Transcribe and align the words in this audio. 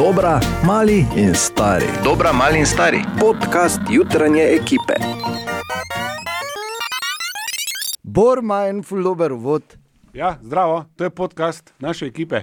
Dobra, 0.00 0.40
mali 0.66 1.04
in 1.16 1.34
stari. 1.34 1.84
Dobra, 2.04 2.32
mali 2.32 2.58
in 2.58 2.66
stari. 2.66 3.02
Podcast 3.20 3.80
jutranje 3.90 4.42
ekipe. 4.42 4.94
Bor 8.02 8.38
ima 8.38 8.66
en 8.68 8.82
fuldober 8.82 9.32
vod. 9.32 9.62
Ja, 10.14 10.38
zdravo, 10.42 10.84
to 10.96 11.04
je 11.04 11.10
podcast 11.10 11.74
naše 11.78 12.06
ekipe. 12.06 12.40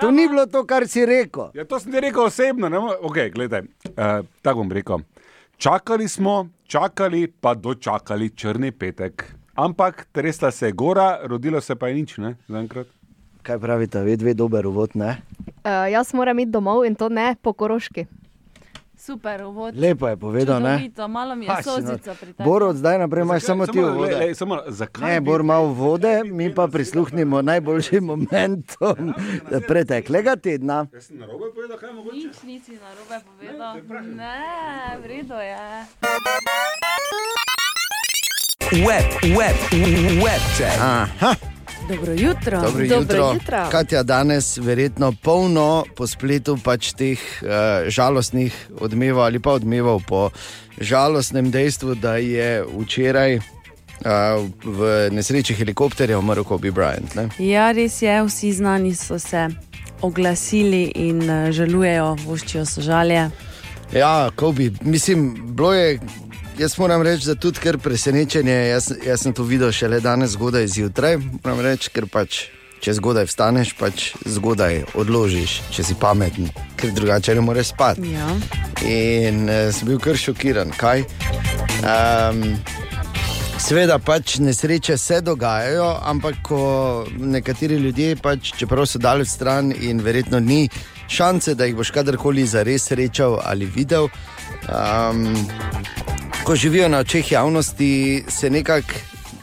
To 0.00 0.10
ni 0.10 0.28
bilo 0.28 0.46
to, 0.46 0.64
kar 0.64 0.88
si 0.88 1.06
rekel. 1.06 1.50
Ja, 1.54 1.64
to 1.64 1.80
sem 1.80 1.92
ti 1.92 2.00
rekel 2.00 2.24
osebno. 2.24 2.68
Ne? 2.68 2.78
Okay, 2.78 3.32
gledaj, 3.32 3.60
uh, 3.60 4.24
tako 4.42 4.58
bom 4.58 4.72
rekel. 4.72 4.98
Čakali 5.56 6.08
smo, 6.08 6.48
čakali 6.66 7.26
pa 7.40 7.54
dočakali 7.54 8.30
črni 8.30 8.72
petek. 8.72 9.34
Ampak 9.54 10.06
tresla 10.12 10.50
se 10.50 10.66
je 10.66 10.72
gora, 10.72 11.18
rodilo 11.24 11.60
se 11.60 11.76
pa 11.76 11.88
je 11.88 11.94
nič, 11.94 12.16
ne, 12.16 12.36
zaenkrat. 12.48 12.86
Kaj 13.42 13.58
pravite, 13.58 14.00
ve 14.00 14.16
dve 14.16 14.34
dober 14.34 14.66
vod, 14.66 14.96
ne? 14.96 15.20
Uh, 15.64 15.92
jaz 15.92 16.12
moram 16.14 16.38
iti 16.38 16.50
domov 16.50 16.84
in 16.84 16.94
to 16.94 17.08
ne 17.08 17.36
po 17.42 17.52
koroški. 17.52 18.06
Super, 19.04 19.42
uvod. 19.44 19.76
Lepo 19.76 20.08
je 20.08 20.16
povedal, 20.16 20.62
ne? 20.62 20.76
Čudovito, 20.76 21.08
malo 21.08 21.34
mi 21.36 21.44
je 21.44 21.56
si 21.56 21.62
sozica 21.62 22.10
nor. 22.10 22.16
pri 22.16 22.32
tem. 22.32 22.44
Bor, 22.46 22.62
od 22.62 22.76
zdaj 22.76 22.98
naprej 22.98 23.22
imaš 23.22 23.42
samo 23.42 23.66
ti 23.66 23.80
le, 23.80 23.90
vode. 23.90 24.16
le, 24.16 24.34
samo, 24.34 24.58
zakaj? 24.68 25.10
Ne, 25.10 25.20
Bor 25.20 25.40
ima 25.40 25.58
vode, 25.58 26.24
mi 26.24 26.54
pa 26.54 26.68
prisluhnimo 26.68 27.42
najboljšim 27.42 28.04
momentom 28.04 29.12
preteklega 29.68 30.36
tedna. 30.36 30.86
Jaz 30.92 31.12
sem 31.12 31.18
narobe 31.18 31.52
povedal, 31.54 31.76
kaj 31.76 31.88
je 31.88 31.94
mogoče? 31.94 32.16
Nič 32.16 32.42
nisi 32.42 32.72
narobe 32.80 33.16
povedal. 33.28 33.76
Ne, 34.16 34.96
v 35.00 35.04
redu 35.06 35.36
je. 35.36 35.64
Web, 38.88 39.08
web, 39.36 39.56
web 40.24 40.42
check. 40.56 40.80
Aha, 40.80 41.53
Dobro 41.88 42.12
jutro. 42.12 42.60
dobro 42.60 42.86
Dobro 42.86 43.00
jutro. 43.00 43.32
jutro. 43.32 43.68
Katja 43.70 44.02
danes 44.02 44.56
verjetno 44.56 45.12
polno 45.22 45.84
po 45.96 46.06
spletu 46.06 46.58
pač 46.64 46.92
teh 46.92 47.18
uh, 47.42 47.88
žalostnih 47.88 48.54
odmevov 48.80 49.24
ali 49.24 49.40
pa 49.40 49.52
odmevov 49.52 50.00
po 50.08 50.30
žalostnem 50.80 51.50
dejstvu, 51.50 51.94
da 51.94 52.16
je 52.16 52.64
včeraj 52.78 53.36
uh, 53.36 53.44
v 54.64 55.10
nesreči 55.12 55.54
helikopterja 55.54 56.18
umrl 56.18 56.44
Kobe 56.44 56.72
Bryant. 56.72 57.14
Ne? 57.14 57.28
Ja, 57.38 57.72
res 57.72 58.02
je, 58.02 58.22
vsi 58.24 58.52
znani 58.52 58.94
so 58.94 59.18
se 59.18 59.48
oglasili 60.04 60.92
in 60.94 61.30
eh, 61.30 61.52
žalujejo, 61.52 62.16
voščijo 62.26 62.64
sožalje. 62.66 63.30
Ja, 63.92 64.30
Kobe, 64.36 64.70
mislim, 64.82 65.34
bilo 65.54 65.74
je. 65.74 66.00
Jaz 66.58 66.78
moram 66.78 67.02
reči, 67.02 67.26
da 67.26 67.34
tudi 67.34 67.58
kar 67.58 67.78
presenečenje. 67.78 68.52
Jaz, 68.52 68.92
jaz 69.06 69.22
sem 69.22 69.32
to 69.32 69.42
videl 69.42 69.72
šele 69.72 70.00
danes 70.00 70.30
zgodaj 70.30 70.66
zjutraj. 70.66 71.16
Moram 71.44 71.60
reči, 71.60 71.90
ker 71.90 72.06
pač. 72.06 72.44
Če 72.84 72.92
zgodaj 72.98 73.24
vstaneš, 73.30 73.70
pač 73.78 74.10
zgodaj 74.28 74.82
odložiš, 75.00 75.54
če 75.72 75.82
si 75.88 75.94
pameten, 75.96 76.50
ker 76.76 76.92
drugače 76.92 77.32
ne 77.34 77.40
moreš 77.40 77.70
spati. 77.72 78.10
Ja. 78.12 78.28
In 78.84 79.48
uh, 79.48 79.70
sem 79.72 79.88
bil 79.88 80.02
kar 80.04 80.18
šokiran. 80.20 80.74
Kaj? 80.76 81.06
Um, 81.80 82.44
Sveda 83.64 83.96
pač 83.98 84.36
nesreče 84.44 84.98
se 85.00 85.22
dogajajo, 85.24 85.86
ampak 86.04 86.42
ko 86.44 86.58
nekateri 87.16 87.78
ljudje, 87.80 88.18
pač, 88.20 88.52
čeprav 88.58 88.84
so 88.86 89.00
daleč 89.00 89.30
stran 89.32 89.72
in 89.72 90.02
verjetno 90.04 90.40
ni 90.44 90.68
šance, 91.08 91.54
da 91.54 91.64
jih 91.64 91.78
boš 91.78 91.94
kadarkoli 91.94 92.44
zares 92.46 92.90
srečal 92.90 93.38
ali 93.40 93.64
videl, 93.64 94.10
um, 94.68 95.24
ko 96.44 96.56
živijo 96.56 96.88
na 96.88 96.98
očeh 96.98 97.32
javnosti, 97.32 98.24
se 98.28 98.50
nekako 98.50 98.92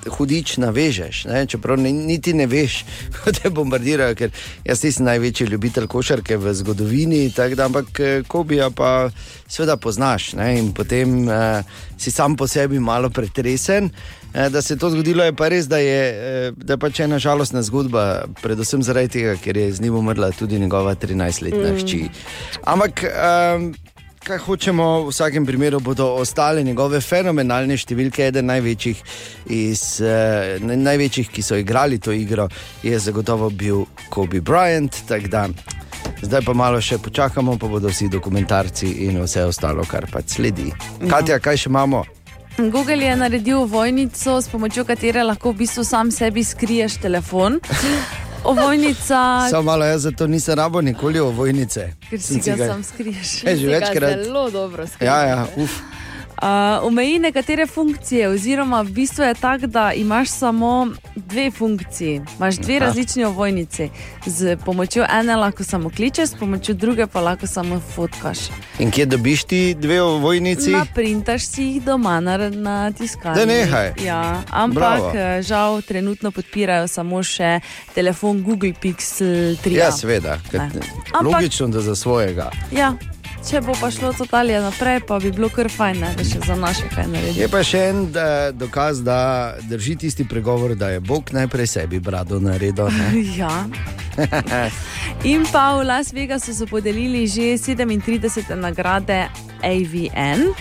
hudič 0.09 0.57
navežeš. 0.57 1.25
Ne? 1.25 1.45
Čeprav 1.45 1.79
ne, 1.79 1.91
niti 1.91 2.33
ne 2.33 2.45
veš, 2.45 2.85
kako 3.13 3.31
te 3.31 3.49
bombardirajo, 3.49 4.15
ker 4.15 4.31
jaz 4.65 4.83
nisem 4.83 5.05
največji 5.05 5.47
ljubitelj 5.47 5.87
košarke 5.87 6.37
v 6.37 6.53
zgodovini, 6.53 7.29
da, 7.35 7.65
ampak 7.65 7.99
eh, 7.99 8.23
Kobija 8.27 8.69
pa 8.69 9.09
seveda 9.47 9.77
poznaš 9.77 10.33
ne? 10.33 10.59
in 10.59 10.73
potem 10.73 11.29
eh, 11.29 11.63
si 11.97 12.11
sam 12.11 12.35
po 12.35 12.47
sebi 12.47 12.79
malo 12.79 13.09
pretresen. 13.09 13.89
Eh, 14.33 14.49
Da 14.49 14.61
se 14.61 14.73
je 14.73 14.77
to 14.77 14.89
zgodilo, 14.89 15.23
je 15.23 15.33
pa 15.35 15.49
res, 15.49 15.67
da 15.67 15.77
je, 15.77 16.01
eh, 16.09 16.51
da 16.55 16.73
je 16.73 16.77
pač 16.77 16.99
ena 16.99 17.19
žalostna 17.19 17.61
zgodba, 17.61 18.25
predvsem 18.41 18.83
zaradi 18.83 19.09
tega, 19.17 19.35
ker 19.35 19.57
je 19.57 19.73
z 19.73 19.81
njim 19.81 19.95
umrla 19.95 20.31
tudi 20.31 20.59
njegova 20.59 20.95
13-letna 20.95 21.73
mm. 21.73 21.77
hči. 21.81 22.09
Ampak 22.63 23.03
um, 23.03 23.73
kaj 24.31 24.39
hočemo, 24.45 25.03
v 25.03 25.11
vsakem 25.11 25.45
primeru 25.45 25.79
bodo 25.83 26.05
ostale 26.15 26.63
njegove 26.63 27.01
fenomenalne 27.03 27.75
številke. 27.75 28.29
Eden 28.29 28.47
največjih, 28.47 29.01
iz, 29.51 29.83
uh, 29.99 30.55
največjih, 30.61 31.31
ki 31.35 31.43
so 31.43 31.59
igrali 31.59 31.99
to 31.99 32.15
igro, 32.15 32.47
je 32.83 32.95
zagotovo 32.99 33.49
bil 33.49 33.83
Kobe 34.09 34.39
Bryant. 34.39 35.03
da 35.27 35.49
Zdaj 36.21 36.41
pa 36.45 36.53
malo 36.53 36.79
še 36.81 36.97
počakamo, 36.97 37.57
pa 37.57 37.67
bodo 37.67 37.89
vsi 37.89 38.07
dokumentarci 38.07 39.05
in 39.05 39.19
vse 39.19 39.43
ostalo, 39.43 39.83
kar 39.83 40.07
pač 40.07 40.37
sledi. 40.37 40.71
Katja, 41.09 41.39
kaj 41.39 41.57
še 41.57 41.69
imamo? 41.69 42.05
Google 42.57 43.03
je 43.03 43.15
naredil 43.15 43.65
vojnico, 43.65 44.41
s 44.41 44.47
pomočjo 44.47 44.85
katere 44.85 45.23
lahko 45.23 45.51
v 45.51 45.65
bistvu 45.65 45.83
sam 45.83 46.11
sebi 46.11 46.43
skriješ 46.43 47.01
telefon. 47.03 47.59
Ovojnica, 48.43 49.47
Samo 49.49 49.63
malo, 49.63 49.85
jaz 49.85 50.01
zato 50.01 50.27
nisem 50.27 50.53
rabo 50.55 50.81
nikoli 50.81 51.19
ovojnice. 51.21 51.93
ker 52.09 52.21
si 52.21 52.39
ga 52.41 52.55
ga- 52.55 52.67
sam 52.67 52.83
skriješ. 52.83 53.43
E, 53.43 53.55
že 53.55 53.67
večkrat. 53.69 54.23
Zelo 54.23 54.49
dobro 54.49 54.87
skriti. 54.87 55.05
Ja, 55.05 55.21
ja, 55.21 55.45
uf. 55.57 55.71
Uh, 56.41 56.47
omeji 56.83 57.19
nekatere 57.19 57.67
funkcije, 57.67 58.29
oziroma 58.29 58.81
v 58.81 58.89
bistvu 58.89 59.23
je 59.23 59.33
tako, 59.33 59.67
da 59.67 59.93
imaš 59.93 60.29
samo 60.29 60.87
dve 61.15 61.51
funkciji. 61.51 62.21
Imaš 62.37 62.55
dve 62.55 62.75
Aha. 62.75 62.85
različni 62.85 63.23
ovojnici. 63.23 63.89
Z 64.25 64.57
pomočjo 64.57 65.05
ene 65.11 65.35
lahko 65.35 65.63
samo 65.63 65.89
kličeš, 65.89 66.29
s 66.29 66.35
pomočjo 66.35 66.75
druge 66.75 67.07
pa 67.07 67.21
lahko 67.21 67.47
samo 67.47 67.79
fotkaš. 67.95 68.37
In 68.79 68.91
kje 68.91 69.05
dobiš 69.05 69.43
ti 69.43 69.73
dve 69.73 70.01
ovojnici? 70.01 70.71
Naprintaš 70.71 71.45
si 71.45 71.63
jih 71.63 71.83
doma 71.83 72.19
na, 72.19 72.37
na 72.49 72.91
tiskalniku. 72.91 73.39
Da 73.39 73.53
nehaj. 73.53 73.93
Ja, 74.05 74.41
ampak 74.49 74.75
Bravo. 74.75 75.11
eh, 75.15 75.41
žal 75.41 75.81
trenutno 75.81 76.31
podpirajo 76.31 76.87
samo 76.87 77.23
še 77.23 77.59
telefon 77.95 78.43
Google 78.43 78.73
Pixel 78.73 79.27
3. 79.57 79.71
Ja, 79.71 79.91
seveda. 79.91 80.39
Ampak- 80.53 81.23
Logično, 81.23 81.67
da 81.67 81.81
za 81.81 81.95
svojega. 81.95 82.49
Ja, 82.71 82.93
če 83.49 83.61
bo 83.65 83.73
pa 83.81 83.91
šlo 83.91 84.13
to 84.13 84.25
dalje 84.29 84.59
naprej, 84.61 84.99
pa 85.07 85.19
bi 85.19 85.31
bilo 85.31 85.49
kar 85.49 85.69
fajn, 85.71 85.99
ne, 85.99 86.11
da 86.17 86.23
še 86.23 86.41
za 86.45 86.55
naše 86.55 86.89
kaj 86.93 87.07
naredi. 87.09 87.39
Je 87.41 87.47
pa 87.51 87.63
še 87.65 87.81
en 87.89 88.03
da, 88.13 88.51
dokaz, 88.53 89.01
da 89.03 89.55
drži 89.69 89.95
tisti 90.05 90.25
pregovor, 90.27 90.75
da 90.75 90.89
je 90.93 90.99
Bog 90.99 91.33
najprej 91.33 91.67
sebi 91.67 91.99
brado 91.99 92.39
naredil. 92.39 92.89
ne? 92.89 93.09
Ja. 93.41 93.65
In 95.31 95.45
pa 95.51 95.71
v 95.77 95.87
Las 95.87 96.11
Vegasu 96.13 96.53
so 96.53 96.67
podelili 96.67 97.27
že 97.27 97.55
37 97.57 98.53
nagrade 98.55 99.27
AVN, 99.63 100.51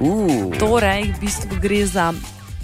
Uh, 0.00 0.48
torej 0.56 1.12
v 1.12 1.18
bistvu 1.20 1.60
gre 1.60 1.84
za 1.84 2.08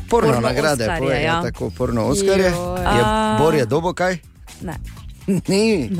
porno, 0.08 0.32
porno 0.32 0.40
nagrade, 0.40 0.88
Oscarje, 0.88 1.04
poje, 1.04 1.20
ja. 1.20 1.36
ja. 1.36 1.42
tako 1.44 1.68
porno 1.68 2.08
Oskarje. 2.08 2.48
Je 2.48 3.02
Bor 3.38 3.52
je 3.54 3.66
dobo 3.68 3.92
kaj? 3.92 4.16
ne. 4.64 4.80
Ni. 5.52 5.90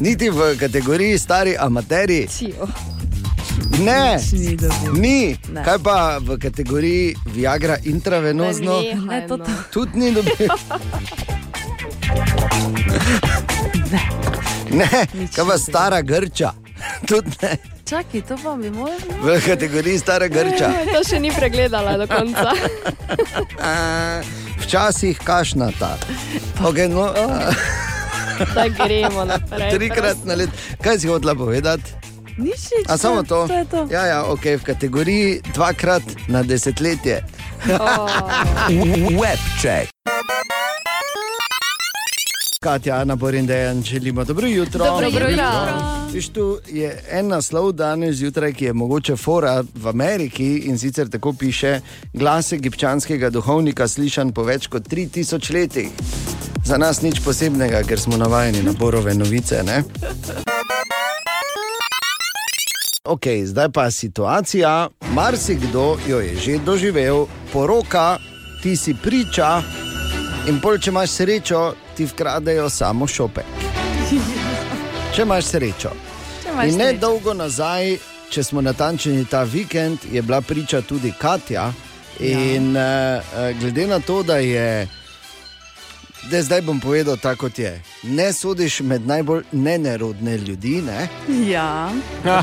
Niti 0.00 0.30
v 0.30 0.56
kategoriji 0.60 1.18
stari 1.18 1.56
amateri. 1.58 2.26
Cijo. 2.28 2.68
Ne. 3.78 4.16
Ni. 4.32 4.56
Ni. 4.92 5.20
Ne. 5.48 5.62
Kaj 5.62 5.78
pa 5.78 5.96
v 6.18 6.38
kategoriji 6.38 7.16
Viagra 7.26 7.76
intravenozno? 7.84 8.80
Ne, 8.80 8.94
Ne, 8.96 9.26
to, 9.26 9.36
to. 9.36 9.50
Tudi 9.70 9.98
ni 9.98 10.12
dobil. 10.12 10.48
Ne, 14.68 14.88
Nič 15.14 15.30
kaj 15.30 15.44
pa 15.46 15.56
stara 15.56 16.00
grča? 16.02 16.50
Tudi 17.08 17.30
ne. 17.40 17.52
Čakaj, 17.86 18.22
to 18.22 18.34
pa 18.36 18.56
bi 18.56 18.66
moral. 18.66 18.98
V 19.22 19.38
kategoriji 19.40 19.98
stara 19.98 20.26
grča. 20.26 20.72
To 20.90 21.00
še 21.00 21.20
ni 21.22 21.30
pregledala 21.30 21.94
do 21.94 22.06
konca. 22.06 22.50
Včasih 24.60 25.14
kašnata. 25.16 25.94
Okay, 26.60 26.88
no, 26.88 27.14
Da 28.52 28.66
gremo 28.68 29.22
naprej. 29.24 29.70
trikrat 29.70 30.18
na 30.24 30.34
let. 30.34 30.50
Kaj 30.82 30.98
si 30.98 31.06
hotela 31.06 31.32
povedati? 31.32 31.94
Nič, 32.36 32.68
nič, 32.68 32.84
A 32.88 33.00
samo 33.00 33.24
to? 33.24 33.48
To 33.48 33.54
je 33.54 33.64
to. 33.64 33.80
Ja, 33.88 34.04
ja, 34.04 34.20
okay, 34.28 34.60
v 34.60 34.64
kategoriji 34.68 35.40
dvakrat 35.56 36.04
na 36.28 36.44
desetletje. 36.44 37.24
Oh, 37.80 38.12
Web 39.20 39.40
check. 39.56 39.88
Katja, 42.60 43.00
Ana 43.00 43.16
Borin, 43.16 43.46
Dejan, 43.46 43.82
želimo 43.82 44.24
dobro 44.24 44.46
jutro. 44.46 44.84
Dobro 44.84 45.28
jutro. 45.28 46.06
Viš, 46.12 46.28
tu 46.28 46.58
je 46.68 47.04
en 47.10 47.28
naslov 47.28 47.72
danes 47.72 48.16
zjutraj, 48.16 48.52
ki 48.52 48.64
je 48.64 48.72
mogoče 48.72 49.16
fora 49.16 49.64
v 49.74 49.88
Ameriki 49.88 50.58
in 50.58 50.78
sicer 50.78 51.08
tako 51.08 51.32
piše: 51.32 51.80
glas 52.12 52.52
egipčanskega 52.52 53.30
duhovnika 53.30 53.88
slišan 53.88 54.32
po 54.32 54.42
več 54.42 54.66
kot 54.66 54.88
3000 54.88 55.52
letih. 55.52 55.88
Za 56.64 56.76
nas 56.76 57.02
nič 57.02 57.20
posebnega, 57.24 57.82
ker 57.82 58.00
smo 58.00 58.16
navajeni 58.16 58.62
na 58.62 58.72
borove 58.72 59.14
novice. 59.14 59.62
Ne? 59.62 59.82
Ok, 63.06 63.26
zdaj 63.44 63.68
pa 63.68 63.90
situacija. 63.90 64.88
Marsikdo 65.14 65.96
jo 66.08 66.20
je 66.20 66.36
že 66.36 66.58
doživel, 66.58 67.26
poroka, 67.52 68.18
ti 68.62 68.76
si 68.76 68.94
priča, 68.94 69.62
in 70.48 70.58
pol, 70.60 70.78
če 70.78 70.90
imaš 70.90 71.10
srečo, 71.10 71.60
ti 71.96 72.04
vkradejo 72.04 72.68
samo 72.70 73.06
šope. 73.06 73.44
Če 75.14 75.22
imaš 75.22 75.44
srečo. 75.44 75.92
Če 76.42 76.50
imaš 76.52 76.66
In 76.66 76.78
ne 76.78 76.90
srečo. 76.90 77.00
dolgo 77.00 77.34
nazaj, 77.34 77.96
če 78.30 78.42
smo 78.42 78.60
natančni 78.60 79.24
ta 79.30 79.42
vikend, 79.42 79.98
je 80.12 80.22
bila 80.22 80.40
priča 80.40 80.82
tudi 80.82 81.12
Katja. 81.18 81.72
In 82.20 82.74
ja. 82.76 83.22
uh, 83.22 83.60
glede 83.60 83.86
na 83.86 84.00
to, 84.00 84.22
da 84.22 84.36
je. 84.36 84.88
Da 86.30 86.42
zdaj 86.42 86.60
bom 86.62 86.80
povedal 86.80 87.16
tako, 87.16 87.40
kot 87.40 87.58
je. 87.58 87.70
Ne 88.02 88.32
sodiš 88.32 88.80
med 88.80 89.06
najbolj 89.06 89.42
nenerodne 89.52 90.36
ljudi. 90.38 90.82
Ne? 90.82 91.08
Ja. 91.46 91.90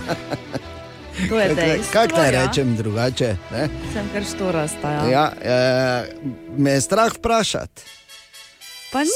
To 1.30 1.40
je 1.40 1.56
dejstvo. 1.56 1.94
Kako 1.94 2.18
naj 2.18 2.34
ja. 2.34 2.42
rečem 2.42 2.76
drugače? 2.76 3.36
Ne? 3.52 3.70
Sem 3.94 4.06
kar 4.14 4.24
štorasta. 4.26 4.92
Ja. 4.92 5.06
Ja, 5.06 5.26
eh, 5.36 6.10
me 6.58 6.72
je 6.72 6.82
strah 6.82 7.14
vprašati. 7.14 7.82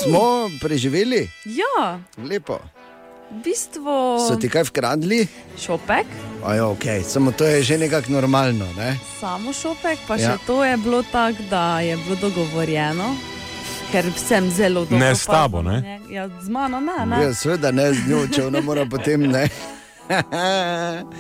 Smo 0.04 0.22
preživeli? 0.62 1.30
Ja, 1.46 2.00
Lepo. 2.20 2.60
v 3.32 3.42
bistvu. 3.44 4.20
So 4.30 4.36
ti 4.36 4.50
kaj 4.50 4.64
vkradli? 4.64 5.28
Šopek, 5.58 6.06
Aj, 6.46 6.60
okay. 6.60 7.02
Samo 7.04 7.32
to 7.32 7.46
je 7.46 7.64
že 7.64 7.78
nekako 7.78 8.12
normalno. 8.12 8.66
Ne? 8.74 8.98
samo 9.20 9.54
šopek, 9.54 9.98
pa 10.08 10.16
Ja. 10.16 10.38
še 10.38 10.46
to 10.46 10.64
je 10.64 10.78
bilo 10.78 11.04
tako, 11.04 11.42
da 11.50 11.80
je 11.80 11.98
bilo 11.98 12.16
dogovorjeno. 12.16 13.16
Ker 13.92 14.06
sem 14.16 14.50
zelo 14.52 14.84
dobro. 14.84 14.98
Ne 14.98 15.16
s 15.16 15.26
tabo, 15.26 15.62
ne? 15.62 15.82
njega. 15.82 16.14
Ja, 16.14 16.30
z 16.42 16.50
mano 16.50 16.80
ne. 16.80 17.06
ne. 17.06 17.24
Ja, 17.24 17.34
seveda 17.34 17.72
ne 17.72 17.94
z 17.94 18.08
njo, 18.10 18.28
če 18.28 18.48
ona 18.48 18.62
mora 18.62 18.86
potem 18.86 19.22
ne. 19.22 19.48
Um, 20.10 20.18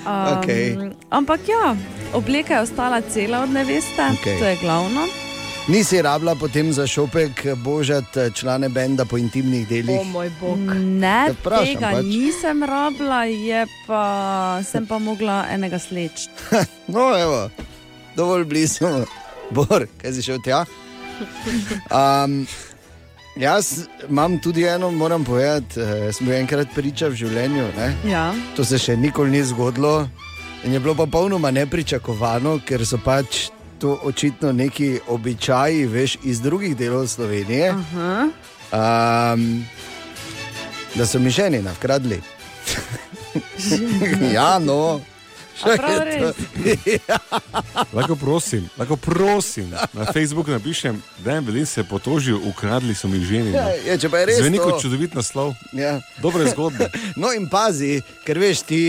okay. 0.05 0.91
Ampak 1.09 1.39
ja, 1.47 1.75
obleka 2.13 2.53
je 2.53 2.61
ostala 2.61 3.01
cela 3.01 3.43
od 3.43 3.49
neveste, 3.49 4.03
Okej. 4.19 4.39
to 4.39 4.45
je 4.45 4.57
glavno. 4.61 5.07
Nisi 5.67 6.01
rabila 6.01 6.35
potem 6.35 6.71
za 6.73 6.87
šopek 6.87 7.55
božati 7.55 8.31
člane 8.33 8.69
benda 8.69 9.05
po 9.05 9.17
intimnih 9.17 9.67
delih. 9.67 9.99
O 9.99 10.03
moj 10.03 10.31
bog. 10.41 10.59
Ne, 10.75 11.25
Te 11.27 11.33
vprašam 11.33 11.65
tega 11.65 11.91
pač. 11.91 12.05
nisem 12.05 12.63
rabila, 12.63 13.23
je 13.23 13.65
pa, 13.87 14.03
sem 14.63 14.87
pa 14.87 14.99
mogla 14.99 15.45
enega 15.51 15.79
sleč. 15.79 16.27
No, 16.87 17.11
evo, 17.19 17.49
dovolj 18.15 18.45
blizu. 18.45 18.87
Bor, 19.51 19.87
kaj 20.01 20.13
si 20.13 20.23
šel 20.23 20.39
tja? 20.43 20.63
Um, 21.91 22.47
jaz 23.35 23.87
imam 24.09 24.39
tudi 24.39 24.63
eno, 24.63 24.91
moram 24.91 25.23
povedati, 25.23 25.79
eh, 25.79 26.11
bil 26.19 26.33
enkrat 26.33 26.67
priča 26.75 27.07
v 27.07 27.15
življenju. 27.15 27.67
Ne? 27.77 27.95
Ja. 28.09 28.33
To 28.55 28.65
se 28.65 28.79
še 28.79 28.97
nikoli 28.97 29.31
ni 29.31 29.43
zgodilo 29.43 30.09
in 30.63 30.73
je 30.73 30.79
bilo 30.79 30.95
pa 30.95 31.05
popolnoma 31.05 31.51
nepričakovano, 31.51 32.59
ker 32.65 32.85
so 32.85 32.97
pač 32.97 33.49
to 33.79 33.99
očitno 34.03 34.51
neki 34.51 34.99
običaji, 35.07 35.85
veš, 35.85 36.17
iz 36.23 36.41
drugih 36.41 36.77
delov 36.77 37.07
Slovenije. 37.07 37.69
Aha. 37.77 38.29
Um, 38.71 39.65
da 40.95 41.05
so 41.05 41.19
mi 41.19 41.29
ženi 41.29 41.61
navkradli. 41.61 42.21
ja, 44.33 44.59
no. 44.59 44.99
A 45.63 45.75
prav 45.77 46.03
res? 46.05 46.35
Lahko 47.97 48.15
prosim, 48.15 48.69
lahko 48.77 48.97
prosim, 48.97 49.71
na 49.93 50.05
Facebooku 50.13 50.51
napišem, 50.51 51.01
da 51.25 51.33
je 51.37 51.41
bil 51.41 51.65
se 51.65 51.83
potožil, 51.83 52.37
ukradli 52.49 52.95
so 52.95 53.07
mi 53.07 53.19
ženi. 53.25 53.51
Ja, 53.51 53.63
no. 53.65 53.69
je, 53.85 53.97
če 53.97 54.09
pa 54.09 54.21
je 54.21 54.25
res. 54.25 54.41
Zveni 54.41 54.59
kot 54.61 54.81
čudovit 54.81 55.15
naslov, 55.17 55.55
Ja. 55.73 55.99
dobre 56.21 56.49
zgodbe. 56.51 56.89
No, 57.21 57.31
in 57.33 57.47
pazi, 57.49 58.01
ker 58.25 58.37
veš, 58.39 58.61
ti, 58.67 58.81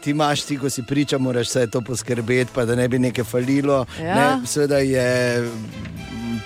ti 0.00 0.10
imaš, 0.10 0.44
ti, 0.44 0.58
ko 0.60 0.70
si 0.70 0.82
priča, 0.82 1.18
moraš 1.18 1.48
vse 1.48 1.66
to 1.72 1.80
poskrbeti, 1.80 2.50
pa 2.54 2.64
da 2.64 2.74
ne 2.76 2.88
bi 2.88 2.98
nekaj 2.98 3.24
falilo. 3.24 3.86
Ja. 4.00 4.14
Ne, 4.14 4.46
seveda 4.46 4.78
je 4.84 5.08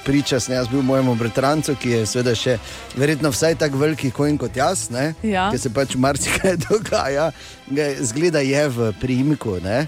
priča, 0.04 0.40
sem 0.40 0.54
jaz 0.54 0.68
bil 0.68 0.82
mojemu 0.82 1.14
bratrancu, 1.14 1.74
ki 1.76 1.90
je 1.90 2.06
seveda 2.06 2.34
še 2.34 2.58
verjetno 2.96 3.30
vsaj 3.30 3.54
tako 3.56 3.78
veliki 3.78 4.10
konj 4.10 4.38
kot 4.38 4.56
jaz, 4.56 4.90
ne, 4.90 5.14
Ja. 5.22 5.50
ki 5.50 5.58
se 5.58 5.70
pač 5.70 5.94
marsikaj 5.96 6.56
dogaja, 6.68 7.30
Ga- 7.70 7.94
zgleda 8.00 8.38
je 8.40 8.68
v 8.68 8.92
primku. 9.00 9.58
Ne. 9.60 9.86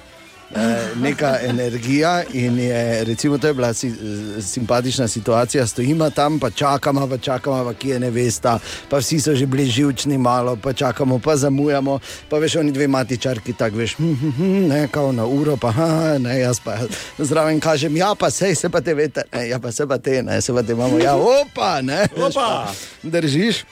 Eh, 0.54 0.96
Neka 0.96 1.38
energija, 1.43 2.22
in 2.32 2.58
je, 2.58 3.04
recimo, 3.04 3.38
to 3.38 3.46
je 3.46 3.54
bila 3.54 3.75
si, 3.75 3.94
simpatična 4.40 5.08
situacija. 5.08 5.66
Stojimo 5.66 6.10
tam, 6.10 6.38
pa 6.38 6.50
čakamo, 6.50 7.08
pa 7.08 7.19
čakamo, 7.19 7.64
pa 7.64 7.75
kje 7.75 8.00
ne 8.00 8.10
veste, 8.10 8.48
pa 8.88 8.98
vsi 8.98 9.20
so 9.20 9.34
že 9.34 9.46
bili 9.46 9.66
živčni, 9.66 10.19
malo, 10.19 10.56
pa 10.56 10.72
čakamo, 10.72 11.19
pa 11.19 11.37
zamujamo. 11.37 11.98
Pa 12.31 12.38
veš, 12.38 12.56
oni 12.56 12.72
dve 12.72 12.88
matičarki, 12.88 13.52
tako 13.52 13.76
veš, 13.76 13.96
hm, 13.96 14.12
hm, 14.12 14.31
hm, 14.37 14.69
ne, 14.69 14.88
kao 14.88 15.12
na 15.12 15.26
uro, 15.26 15.56
pa 15.56 15.70
ha, 15.70 16.19
ne, 16.19 16.38
jaz 16.38 16.60
pa 16.60 16.78
zraven 17.19 17.60
kažem, 17.60 17.96
ja, 17.96 18.14
pa 18.14 18.31
sej 18.31 18.54
se 18.54 18.69
pa 18.69 18.81
te 18.81 18.94
veste, 18.94 19.22
ne, 19.32 19.48
ja, 19.48 19.58
pa 19.58 19.72
se 19.72 19.87
pa 19.87 19.98
te, 19.98 20.22
ne, 20.22 20.40
se 20.40 20.52
pa 20.52 20.62
te 20.62 20.72
imamo, 20.72 20.98
ja, 20.98 21.16
opa, 21.16 21.81
ne, 21.82 22.06
veš, 22.16 22.34
pa, 22.34 22.72
držiš, 23.02 23.64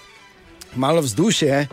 malo 0.75 1.00
vzdušje. 1.00 1.69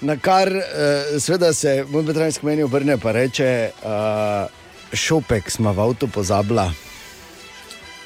Na 0.00 0.16
kar 0.16 0.48
uh, 0.48 1.20
seveda 1.20 1.52
se 1.52 1.84
moj 1.88 2.02
bratranec 2.02 2.38
k 2.38 2.42
meni 2.42 2.62
obrne 2.62 2.98
in 2.98 3.12
reče, 3.12 3.70
uh, 3.84 4.48
šopek 4.92 5.50
smo 5.50 5.72
v 5.72 5.80
avtu 5.80 6.08
pozabila. 6.08 6.72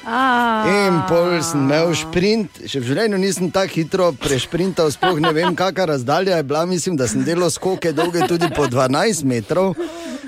A, 0.05 0.63
In 0.67 1.01
pol 1.09 1.41
sem 1.43 1.59
imel 1.65 1.91
sprint, 1.97 2.61
še 2.63 2.79
v 2.79 2.87
življenju 2.87 3.17
nisem 3.19 3.49
tako 3.51 3.75
hitro 3.75 4.11
prešprintal, 4.15 4.91
sploh 4.95 5.19
ne 5.19 5.33
vem, 5.35 5.51
kakšna 5.57 5.89
razdalja 5.93 6.37
je 6.39 6.45
bila. 6.47 6.63
Mislim, 6.69 6.95
da 6.95 7.07
sem 7.07 7.25
delal 7.27 7.51
skoke 7.51 7.91
dolge 7.95 8.23
tudi 8.29 8.47
po 8.55 8.69
12 8.71 9.27
metrov. 9.27 9.75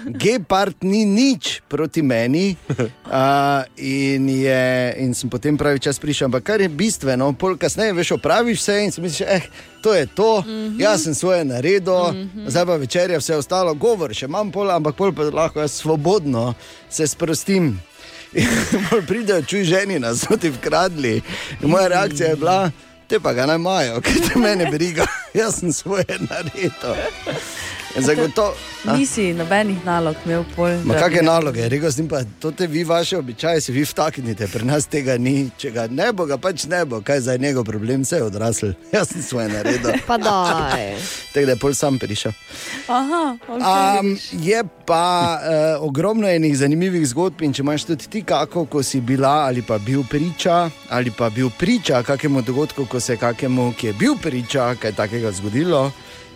Gepard 0.02 0.82
ni 0.82 1.06
nič 1.06 1.62
proti 1.70 2.02
meni, 2.02 2.58
uh, 2.68 3.62
in, 3.78 4.26
je, 4.30 4.64
in 4.98 5.14
sem 5.14 5.30
potem 5.30 5.58
pravi 5.58 5.80
čas 5.80 6.02
prišel. 6.02 6.28
Ampak 6.32 6.44
kar 6.44 6.62
je 6.62 6.70
bistveno, 6.70 7.30
pol 7.38 7.56
kasneje 7.62 7.94
veš, 7.94 8.16
opraviš 8.18 8.64
vse 8.64 8.78
in 8.82 8.92
si 8.92 9.04
misliš, 9.04 9.28
eh, 9.30 9.46
to 9.86 9.94
je 9.94 10.06
to, 10.06 10.42
mm 10.42 10.50
-hmm. 10.50 10.82
jaz 10.82 11.04
sem 11.04 11.14
svoje 11.14 11.46
naredil, 11.46 12.12
mm 12.12 12.30
-hmm. 12.36 12.50
zdaj 12.50 12.66
pa 12.66 12.76
večerja, 12.76 13.18
vse 13.18 13.36
ostalo, 13.36 13.74
govor 13.74 14.14
še 14.14 14.26
imam 14.26 14.52
pol, 14.52 14.72
ampak 14.72 14.96
pol 14.96 15.14
pa 15.14 15.24
lahko 15.24 15.62
jaz 15.62 15.72
svobodno 15.72 16.54
se 16.90 17.08
sprostim. 17.08 17.80
Pridejo, 19.08 19.42
čuj 19.42 19.64
ženi 19.64 20.00
nas, 20.00 20.26
so 20.28 20.38
ti 20.38 20.50
vkradli. 20.50 21.22
In 21.62 21.70
moja 21.70 21.88
reakcija 21.88 22.30
je 22.30 22.36
bila, 22.36 22.72
te 23.08 23.20
pa 23.20 23.34
ga 23.34 23.46
naj 23.46 23.56
imajo, 23.56 24.02
ker 24.02 24.14
te 24.28 24.40
mene 24.40 24.70
briga, 24.72 25.06
jaz 25.40 25.60
sem 25.60 25.74
svoje 25.74 26.20
naredil. 26.30 26.96
Zagotovo. 27.98 28.54
Nisi 28.98 29.34
nobenih 29.34 29.86
nalog 29.86 30.16
imel 30.26 30.44
pol. 30.56 30.72
Ma 30.86 30.96
kakšne 30.98 31.22
naloge, 31.22 31.68
rekel 31.70 31.92
sem 31.94 32.08
pa, 32.10 32.24
to 32.40 32.52
te 32.52 32.68
vi, 32.68 32.84
vaše 32.84 33.18
običaje, 33.18 33.62
si 33.62 33.72
vi 33.72 33.84
vtaknite, 33.86 34.48
pri 34.48 34.66
nas 34.66 34.88
tega 34.90 35.18
ni. 35.18 35.52
Če 35.58 35.72
ga 35.76 35.86
ne 35.92 36.12
bo, 36.14 36.26
ga 36.26 36.38
pač 36.42 36.66
ne 36.72 36.82
bo, 36.86 37.02
kaj 37.06 37.20
za 37.28 37.38
njegov 37.38 37.68
problem, 37.70 38.02
vse 38.02 38.22
je 38.22 38.24
odrasel. 38.24 38.74
Jaz 38.96 39.12
sem 39.14 39.22
svoje 39.22 39.50
naredil. 39.54 40.02
Pa. 40.08 40.18
Tako 41.34 41.46
da 41.46 41.52
je 41.52 41.60
pol 41.62 41.74
sam 41.78 42.00
prišel. 42.00 42.34
Aha, 42.88 43.38
okay. 43.48 44.00
Um, 44.00 44.18
je 44.32 44.64
pa 44.86 45.38
uh, 45.38 45.86
ogromno 45.86 46.28
enih 46.28 46.58
zanimivih 46.58 47.06
zgodb, 47.08 47.42
in 47.46 47.54
če 47.54 47.62
imaš 47.62 47.86
tudi 47.92 48.10
ti, 48.10 48.24
kako 48.26 48.66
ko 48.66 48.84
si 48.84 49.02
bila 49.02 49.46
ali 49.48 49.62
pa 49.62 49.78
bil 49.78 50.04
priča, 50.10 50.70
ali 50.90 51.12
pa 51.12 51.30
bil 51.30 51.50
priča 51.60 52.04
kakemu 52.04 52.42
dogodku, 52.42 52.86
ko 52.86 53.00
se 53.00 53.14
je 53.14 53.18
kakemu, 53.18 53.74
ki 53.78 53.88
je 53.88 53.94
bil 53.94 54.18
priča, 54.22 54.74
kaj 54.76 54.98
takega 54.98 55.32
zgodilo. 55.32 55.92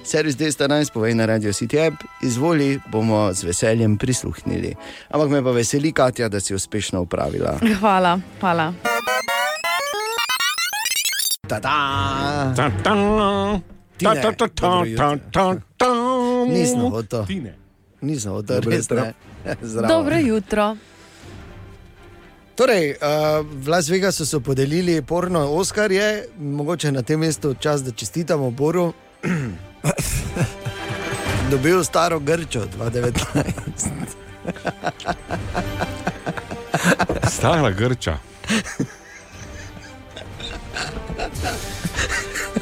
Servis 0.06 0.38
D14, 0.38 0.94
povej 0.94 1.18
na 1.18 1.26
radio 1.26 1.50
City 1.54 1.82
App, 1.82 1.98
izvoli, 2.22 2.78
bomo 2.92 3.34
z 3.34 3.44
veseljem 3.44 3.98
prisluhnili. 3.98 4.76
Ampak 5.10 5.30
me 5.30 5.44
pa 5.44 5.50
veseli, 5.52 5.92
Katja, 5.92 6.30
da 6.30 6.40
si 6.40 6.54
uspešno 6.54 7.02
upravila. 7.02 7.58
Hvala, 7.80 8.20
hvala. 8.40 8.74
Ta-da! 11.48 12.54
Ta, 12.56 12.70
ta, 12.84 12.94
Tine, 13.98 14.22
ta, 14.22 14.32
ta, 14.32 14.48
ta, 14.48 14.84
ta, 14.98 15.18
ta, 15.32 15.56
ta. 15.78 15.90
Nisem 16.48 16.82
hotel. 16.82 17.26
Nisem 18.02 18.32
hotel, 18.32 18.62
Dobro 18.62 18.72
res 18.72 18.86
jutro. 18.86 19.02
ne. 19.02 19.14
Zdravo. 19.62 19.88
Dobro 19.94 20.16
jutro. 20.18 20.78
Torej, 22.56 22.92
uh, 22.92 23.42
v 23.42 23.68
Las 23.68 23.90
Vegasu 23.90 24.26
so 24.26 24.40
podelili 24.40 25.02
porno 25.02 25.40
Oskarje, 25.50 26.28
mogoče 26.40 26.92
na 26.92 27.02
tem 27.02 27.20
mestu 27.20 27.54
čas, 27.54 27.84
da 27.84 27.92
čestitamo 27.92 28.52
Boru. 28.52 28.94
Dobil 31.52 31.84
staro 31.84 32.20
Grčo 32.20 32.66
2019. 32.78 33.90
Stara 37.30 37.72
Grča. 37.72 38.18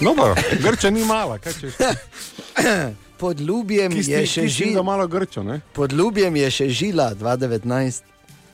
No, 0.01 0.15
pa, 0.15 0.35
Grča 0.59 0.89
ni 0.89 1.03
mala, 1.05 1.37
kaj 1.39 1.53
češ. 1.53 1.73
Pod 3.23 3.39
Ljubljem 3.39 3.91
Ki 3.91 4.11
je 4.11 4.25
še 4.27 4.47
žila. 4.47 4.83
malo 4.83 5.07
Grčo, 5.07 5.43
ne? 5.43 5.61
Pod 5.73 5.93
Ljubljem 5.93 6.35
je 6.35 6.51
še 6.51 6.69
žila 6.69 7.13
2019. 7.15 8.01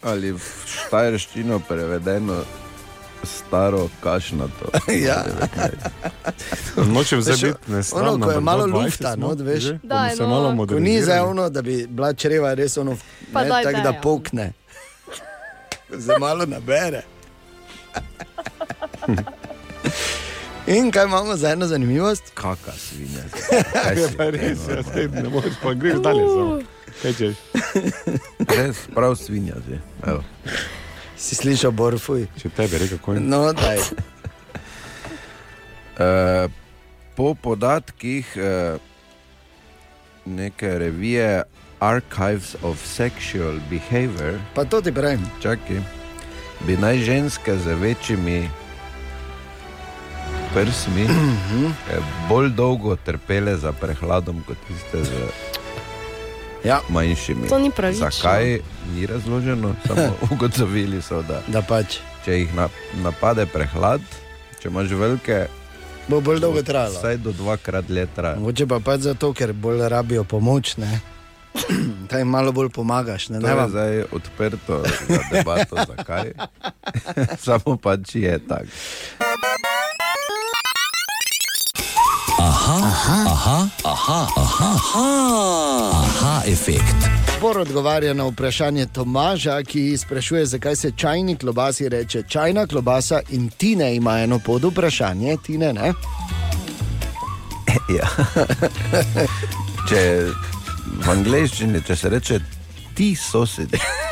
Ali 0.05 0.31
v 0.31 0.41
štajerščino 0.69 1.59
prevedeno 1.67 2.43
staro 3.23 3.89
kašnato. 4.03 4.65
Ja. 5.07 5.25
Nočem 6.93 7.21
zdaj 7.21 7.33
Veš, 7.33 7.41
biti 7.41 7.71
nesramno. 7.71 8.11
ono, 8.11 8.25
ko 8.25 8.31
je 8.31 8.39
malo 8.39 8.65
22 8.65 8.83
lufta, 8.83 9.13
smo, 9.13 9.27
not, 9.27 9.39
veš. 9.41 9.63
Daj, 9.63 9.79
bomo 9.83 10.15
se 10.15 10.23
no. 10.23 10.29
malo 10.29 10.67
Ko 10.67 10.79
ni 10.79 11.01
za 11.01 11.23
ono, 11.25 11.49
da 11.49 11.61
bi 11.61 11.87
bila 11.89 12.13
čreva 12.13 12.53
res 12.53 12.77
ono, 12.77 12.91
ne, 12.91 12.97
daj, 13.31 13.49
tako 13.49 13.63
daj, 13.63 13.83
da 13.83 13.89
ja. 13.89 14.01
pokne. 14.01 14.53
Se 16.05 16.19
malo 16.19 16.45
nabere. 16.45 17.01
In 20.67 20.91
kaj 20.91 21.05
imamo 21.05 21.35
za 21.35 21.49
eno 21.49 21.67
zanimivost? 21.67 22.23
Kaka 22.33 22.71
svinja. 22.71 23.23
Je 23.97 24.09
pa 24.17 24.29
res, 24.29 24.59
ja, 24.69 24.81
zdaj 24.81 25.07
ne 25.07 25.29
moreš 25.29 25.53
pa 25.63 25.73
greš 25.73 25.93
dalje. 25.93 26.19
samo. 26.19 26.59
Kaj 27.01 27.13
češ? 27.13 27.35
Res, 28.57 28.77
prav 28.95 29.15
svinja. 29.15 29.53
si. 29.65 29.79
Si 31.19 31.35
slišal, 31.35 31.75
Borfuj? 31.75 32.27
Če 32.39 32.49
tebe 32.49 32.79
rekel, 32.79 32.97
kako 32.97 33.13
je. 33.13 33.19
No, 33.21 33.51
daj. 33.53 33.83
Eh, 35.99 36.47
po 37.15 37.35
podatkih 37.35 38.23
eh, 38.37 38.77
neke 40.25 40.69
revije 40.79 41.43
Archives 41.79 42.55
of 42.63 42.79
Sexual 42.79 43.59
Behavior, 43.67 44.39
Pa 44.55 44.63
to 44.63 44.79
ti 44.81 44.91
pravim. 44.91 45.19
čakaj, 45.43 45.83
bi 46.63 46.77
naj 46.77 46.97
ženske 47.03 47.57
z 47.57 47.75
večjimi 47.75 48.49
prsmi 50.53 51.03
eh, 51.03 51.99
bolj 52.29 52.49
dolgo 52.49 52.95
trpele 52.95 53.57
za 53.57 53.71
prehladom 53.75 54.39
kot 54.47 54.57
tiste 54.67 55.03
z 55.03 55.11
Ja, 56.63 56.79
manjšimi. 56.89 57.47
To 57.47 57.59
ni 57.59 57.71
pravično. 57.71 58.09
Zakaj 58.11 58.59
ni 58.91 59.05
razloženo, 59.05 59.75
samo 59.87 60.15
ugotovili 60.31 61.01
so, 61.01 61.21
da 61.21 61.41
da 61.47 61.61
pač. 61.61 61.97
če 62.25 62.33
jih 62.33 62.55
na, 62.55 62.67
napade 62.95 63.45
prehlad, 63.45 64.01
če 64.59 64.67
imaš 64.67 64.89
velike, 64.89 65.45
Bo 66.07 66.19
bolj 66.21 66.39
dolgo 66.39 66.61
trajalo. 66.61 66.93
vsaj 66.93 67.17
do 67.17 67.31
dvakrat 67.31 67.89
let 67.89 68.09
traja. 68.15 68.35
Mogoče 68.35 68.67
pa 68.67 68.79
pač 68.79 68.99
zato, 69.01 69.33
ker 69.33 69.53
bolj 69.53 69.87
rabijo 69.87 70.23
pomoč. 70.23 70.77
Ne? 70.77 70.99
Taj 72.09 72.23
malo 72.23 72.51
bolj 72.51 72.69
pomagaš. 72.69 73.29
Ne, 73.29 73.39
To 73.39 73.47
ne 73.47 73.53
je 73.53 73.69
zdaj 73.69 74.03
odprto 74.11 74.81
za 75.07 75.19
debato, 75.31 75.75
zakaj. 75.87 76.33
Samo 77.45 77.77
pač 77.77 78.15
je 78.15 78.39
tako. 78.39 78.73
Aha, 82.39 82.89
efekt. 86.47 86.95
Bor 87.41 87.57
odgovarja 87.57 88.13
na 88.13 88.23
vprašanje 88.23 88.85
Tomaža, 88.85 89.63
ki 89.63 89.97
sprašuje, 89.97 90.45
zakaj 90.45 90.75
se 90.75 90.91
čajni 90.91 91.35
klobasi 91.35 91.89
reče 91.89 92.23
čajna 92.27 92.67
klobasa 92.67 93.19
in 93.29 93.49
Tine 93.49 93.95
ima 93.95 94.19
eno 94.19 94.39
pod 94.39 94.63
vprašanje. 94.63 95.37
Tine, 95.45 95.73
ne? 95.73 95.93
Ja. 97.97 98.07
Če 99.89 100.25
v 101.05 101.09
angleščini, 101.09 101.81
če 101.85 101.95
se 101.95 102.09
reče 102.09 102.39
ti 102.95 103.15
sosedi, 103.15 103.77
Dobar. 103.77 104.08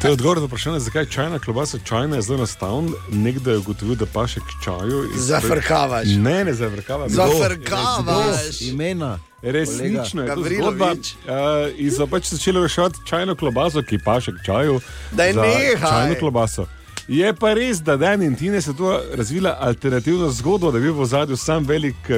To 0.00 0.06
je 0.06 0.12
odgovor 0.12 0.38
na 0.38 0.44
vprašanje, 0.44 0.80
zakaj 0.80 1.02
je 1.02 1.06
čajna 1.06 1.38
klobasa. 1.38 1.78
Čajna 1.78 2.16
je 2.16 2.22
zelo 2.22 2.38
enostavna. 2.38 2.90
Nekdo 3.10 3.50
je 3.50 3.58
ugotovil, 3.58 3.94
da 3.94 4.06
paše 4.06 4.40
k 4.40 4.64
čaju. 4.64 5.04
in- 5.04 5.20
Zafrkavaš. 5.20 6.06
Ne, 6.08 6.44
ne 6.44 6.54
zafrkavaš. 6.54 7.10
Zafrkavaš. 7.10 8.60
imena. 8.60 9.18
Resnično 9.42 10.22
je 10.22 10.28
to 10.28 10.34
Gavrilovič. 10.34 10.58
zgodba. 10.58 10.90
Uh, 10.90 11.80
in 11.80 11.90
so 11.90 12.06
pač 12.06 12.26
začeli 12.26 12.62
reševati 12.62 12.98
čajno 13.06 13.34
klobaso, 13.34 13.82
ki 13.82 13.98
paše 14.04 14.32
k 14.32 14.44
čaju. 14.46 14.80
Daj 15.12 15.32
za 15.32 15.42
nehaj. 15.42 15.90
Čajno 15.90 16.14
klobaso. 16.14 16.66
Je 17.08 17.34
pa 17.34 17.54
res, 17.54 17.78
da 17.78 17.96
Dan 17.96 18.22
in 18.22 18.36
Tine 18.36 18.60
se 18.60 18.76
tu 18.76 18.84
razvila 19.14 19.56
alternativna 19.60 20.30
zgodba, 20.30 20.70
da 20.70 20.78
je 20.78 20.82
bil 20.82 20.94
v 20.94 21.06
zadju 21.06 21.36
sam 21.36 21.64
velik 21.64 21.96
uh, 22.04 22.16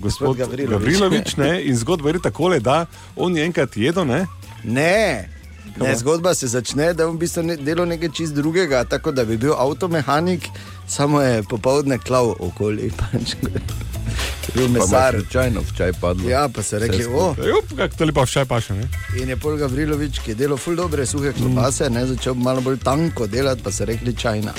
gospod 0.00 0.36
Gavrilovič. 0.36 0.70
Gavrilovič. 0.70 1.36
ne, 1.36 1.64
in 1.64 1.76
zgodba 1.76 2.08
je 2.08 2.22
takole, 2.22 2.60
da 2.60 2.86
on 3.16 3.36
je 3.36 3.44
enkrat 3.44 3.76
jedel, 3.76 4.04
ne? 4.04 4.26
Ne. 4.64 5.28
Ne, 5.76 5.96
zgodba 5.96 6.34
se 6.34 6.48
začne, 6.48 6.94
da 6.94 7.02
je 7.02 7.08
on 7.08 7.16
v 7.16 7.20
bistvu 7.20 7.42
ne, 7.42 7.56
delal 7.56 7.88
nekaj 7.88 8.08
čist 8.12 8.34
drugega, 8.34 8.84
tako 8.84 9.12
da 9.12 9.24
bi 9.24 9.36
bil 9.36 9.52
avtomehanik, 9.54 10.48
samo 10.88 11.20
je 11.22 11.42
popoldne 11.42 11.98
klav 11.98 12.34
okoli. 12.38 12.90
Pač, 13.00 13.36
bil 14.54 14.66
Pa 14.66 14.72
mesar. 14.72 15.14
slučajno 15.14 15.60
v 15.60 15.76
čaj 15.76 15.92
padlo. 16.00 16.28
Ja, 16.30 16.48
pa 16.48 16.62
so 16.62 16.78
rekli, 16.78 17.04
o, 17.06 17.34
Jup, 17.38 17.70
kako 17.76 17.96
to 17.96 18.04
lepo 18.04 18.24
vse 18.26 18.44
paše. 18.44 18.74
Ne? 18.74 18.88
in 19.22 19.28
je 19.28 19.36
Pol 19.36 19.56
Gavrilovič, 19.56 20.18
ki 20.24 20.30
je 20.30 20.34
delal 20.34 20.58
ful 20.58 20.74
dobre 20.76 21.06
suhe 21.06 21.32
klobase, 21.32 21.90
ne 21.90 22.06
začel 22.06 22.34
malo 22.34 22.60
bolj 22.60 22.78
tanko 22.82 23.26
delati, 23.26 23.62
pa 23.62 23.70
so 23.70 23.84
rekli 23.84 24.16
čajna. 24.16 24.52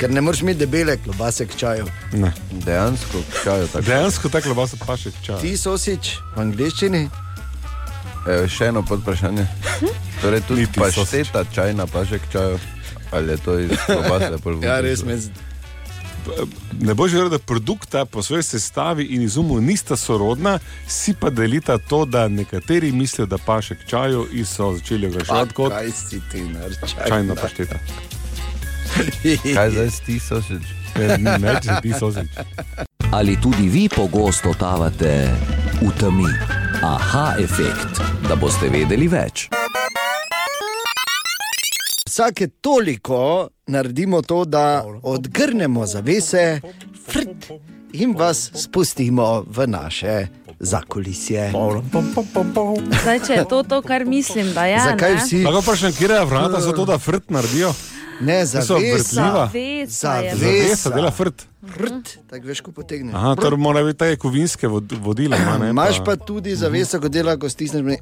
Ker 0.00 0.10
ne 0.10 0.20
moreš 0.20 0.40
imeti 0.42 0.58
debele 0.64 0.96
klobase 0.96 1.46
k 1.46 1.56
čaju. 1.56 1.86
Ne. 2.12 2.32
Dejansko 2.64 3.18
v 3.20 3.44
čaju 3.44 3.66
tako. 3.72 3.84
Dejansko 3.86 4.28
ta 4.28 4.40
klobasa 4.40 4.76
paše 4.86 5.10
k 5.10 5.24
čaju. 5.26 5.38
Ti 5.40 5.56
sosič 5.56 6.16
v 6.36 6.40
angliščini, 6.40 7.02
E, 8.26 8.48
še 8.48 8.70
eno 8.72 8.82
podprašanje. 8.82 9.46
Torej, 10.22 10.40
tudi 10.48 10.60
Niti 10.60 10.80
pašteta 10.80 11.44
čajna 11.54 11.86
paše 11.86 12.18
k 12.18 12.32
čaju. 12.32 12.58
Ali 13.12 13.32
je 13.32 13.36
to 13.36 13.58
iz 13.58 13.70
klobase? 13.86 14.38
pol 14.42 14.64
ja, 14.64 14.80
res 14.80 15.04
me 15.04 15.18
Ne 16.80 16.94
boš 16.96 17.12
verjel, 17.12 17.28
da 17.28 17.38
produkta 17.38 18.04
po 18.04 18.22
svoji 18.22 18.42
sestavi 18.42 19.04
in 19.04 19.22
izumu 19.22 19.60
nista 19.60 19.96
sorodna, 19.96 20.58
si 20.88 21.12
pa 21.20 21.30
delita 21.30 21.78
to, 21.78 22.04
da 22.04 22.28
nekateri 22.28 22.92
mislijo, 22.92 23.26
da 23.26 23.38
paše 23.38 23.74
k 23.74 23.86
čaju 23.86 24.26
in 24.32 24.46
so 24.48 24.72
začeli 24.72 25.06
oglaševati 25.06 25.54
kot 25.54 25.72
kaj 25.72 25.90
si 25.90 26.20
ti 26.32 26.42
narčaj. 26.42 27.08
čajna 27.08 27.34
pašteta. 27.34 27.78
Kaj 29.54 29.70
zdaj 29.70 29.88
ti 30.06 30.18
sosedi? 30.20 30.64
Ne, 31.18 31.38
ne, 31.38 31.60
ti 31.82 31.92
sozič. 31.98 32.30
Ali 33.12 33.40
tudi 33.40 33.68
vi 33.68 33.88
pogosto 33.88 34.52
totavate 34.52 35.34
v 35.82 35.90
temi? 36.00 36.63
Aha, 36.84 37.34
efekt, 37.40 37.96
da 38.28 38.36
boste 38.36 38.68
vedeli 38.68 39.06
več. 39.08 39.46
Vsake 42.04 42.50
toliko 42.60 43.48
naredimo 43.72 44.20
to, 44.22 44.42
da 44.44 44.84
odgrnemo 45.02 45.86
zavese 45.88 46.60
frt, 47.06 47.48
in 47.96 48.12
vas 48.18 48.50
spustimo 48.66 49.46
v 49.48 49.66
naše 49.66 50.26
zakulisje. 50.60 51.48
Zdaj, 53.00 53.20
če 53.26 53.32
je 53.32 53.48
to 53.48 53.62
to, 53.62 53.80
kar 53.80 54.04
mislim, 54.04 54.52
da 54.52 54.68
je. 54.68 54.84
Zakaj 54.84 55.16
ne? 55.16 55.24
vsi 55.24 55.44
Lahko 55.48 55.64
vprašam, 55.64 55.96
kje 55.96 56.12
je 56.12 56.24
vrata 56.24 56.60
za 56.60 56.76
to, 56.76 56.84
da 56.84 57.00
frt 57.00 57.32
naredijo? 57.32 57.72
Ne. 58.24 58.38
Zavesa. 58.44 59.46
Zavesa. 59.46 60.12
Zavesa 60.34 60.90
dela 60.90 61.10
frt. 61.10 61.46
Frt, 61.66 62.18
tako 62.26 62.46
veš, 62.46 62.60
ko 62.60 62.72
potegneš. 62.72 63.14
Aha, 63.14 63.34
to 63.36 63.56
mora 63.56 63.82
biti 63.82 63.98
te 63.98 64.16
kovinske 64.16 64.68
vod- 64.68 64.92
vodila. 64.98 65.36
ne, 65.58 65.70
Imaš 65.70 66.04
pa 66.04 66.16
tudi 66.18 66.52
zaveso, 66.54 67.00
ko 67.00 67.08
dela, 67.08 67.36
ko 67.36 67.48
stisneš. 67.48 67.82
mi- 67.82 67.98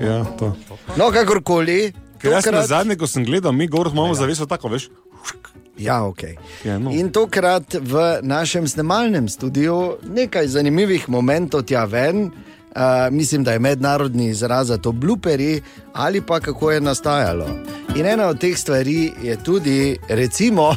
Ja, 0.00 0.24
to. 0.38 0.54
No, 0.96 1.10
kakorkoli. 1.10 1.92
Ker 2.18 2.32
jaz 2.32 2.46
na 2.46 2.52
tokrat- 2.52 2.66
zadnje, 2.66 2.96
ko 2.96 3.06
sem 3.06 3.24
gledal, 3.24 3.52
mi 3.52 3.66
gor 3.66 3.86
imamo 3.86 4.14
zaveso 4.14 4.46
tako, 4.46 4.68
veš. 4.68 4.88
Ja, 5.76 6.04
ok. 6.04 6.22
Ja, 6.64 6.78
no. 6.78 6.90
In 6.90 7.10
tokrat 7.10 7.74
v 7.74 7.94
našem 8.22 8.64
snemalnem 8.64 9.28
studiu 9.28 9.96
nekaj 10.04 10.46
zanimivih 10.48 11.08
momentov 11.08 11.64
tja 11.64 11.84
ven. 11.84 12.30
Uh, 12.74 12.80
mislim, 13.10 13.44
da 13.44 13.52
je 13.52 13.58
mednarodni 13.58 14.28
izraz 14.28 14.66
za 14.66 14.78
to 14.78 14.92
bluperi 14.92 15.62
ali 15.92 16.20
pa 16.20 16.40
kako 16.40 16.70
je 16.70 16.80
nastajalo. 16.80 17.46
In 17.96 18.06
ena 18.06 18.26
od 18.26 18.38
teh 18.38 18.58
stvari 18.58 19.12
je 19.22 19.36
tudi, 19.42 19.98
recimo, 20.08 20.74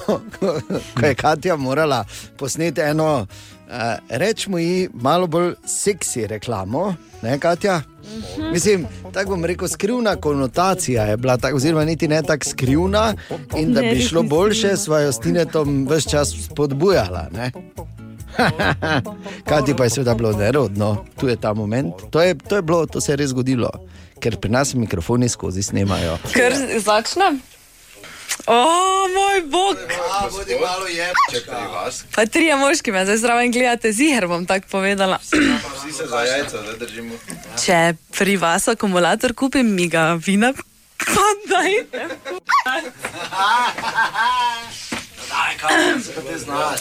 ko 1.00 1.06
je 1.06 1.16
Katja 1.16 1.56
morala 1.56 2.06
posneti 2.38 2.82
eno, 2.82 3.25
uh, 3.68 3.74
rečemo 4.10 4.58
ji, 4.58 4.89
malo 4.94 5.27
bolj 5.27 5.54
seksi 5.66 6.27
reklamo, 6.27 6.96
ne 7.22 7.39
Katja? 7.39 7.82
Mislim, 8.51 8.86
tako 9.13 9.30
bom 9.30 9.46
rekel, 9.46 9.68
skrivna 9.68 10.16
konotacija 10.16 11.04
je 11.04 11.18
bila, 11.18 11.38
tak, 11.38 11.56
oziroma 11.56 11.86
niti 11.86 12.08
ne 12.08 12.22
tako 12.22 12.46
skrivna, 12.46 13.13
in 13.58 13.74
da 13.74 13.82
bi 13.82 14.01
šlo 14.01 14.24
boljše, 14.24 14.77
sva 14.77 15.00
jo 15.00 15.12
s 15.12 15.20
Tinetom 15.20 15.88
vse 15.89 16.10
čas 16.10 16.36
spodbujala. 16.46 17.27
ne. 17.32 17.51
Kaj 19.50 19.65
ti 19.65 19.75
pa 19.77 19.84
je 19.84 19.89
seveda 19.89 20.13
bilo 20.13 20.32
nerodno, 20.32 21.06
tu 21.20 21.27
je 21.27 21.36
ta 21.36 21.53
moment. 21.53 21.94
To 22.12 22.22
je, 22.22 22.36
to 22.36 22.56
je 22.56 22.62
bilo, 22.62 22.86
to 22.86 23.01
se 23.01 23.12
je 23.12 23.15
res 23.15 23.29
zgodilo, 23.29 23.70
ker 24.20 24.38
pri 24.38 24.51
nas 24.51 24.74
mikrofoni 24.74 25.29
skozi 25.29 25.63
snemajo. 25.63 26.17
Ker 26.34 26.53
začnem. 26.79 27.41
O, 28.48 29.08
moj 29.15 29.41
bog! 29.50 29.77
Jebčka. 30.88 31.91
Pa 32.15 32.25
trije 32.25 32.56
moški 32.56 32.91
me 32.91 33.06
zdaj 33.06 33.17
zraven 33.17 33.51
gledate, 33.51 33.91
ziger 33.91 34.27
bom 34.27 34.46
tako 34.46 34.67
povedala. 34.72 35.17
Vsi 35.22 35.91
se 35.94 36.06
za 36.06 36.22
jajca, 36.22 36.62
da 36.62 36.86
držimo. 36.86 37.15
Če 37.65 37.94
pri 38.17 38.38
vas 38.38 38.67
akumulator 38.67 39.34
kupim, 39.34 39.74
mi 39.75 39.88
ga 39.89 40.13
vina, 40.13 40.53
pa 40.98 41.27
dajte. 41.50 42.08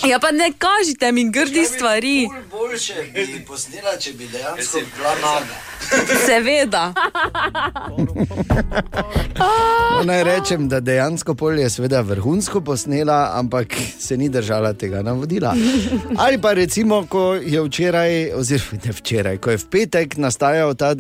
Ja, 0.09 0.19
pa 0.19 0.31
ne 0.31 0.53
kažite 0.59 1.13
mi 1.13 1.31
grdi 1.31 1.65
stvari, 1.65 2.29
Boljše 2.51 2.95
bi 3.15 3.45
posnela, 3.47 3.97
če 4.01 4.13
bi 4.13 4.29
dejansko 4.33 4.79
bila 4.97 5.15
naga. 5.23 5.55
seveda. 6.27 6.93
No, 9.97 10.03
naj 10.05 10.25
rečem, 10.25 10.69
da 10.69 10.81
dejansko 10.81 11.35
polje 11.35 11.63
je 11.63 11.71
seveda 11.71 12.01
vrhunsko 12.01 12.61
posnela, 12.61 13.31
ampak 13.35 13.75
se 13.99 14.17
ni 14.17 14.29
držala 14.29 14.73
tega 14.73 15.03
navodila. 15.03 15.55
Ali 16.19 16.41
pa 16.41 16.53
recimo, 16.53 17.07
ko 17.07 17.35
je 17.35 17.63
včeraj, 17.63 18.33
oziroma 18.35 18.81
ne 18.85 18.93
včeraj, 18.93 19.39
ko 19.39 19.51
je 19.51 19.57
v 19.59 19.67
petek 19.71 20.17
nastajal 20.17 20.75
ta 20.75 20.95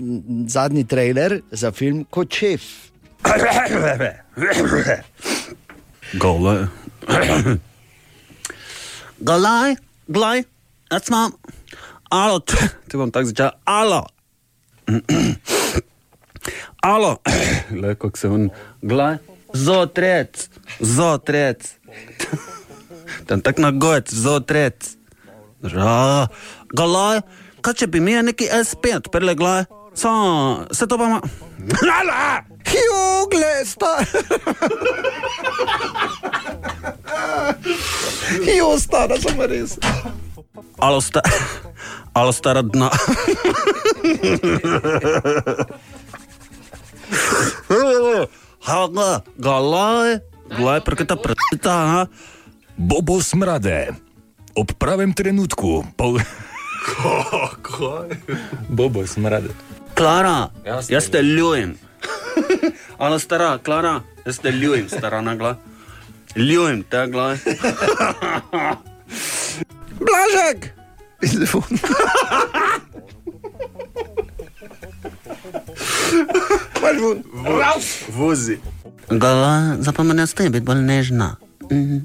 zadnji 0.48 0.84
trailer 0.84 1.40
za 1.50 1.72
film 1.72 2.04
Kot 2.10 2.32
šef. 2.32 2.62
Gole. 6.14 6.68
Glej, 9.18 9.76
glej, 10.08 10.44
jaz 10.92 11.08
imam. 11.08 11.32
Alo, 12.10 12.40
ti 12.88 12.96
bom 13.00 13.10
tako 13.10 13.26
začel. 13.26 13.50
Alo. 13.64 14.06
Alo, 16.92 17.16
le 17.82 17.94
kako 17.94 18.16
se 18.16 18.28
on. 18.28 18.50
Glej, 18.82 19.16
zotrec, 19.52 20.48
zotrec. 20.80 21.74
Tam 23.26 23.40
tak 23.40 23.58
na 23.58 23.70
gojec, 23.70 24.12
zotrec. 24.12 24.96
Glej, 26.76 27.24
kaj 27.64 27.74
če 27.74 27.86
bi 27.88 27.98
imel 27.98 28.28
neki 28.28 28.52
S5, 28.52 29.08
prele 29.08 29.34
glej. 29.34 29.64
So, 29.96 30.12
se 30.70 30.84
to 30.86 30.98
pa 31.00 31.04
ima. 31.08 31.20
Lala! 31.80 32.44
Jugle, 32.66 33.64
star. 33.64 34.04
Jo, 38.44 38.76
stara, 38.76 39.16
sem 39.16 39.40
res. 39.48 39.78
Alo, 40.76 41.00
sta, 41.00 41.24
alo 42.12 42.32
stara 42.36 42.60
dna. 42.60 42.90
Haga, 48.60 49.24
galaj, 49.40 50.20
galaj, 50.52 50.80
prketa 50.84 51.16
prsta, 51.16 51.72
ha? 51.72 52.02
Bobo 52.76 53.22
smrade, 53.24 53.96
ob 54.52 54.76
pravem 54.76 55.16
trenutku. 55.16 55.86
Pol... 55.96 56.20
Bobo 58.68 59.06
smrade. 59.08 59.54
Klara, 59.96 60.48
jaz 60.88 61.10
te 61.10 61.22
ljubim. 61.22 61.78
Alo, 62.98 63.18
stara, 63.24 63.58
Klara, 63.58 64.00
jaz 64.26 64.38
te 64.38 64.50
ljubim, 64.50 64.88
stara 64.88 65.20
nagla. 65.20 65.56
Ljubim 66.36 66.82
te, 66.82 67.06
glaj. 67.06 67.36
Blažek! 70.06 70.72
Imaš 71.22 71.54
vun. 77.00 77.22
Vozi. 78.08 78.58
Gala, 79.10 79.76
zapomni, 79.80 80.14
da 80.14 80.26
ste 80.26 80.50
biti 80.50 80.64
bolj 80.64 80.82
nežna. 80.82 81.36
Mhm. 81.72 81.98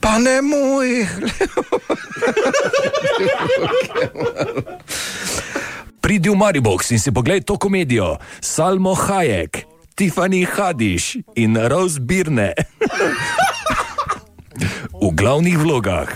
Pa 0.00 0.18
ne 0.18 0.42
moj. 0.42 1.06
Pridi 6.00 6.25
v 6.25 6.25
Maribox 6.36 6.92
in 6.92 7.00
si 7.00 7.12
poglej 7.12 7.42
to 7.42 7.56
komedijo. 7.56 8.16
Salmo 8.40 8.94
Hayek, 8.94 9.64
Tiffany 9.96 10.44
Hadiš 10.44 11.16
in 11.34 11.56
Rose 11.56 12.00
Birne. 12.00 12.52
v 15.00 15.10
glavnih 15.14 15.58
vlogah. 15.58 16.08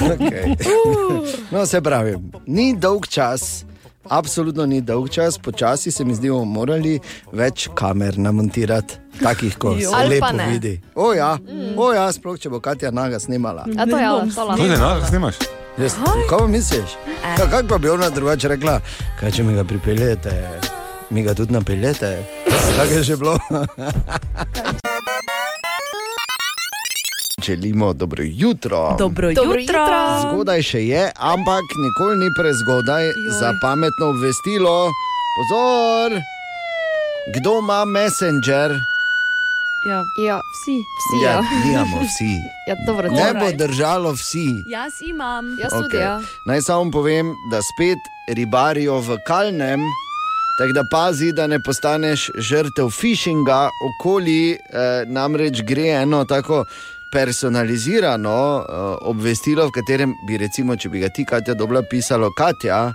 Okay. 0.00 0.56
No, 1.50 1.66
se 1.66 1.80
pravi, 1.80 2.16
ni 2.46 2.74
dolg 2.76 3.06
čas, 3.06 3.64
absolutno 4.08 4.66
ni 4.66 4.80
dolg 4.80 5.10
čas, 5.10 5.38
počasi 5.38 5.90
se 5.90 6.04
mi 6.04 6.14
zdi, 6.14 6.30
bomo 6.30 6.44
morali 6.44 6.98
več 7.32 7.68
kamer 7.74 8.18
namontirati, 8.18 8.98
takih, 9.22 9.58
ko 9.58 9.76
se 9.78 10.08
lepo 10.08 10.32
vidi. 10.50 10.80
O 10.94 11.12
ja, 11.14 11.36
o 11.76 11.92
ja, 11.94 12.08
sploh 12.12 12.38
če 12.38 12.50
bo 12.50 12.60
Katja 12.60 12.90
Naga 12.90 13.20
snimala. 13.22 13.66
A 13.78 13.86
to 13.86 13.98
je 13.98 14.06
ali 14.06 14.34
to 14.34 14.44
lahko. 14.44 14.62
Kaj 14.62 14.74
ne, 14.74 14.80
na, 14.82 14.90
snimaš? 15.06 15.38
Jaz, 15.78 15.92
kaj 16.28 16.38
pa 16.38 16.46
misliš? 16.46 16.90
Ja, 17.38 17.46
kaj 17.50 17.68
pa 17.68 17.78
bi 17.78 17.88
ona 17.88 18.10
drugače 18.10 18.48
rekla? 18.48 18.80
Kaj 19.20 19.30
če 19.30 19.42
mi 19.42 19.54
ga 19.54 19.64
pripeljete, 19.64 20.32
mi 21.10 21.22
ga 21.22 21.34
tudi 21.34 21.52
napeljete? 21.52 22.24
Tako 22.76 22.92
je 22.92 23.02
že 23.02 23.16
bilo. 23.16 23.38
Želimo 27.44 27.92
dobro 27.92 28.22
jutro. 28.26 28.96
Dobro 28.98 29.32
Dobro 29.34 29.60
jutro. 29.60 29.80
jutro. 29.80 30.20
Zgodaj 30.24 30.62
še 30.62 30.80
je, 30.80 31.10
ampak 31.16 31.64
nikoli 31.76 32.16
ni 32.16 32.28
prezgodaj 32.38 33.04
za 33.30 33.52
pametno 33.62 34.06
obvestilo. 34.08 34.90
Pozor! 35.36 36.10
Kdo 37.34 37.58
ima 37.58 37.84
Messenger? 37.84 38.70
Ja, 39.86 40.02
Ja, 40.18 40.40
vsi. 40.52 40.76
vsi. 40.92 41.24
Ja, 41.24 41.30
Ja, 41.30 41.40
nimamo 41.64 42.00
vsi. 42.00 42.32
ja 42.68 42.74
dobro, 42.86 43.10
Ne 43.10 43.34
bo 43.34 43.52
držalo 43.54 44.12
vsi. 44.12 44.46
Jaz 44.66 44.92
imam. 45.02 45.56
Jaz 45.60 45.70
tudi, 45.72 45.86
Okej. 45.86 46.00
ja. 46.00 46.20
Naj 46.44 46.62
samo 46.62 46.90
povem, 46.90 47.30
da 47.46 47.60
spet 47.62 47.98
ribarijo 48.28 48.98
v 49.00 49.16
kalnem. 49.22 49.80
Tako 50.58 50.72
da 50.72 50.84
pazi, 50.86 51.32
da 51.32 51.46
ne 51.46 51.58
postaneš 51.60 52.30
žrtev 52.40 52.88
phishinga, 52.90 53.68
okoli 53.82 54.52
eh, 54.52 54.58
namreč 55.06 55.62
gre 55.62 55.88
eno 56.00 56.24
tako 56.24 56.64
personalizirano 57.12 58.38
eh, 58.58 58.72
obvestilo, 59.02 59.66
v 59.66 59.72
katerem 59.72 60.14
bi, 60.22 60.36
recimo, 60.36 60.76
če 60.76 60.88
bi 60.88 61.00
ga 61.00 61.08
ti, 61.08 61.24
Katja, 61.24 61.54
dobila 61.54 61.82
pisalo, 61.82 62.30
Katja, 62.32 62.92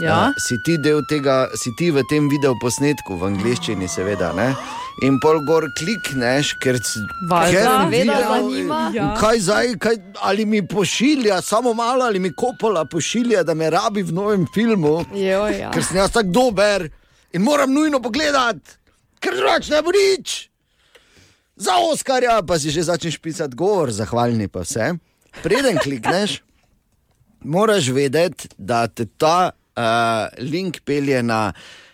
Ja. 0.00 0.28
eh, 0.28 0.40
si 0.40 0.58
ti 0.64 0.76
del 0.78 1.02
tega, 1.08 1.48
si 1.56 1.70
ti 1.78 1.90
v 1.90 2.02
tem 2.10 2.28
videoposnetku, 2.28 3.16
v 3.16 3.30
angleščini, 3.30 3.88
seveda. 3.88 4.32
Ne? 4.36 4.50
In 5.04 5.18
pol 5.20 5.40
gor 5.44 5.64
klikneš, 5.76 6.54
ker 6.60 6.76
si 6.80 7.00
zanima. 7.28 8.90
Ja. 8.94 9.14
Kaj 9.20 9.40
zdaj, 9.40 9.74
kaj, 9.80 9.96
ali 10.24 10.44
mi 10.44 10.62
pošilja, 10.68 11.42
samo 11.42 11.74
malo, 11.74 12.04
ali 12.04 12.18
mi 12.18 12.32
kopola 12.32 12.84
pošilja, 12.84 13.42
da 13.42 13.54
me 13.54 13.70
rabi 13.70 14.02
v 14.02 14.12
novem 14.12 14.46
filmu, 14.54 15.04
Jo, 15.12 15.46
ja. 15.52 15.70
ker 15.70 15.84
sem 15.84 15.96
jaz 15.96 16.12
tako 16.12 16.32
dober 16.32 16.88
in 17.32 17.42
moram 17.42 17.72
nujno 17.72 18.00
pogledati, 18.00 18.76
ker 19.20 19.36
drugače 19.36 19.72
ne 19.74 19.82
bo 19.82 19.92
nič. 19.92 20.48
Za 21.56 21.76
Oskarja 21.92 22.42
pa 22.44 22.58
si 22.58 22.70
že 22.70 22.82
začneš 22.84 23.16
pisati 23.18 23.56
govor, 23.56 23.92
zahvalni 23.92 24.48
pa 24.48 24.60
vse. 24.60 24.94
Preden 25.42 25.76
klikneš, 25.80 26.40
moraš 27.44 27.88
vedeti, 27.92 28.48
da 28.58 28.86
te 28.88 29.04
ta 29.06 29.50
uh, 29.76 30.28
link 30.38 30.80
pelje 30.84 31.22
na 31.22 31.52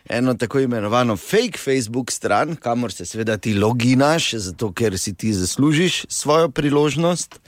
eno 0.09 0.35
tako 0.35 0.61
imenovano 0.61 1.17
fake 1.17 1.59
Facebook 1.59 2.11
stran, 2.13 2.57
kamor 2.57 2.93
se 2.93 3.07
seveda 3.07 3.37
ti 3.37 3.55
loginaš, 3.55 4.33
zato 4.35 4.73
ker 4.73 4.99
si 4.99 5.15
ti 5.15 5.33
zaslužiš 5.33 6.05
svojo 6.09 6.51
priložnost. 6.51 7.39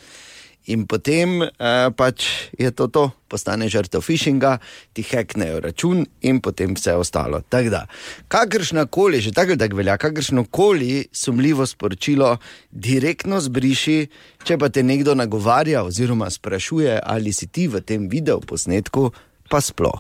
In 0.64 0.86
potem 0.88 1.42
uh, 1.44 1.50
pač 1.92 2.24
je 2.56 2.70
to 2.72 2.86
to, 2.88 3.10
postane 3.28 3.68
žrtev 3.68 4.00
phishinga, 4.00 4.54
ti 4.96 5.04
heknejo 5.04 5.58
račun 5.60 6.06
in 6.24 6.40
potem 6.40 6.72
vse 6.72 6.94
ostalo. 6.96 7.42
Tako 7.52 7.68
da, 7.74 7.82
kakršna 8.32 8.86
koli, 8.86 9.20
že 9.20 9.34
tako 9.36 9.58
da 9.60 9.68
velja, 9.68 9.98
kakršno 10.00 10.46
koli 10.48 11.04
sumljivo 11.12 11.66
sporočilo, 11.66 12.38
direktno 12.70 13.42
zbriši, 13.44 14.06
če 14.44 14.56
pa 14.56 14.72
te 14.72 14.82
nekdo 14.82 15.12
nagovarja 15.14 15.84
oziroma 15.84 16.30
sprašuje, 16.30 16.96
ali 16.96 17.32
si 17.32 17.46
ti 17.46 17.68
v 17.68 17.84
tem 17.84 18.08
video 18.08 18.40
posnetku, 18.40 19.10
pa 19.48 19.60
sploh. 19.60 19.98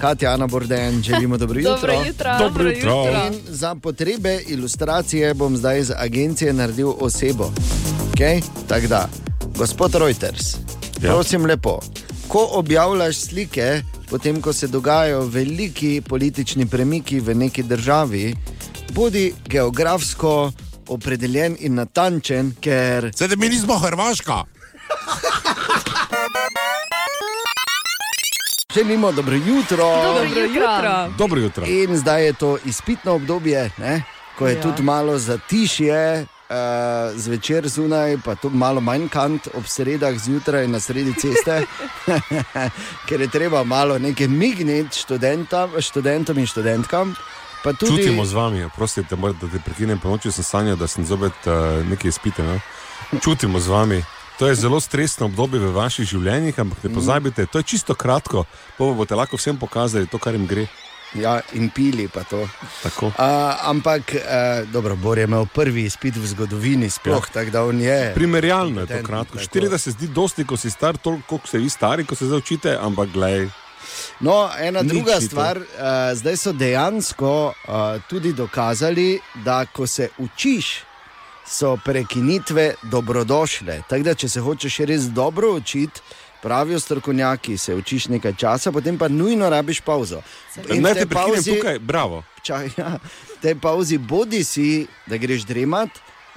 Katja, 0.00 0.32
Ana 0.32 0.46
Borden, 0.46 1.02
želimo 1.02 1.36
dobro 1.36 1.60
jutro. 1.64 1.74
Dobro 1.74 1.92
jutro. 2.06 2.38
Dobro 2.38 2.68
jutro. 2.70 3.26
In 3.26 3.40
za 3.48 3.74
potrebe 3.74 4.40
ilustracije 4.46 5.34
bom 5.34 5.56
zdaj 5.56 5.80
iz 5.80 5.90
agencije 5.96 6.52
naredil 6.52 6.92
osebo. 7.00 7.52
Okay? 8.12 8.42
Tako 8.68 8.86
da, 8.86 9.08
gospod 9.56 9.94
Reuters. 9.94 10.54
Ja. 11.02 11.12
prosim 11.12 11.46
lepo, 11.46 11.80
ko 12.28 12.48
objavljaš 12.52 13.16
slike, 13.16 13.82
potem 14.10 14.42
ko 14.42 14.52
se 14.52 14.66
dogajajo 14.66 15.20
veliki 15.20 16.02
politični 16.08 16.66
premiki 16.66 17.20
v 17.20 17.34
neki 17.34 17.62
državi, 17.62 18.36
bodi 18.92 19.34
geografsko 19.48 20.52
opredeljen 20.88 21.56
in 21.60 21.74
natančen, 21.74 22.54
ker 22.60 23.10
Sedaj 23.14 23.36
mi 23.36 23.48
nismo 23.48 23.78
Hrvaška. 23.78 24.44
želimo 28.76 29.12
dobro 29.12 29.34
jutro. 29.34 29.86
Dobro 29.86 30.28
Dobro 30.28 30.40
jutro. 30.40 30.62
jutro. 30.62 31.08
Dobro 31.18 31.40
jutro. 31.40 31.66
In 31.66 31.96
zdaj 31.96 32.24
je 32.24 32.32
to 32.32 32.58
izpitno 32.64 33.12
obdobje, 33.12 33.70
ne? 33.78 34.02
ko 34.38 34.46
je 34.46 34.54
ja. 34.54 34.62
Tudi 34.62 34.82
malo 34.82 35.18
zatišje, 35.18 36.26
uh, 36.48 36.56
zvečer 37.20 37.68
zunaj, 37.68 38.18
pa 38.24 38.34
tudi 38.34 38.56
malo 38.56 38.80
manj 38.80 39.08
kant 39.08 39.48
ob 39.54 39.64
sredah 39.66 40.18
zjutraj 40.18 40.68
na 40.68 40.80
sredi 40.80 41.14
ceste, 41.14 41.62
ker 43.08 43.20
je 43.20 43.28
treba 43.28 43.64
malo 43.64 43.98
nekaj 43.98 44.28
migniti 44.28 44.98
študentam, 44.98 45.70
študentom 45.80 46.38
in 46.38 46.46
študentkam. 46.46 47.14
Pa 47.64 47.72
Tudi... 47.72 47.96
Čutimo 47.96 48.24
z 48.24 48.32
vami, 48.32 48.68
prostite, 48.76 49.16
da 49.16 49.48
te 49.52 49.58
prekinem, 49.64 49.98
po 49.98 50.08
noči 50.08 50.30
sem 50.32 50.44
sanjal, 50.44 50.76
da 50.76 50.86
sem 50.86 51.06
zopet 51.06 51.32
uh, 51.46 51.86
nekaj 51.88 52.08
izpite. 52.08 52.42
Ne? 52.42 52.60
Čutimo 53.24 53.60
z 53.60 53.68
vami. 53.68 54.02
To 54.38 54.46
je 54.46 54.54
zelo 54.54 54.80
stresno 54.80 55.26
obdobje 55.26 55.60
v 55.60 55.70
vaših 55.72 56.08
življenjih, 56.08 56.58
ampak 56.60 56.82
ne 56.84 56.90
pozabite, 56.92 57.46
to 57.48 57.62
je 57.62 57.64
čisto 57.72 57.94
kratko, 57.96 58.44
pa 58.76 58.88
boste 58.92 59.16
lahko 59.16 59.40
vsem 59.40 59.56
pokazali 59.56 60.10
to, 60.12 60.20
kar 60.20 60.36
jim 60.36 60.44
gre. 60.46 60.66
Ja, 61.16 61.38
in 61.56 61.70
pili 61.70 62.08
pa 62.12 62.20
to. 62.28 62.42
Tako. 62.82 63.06
Uh, 63.06 63.14
ampak, 63.70 64.12
uh, 64.12 64.66
dobro, 64.68 64.96
Bor 64.96 65.18
je 65.18 65.24
imel 65.24 65.46
prvi 65.54 65.86
izpit 65.88 66.16
v 66.16 66.26
zgodovini, 66.26 66.90
sploh 66.90 67.24
ja. 67.24 67.32
tako 67.32 67.50
da 67.50 67.62
on 67.64 67.80
je. 67.80 68.12
Primerjalno 68.14 68.84
je 68.84 68.86
to 68.86 68.98
kratko. 69.06 69.38
tako. 69.38 69.56
40 69.56 69.78
se 69.78 69.90
zdi 69.90 70.08
dosti, 70.08 70.44
ko 70.44 70.56
si 70.56 70.70
star, 70.70 70.98
toliko, 70.98 71.24
koliko 71.28 71.48
ste 71.48 71.58
vi 71.58 71.70
stari, 71.72 72.04
ko 72.04 72.14
se 72.14 72.26
zdaj 72.26 72.38
učite, 72.38 72.76
ampak 72.80 73.08
glej. 73.14 73.48
No, 74.20 74.50
ena 74.58 74.82
Nič 74.82 74.92
druga 74.92 75.20
stvar, 75.20 75.56
uh, 75.56 76.12
zdaj 76.12 76.36
so 76.36 76.52
dejansko 76.52 77.32
uh, 77.46 78.02
tudi 78.10 78.32
dokazali, 78.32 79.20
da 79.44 79.64
ko 79.64 79.86
se 79.86 80.10
učiš, 80.18 80.82
so 81.48 81.76
prekinitve 81.84 82.74
dobrodošle. 82.82 83.82
Tako 83.88 84.02
da, 84.02 84.14
če 84.14 84.28
se 84.28 84.40
hočeš 84.40 84.78
res 84.78 85.02
dobro 85.02 85.52
učiti, 85.56 86.00
pravijo 86.42 86.80
strokovnjaki, 86.80 87.58
se 87.58 87.74
učiš 87.74 88.08
nekaj 88.08 88.34
časa, 88.34 88.72
potem 88.72 88.98
pa 88.98 89.08
nujno 89.08 89.50
rabiš 89.50 89.80
pauzo. 89.80 90.22
Naj 90.56 90.94
te 90.94 91.06
prekinem 91.06 91.08
pavzi- 91.08 91.56
tukaj, 91.56 91.78
bravo. 91.78 92.22
Čaj, 92.42 92.70
ja, 92.76 92.98
v 93.36 93.40
tej 93.42 93.54
pauzi 93.54 93.98
bodi 93.98 94.44
si, 94.44 94.86
da 95.06 95.16
greš 95.16 95.42
dremat 95.46 95.88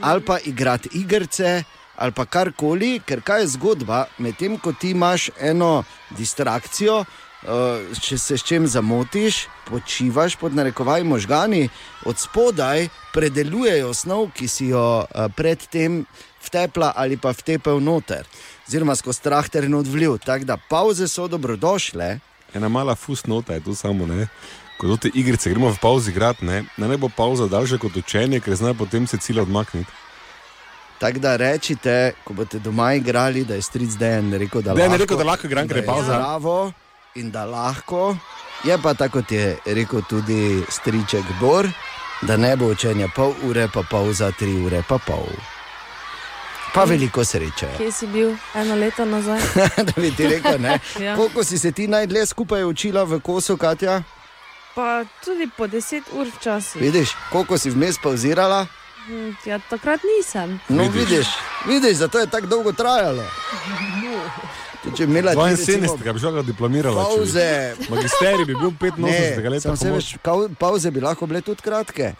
ali 0.01 0.21
pa 0.21 0.39
igrati 0.39 0.89
igrice. 0.93 1.63
Ali 1.99 2.11
pa 2.15 2.23
karkoli, 2.25 3.01
ker 3.05 3.19
kaj 3.21 3.41
je 3.41 3.47
zgodba, 3.47 4.05
medtem 4.23 4.53
ko 4.57 4.71
ti 4.71 4.93
imaš 4.95 5.29
eno 5.39 5.83
distrakcijo, 6.15 7.03
eh, 7.43 7.95
če 8.01 8.17
se 8.17 8.37
s 8.37 8.43
čim 8.43 8.67
zamotiš, 8.67 9.47
počivaš 9.69 10.35
pod 10.35 10.55
narekovaj 10.55 11.03
možgani, 11.03 11.69
od 12.05 12.17
spodaj 12.17 12.87
predelujejo 13.13 13.93
snov, 13.93 14.31
ki 14.35 14.47
si 14.47 14.71
jo 14.73 15.03
eh, 15.03 15.27
predtem 15.35 16.05
vtepla 16.45 16.93
ali 16.95 17.17
pa 17.17 17.31
vtepel 17.31 17.79
noter, 17.83 18.27
oziroma 18.67 18.95
skozi 18.95 19.19
strah 19.19 19.49
ter 19.49 19.67
odvlil. 19.75 20.17
Tako 20.17 20.45
da 20.45 20.57
pauze 20.57 21.07
so 21.07 21.27
dobrodošle. 21.27 22.19
Ena 22.53 22.69
mala 22.69 22.95
fusnota 22.95 23.53
je 23.53 23.63
tu 23.63 23.75
samo, 23.75 24.05
ne. 24.05 24.27
Ko 24.79 24.95
te 24.97 25.11
igrice 25.13 25.49
gremo 25.49 25.69
v 25.69 25.77
pauzi 25.81 26.11
igrati, 26.11 26.45
ne, 26.45 26.63
naj 26.77 26.89
ne 26.89 26.97
bo 26.97 27.09
pauza 27.09 27.47
daljša 27.47 27.77
kot 27.77 27.97
učenje, 27.97 28.39
ker 28.39 28.55
znajo 28.55 28.73
potem 28.79 29.07
se 29.07 29.17
cilj 29.17 29.41
odmakniti. 29.41 29.91
Tako 30.99 31.19
da 31.19 31.35
rečete, 31.35 32.13
ko 32.23 32.33
boste 32.33 32.59
doma 32.59 32.93
igrali, 32.93 33.45
da 33.45 33.55
je 33.55 33.61
stric 33.61 33.95
Dejan 33.99 34.33
rekel, 34.33 34.61
da 34.61 34.73
Dejan 34.73 34.91
je 34.91 34.97
lahko, 34.97 35.03
rekel, 35.03 35.17
da 35.17 35.23
lahko 35.23 35.47
igram, 35.47 35.67
ker 35.67 35.77
je 35.77 35.81
da 35.81 35.93
pavza. 35.93 36.71
In 37.15 37.31
da 37.31 37.45
lahko. 37.45 38.17
Je 38.63 38.77
pa 38.77 38.93
tako, 38.93 39.19
kot 39.19 39.31
je 39.31 39.57
rekel 39.65 40.01
tudi 40.09 40.63
striček 40.69 41.23
Bor, 41.39 41.67
da 42.21 42.37
ne 42.37 42.55
bo 42.55 42.65
učenja 42.65 43.07
pol 43.15 43.33
ure, 43.43 43.67
pa 43.73 43.83
pauza 43.83 44.31
tri 44.31 44.51
ure, 44.65 44.83
pa 44.89 44.97
pol. 44.97 45.27
Pa 46.73 46.83
veliko 46.83 47.23
sreče. 47.25 47.67
Kje 47.77 47.91
si 47.91 48.07
bil 48.07 48.35
eno 48.55 48.75
leto 48.75 49.05
nazaj? 49.05 49.39
da 49.87 50.01
bi 50.01 50.11
ti 50.15 50.27
rekel, 50.27 50.61
ne. 50.61 50.79
Ja. 51.05 51.15
Koliko 51.15 51.43
si 51.43 51.59
se 51.59 51.71
ti 51.71 51.87
najdlje 51.87 52.25
skupaj 52.25 52.63
učila 52.63 53.03
v 53.03 53.19
kosu, 53.19 53.57
Katja? 53.57 54.03
Pa 54.75 55.03
tudi 55.25 55.49
po 55.57 55.67
10 55.67 56.01
ur 56.13 56.27
včasih. 56.37 56.81
Vidiš, 56.81 57.15
koliko 57.31 57.57
si 57.57 57.69
vmes 57.69 57.97
pauzirala? 58.03 58.67
Hm, 59.07 59.31
Ja, 59.45 59.59
takrat 59.69 60.01
nisem. 60.03 60.59
No, 60.69 60.83
vidiš, 60.83 61.09
vidiš, 61.09 61.27
vidiš 61.65 61.97
zato 61.97 62.19
je 62.19 62.27
tako 62.27 62.47
dolgo 62.47 62.71
trajalo. 62.71 63.23
Tudi 63.51 64.17
Če 64.95 65.05
bi 65.05 65.11
imela 65.11 65.31
ti, 65.33 65.39
recimo, 65.55 65.93
72, 65.97 66.13
bi 66.13 66.19
šla 66.19 66.41
diplomirala. 66.41 67.03
Pauze. 67.03 67.75
Magisterij 67.89 68.45
bi 68.45 68.55
bil 68.55 68.71
85 68.71 68.97
Ne, 68.97 69.49
let. 69.49 69.79
se 69.79 69.91
veš, 69.91 70.17
Pauze 70.59 70.91
bi 70.91 71.01
lahko 71.01 71.25
bile 71.25 71.41
tudi 71.41 71.61
kratke. 71.61 72.13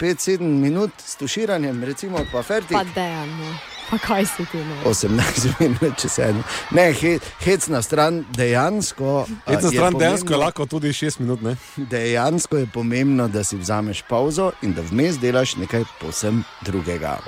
5-7 0.00 0.40
minut 0.40 0.90
s 1.06 1.16
tuširanjem, 1.16 1.84
recimo, 1.84 2.18
pa 2.32 2.42
ferti. 2.42 2.74
Pa 2.74 2.84
dejan, 2.84 3.28
no. 3.28 3.50
Pa 3.90 3.98
kaj 3.98 4.26
si 4.26 4.44
ti 4.52 4.58
no? 4.58 4.76
18 4.84 5.54
minut, 5.60 5.96
če 5.98 6.08
se 6.08 6.22
eno. 6.22 6.42
Ne, 6.70 6.92
he, 6.92 7.16
hec 7.40 7.66
na 7.72 7.82
stran 7.82 8.20
dejansko. 8.36 9.24
a, 9.46 9.52
Edna 9.52 9.70
je 9.70 9.74
stran 9.74 9.96
dejansko 9.98 10.32
je 10.32 10.38
lahko 10.38 10.66
tudi 10.66 10.92
6 10.92 11.20
minut, 11.20 11.42
ne? 11.42 11.56
Dejansko 11.76 12.56
je 12.56 12.66
pomembno, 12.66 13.28
da 13.28 13.42
si 13.44 13.56
vzameš 13.56 14.02
pauzo 14.08 14.52
in 14.62 14.76
da 14.76 14.82
vmes 14.82 15.18
delaš 15.18 15.56
nekaj 15.56 15.84
posebno 16.00 16.42
drugega. 16.62 17.18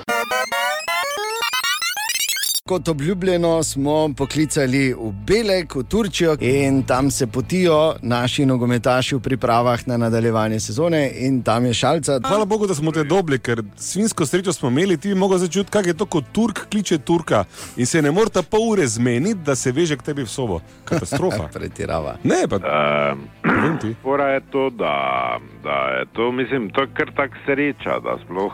Kot 2.71 2.87
obljubljeno 2.87 3.63
smo 3.63 4.13
poklicali 4.17 4.93
v 4.93 5.11
Belek, 5.27 5.75
v 5.75 5.83
Turčijo 5.83 6.37
in 6.39 6.83
tam 6.83 7.11
se 7.11 7.27
potijo 7.27 7.95
naši 8.01 8.45
nogometaši 8.45 9.15
v 9.15 9.19
pripravah 9.19 9.87
na 9.87 9.97
nadaljevanje 9.97 10.59
sezone 10.59 11.11
in 11.15 11.41
tam 11.43 11.65
je 11.65 11.73
šalca. 11.73 12.19
Hvala 12.27 12.45
Bogu, 12.45 12.67
da 12.67 12.75
smo 12.75 12.91
te 12.91 13.03
dobili, 13.03 13.39
ker 13.39 13.63
svinsko 13.75 14.25
srečo 14.25 14.53
smo 14.53 14.69
imeli, 14.69 14.97
ti 14.97 15.07
bi 15.07 15.15
mogel 15.15 15.37
začuti, 15.37 15.71
kako 15.71 15.87
je 15.87 15.93
to, 15.93 16.05
kot 16.05 16.23
Turk 16.31 16.59
kliče 16.71 16.97
Turka 16.97 17.43
in 17.75 17.85
se 17.85 18.01
ne 18.01 18.11
morete 18.11 18.41
pol 18.41 18.69
ure 18.69 18.87
zmeniti, 18.87 19.39
da 19.45 19.55
se 19.55 19.71
veže 19.71 19.97
k 19.97 20.01
tebi 20.01 20.23
v 20.23 20.29
sobo. 20.29 20.61
Katastrofa. 20.85 21.49
Pretirava. 21.59 22.15
Ne, 22.23 22.47
pa 22.47 22.55
Um, 22.55 23.27
Fora 24.01 24.27
je 24.27 24.41
to, 24.51 24.69
da, 24.69 25.39
da 25.63 25.77
je 25.99 26.05
to, 26.13 26.31
mislim, 26.31 26.69
to 26.69 26.81
je 26.81 26.87
kar 26.93 27.11
tak 27.15 27.31
sreča, 27.45 27.99
da 27.99 28.17
sploh 28.25 28.53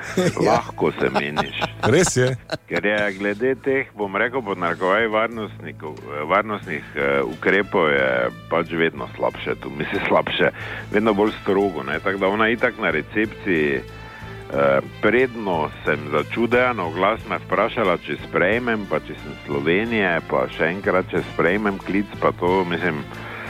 lahko 0.48 0.92
se 1.00 1.10
meniš. 1.20 1.60
Res 1.82 2.16
je. 2.16 2.36
Ker 2.68 2.86
je 2.86 3.12
glede 3.18 3.54
teh, 3.64 3.86
bom 3.96 4.16
rekel, 4.16 4.42
pod 4.42 4.58
narekovaj 4.58 5.08
varnostnih 6.28 6.84
eh, 6.94 7.22
ukrepov 7.22 7.90
je 7.90 8.10
pač 8.50 8.72
vedno 8.72 9.08
slabše, 9.16 9.54
tu 9.62 9.70
misli 9.70 10.00
slabše, 10.08 10.50
vedno 10.92 11.14
bolj 11.14 11.32
strogo. 11.42 11.82
ne. 11.82 12.00
Tako 12.00 12.18
da 12.18 12.28
ona 12.28 12.48
itak 12.48 12.78
na 12.78 12.90
recepciji. 12.90 13.80
Eh, 14.48 14.80
predno 15.02 15.68
sem 15.84 16.00
začuden, 16.08 16.80
oglas 16.80 17.20
me 17.28 17.36
vprašala, 17.36 17.98
če 18.00 18.16
sprejmem, 18.22 18.86
pa 18.88 18.96
če 19.04 19.12
sem 19.20 19.34
Slovenije, 19.44 20.22
pa 20.24 20.46
še 20.48 20.70
enkrat, 20.72 21.10
če 21.12 21.20
sprejmem 21.34 21.76
klic, 21.84 22.08
pa 22.16 22.32
to 22.32 22.64
mislim. 22.64 23.02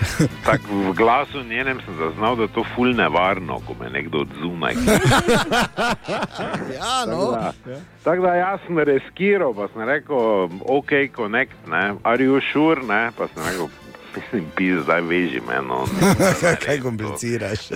Tako 0.46 0.74
v 0.90 0.94
glasu 0.94 1.42
njenem 1.42 1.80
sem 1.84 1.96
zaznal, 1.98 2.37
da 2.37 2.42
je 2.42 2.48
to 2.54 2.64
ful 2.74 2.94
nevarno, 2.94 3.61
ko 3.66 3.74
me 3.80 3.90
nekdo 3.90 4.18
od 4.18 4.28
zunaj. 4.42 4.74
ja, 6.78 7.06
no. 7.06 7.52
Tako 8.04 8.22
da 8.22 8.34
jaz 8.34 8.61
sem 8.66 8.78
reskiral, 8.78 9.54
pa 9.54 9.68
sem 9.72 9.82
rekel, 9.82 10.48
ok, 10.64 10.92
connect, 11.16 11.58
ne, 11.66 11.94
are 12.02 12.24
you 12.24 12.40
sure, 12.52 12.82
ne, 12.82 13.11
pa 13.16 13.28
sem 13.34 13.42
rekel, 13.50 13.68
mislim, 14.16 14.46
pis, 14.56 14.82
zdaj 14.82 15.00
veži 15.00 15.40
me, 15.48 15.62
no. 15.68 15.84
Kaj 16.66 16.80
kompliciraš? 16.80 17.68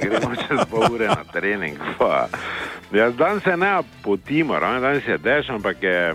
Gremo 0.00 0.34
čez 0.34 0.64
pol 0.70 0.92
ure 0.92 1.08
na 1.08 1.24
trening. 1.32 1.78
Pa. 1.98 2.28
Jaz 2.92 3.14
dan 3.16 3.40
se 3.40 3.56
ne 3.56 3.78
potimo, 4.02 4.60
danes 4.60 5.06
je 5.08 5.18
dež, 5.18 5.50
ampak 5.50 5.82
je 5.82 6.14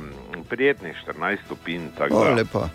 prijetnih 0.49 0.95
14 1.07 1.37
stopinj. 1.45 1.87
O, 2.11 2.23
da 2.23 2.33
lepo. 2.33 2.67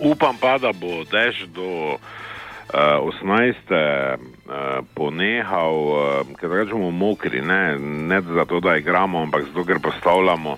Upam 0.00 0.36
pa, 0.40 0.58
da 0.58 0.72
bo 0.72 1.04
dež 1.04 1.46
do 1.54 1.96
uh, 1.96 3.00
18. 3.00 3.56
Uh, 3.72 4.84
ponehal, 4.94 5.76
uh, 6.24 6.36
ker 6.40 6.48
bomo 6.70 6.90
mokri, 6.90 7.40
ne, 7.40 7.78
ne 7.78 8.20
zato, 8.20 8.60
da 8.60 8.76
igramo, 8.76 9.22
ampak 9.22 9.44
zato, 9.50 9.64
ker 9.64 9.80
postavljamo 9.80 10.56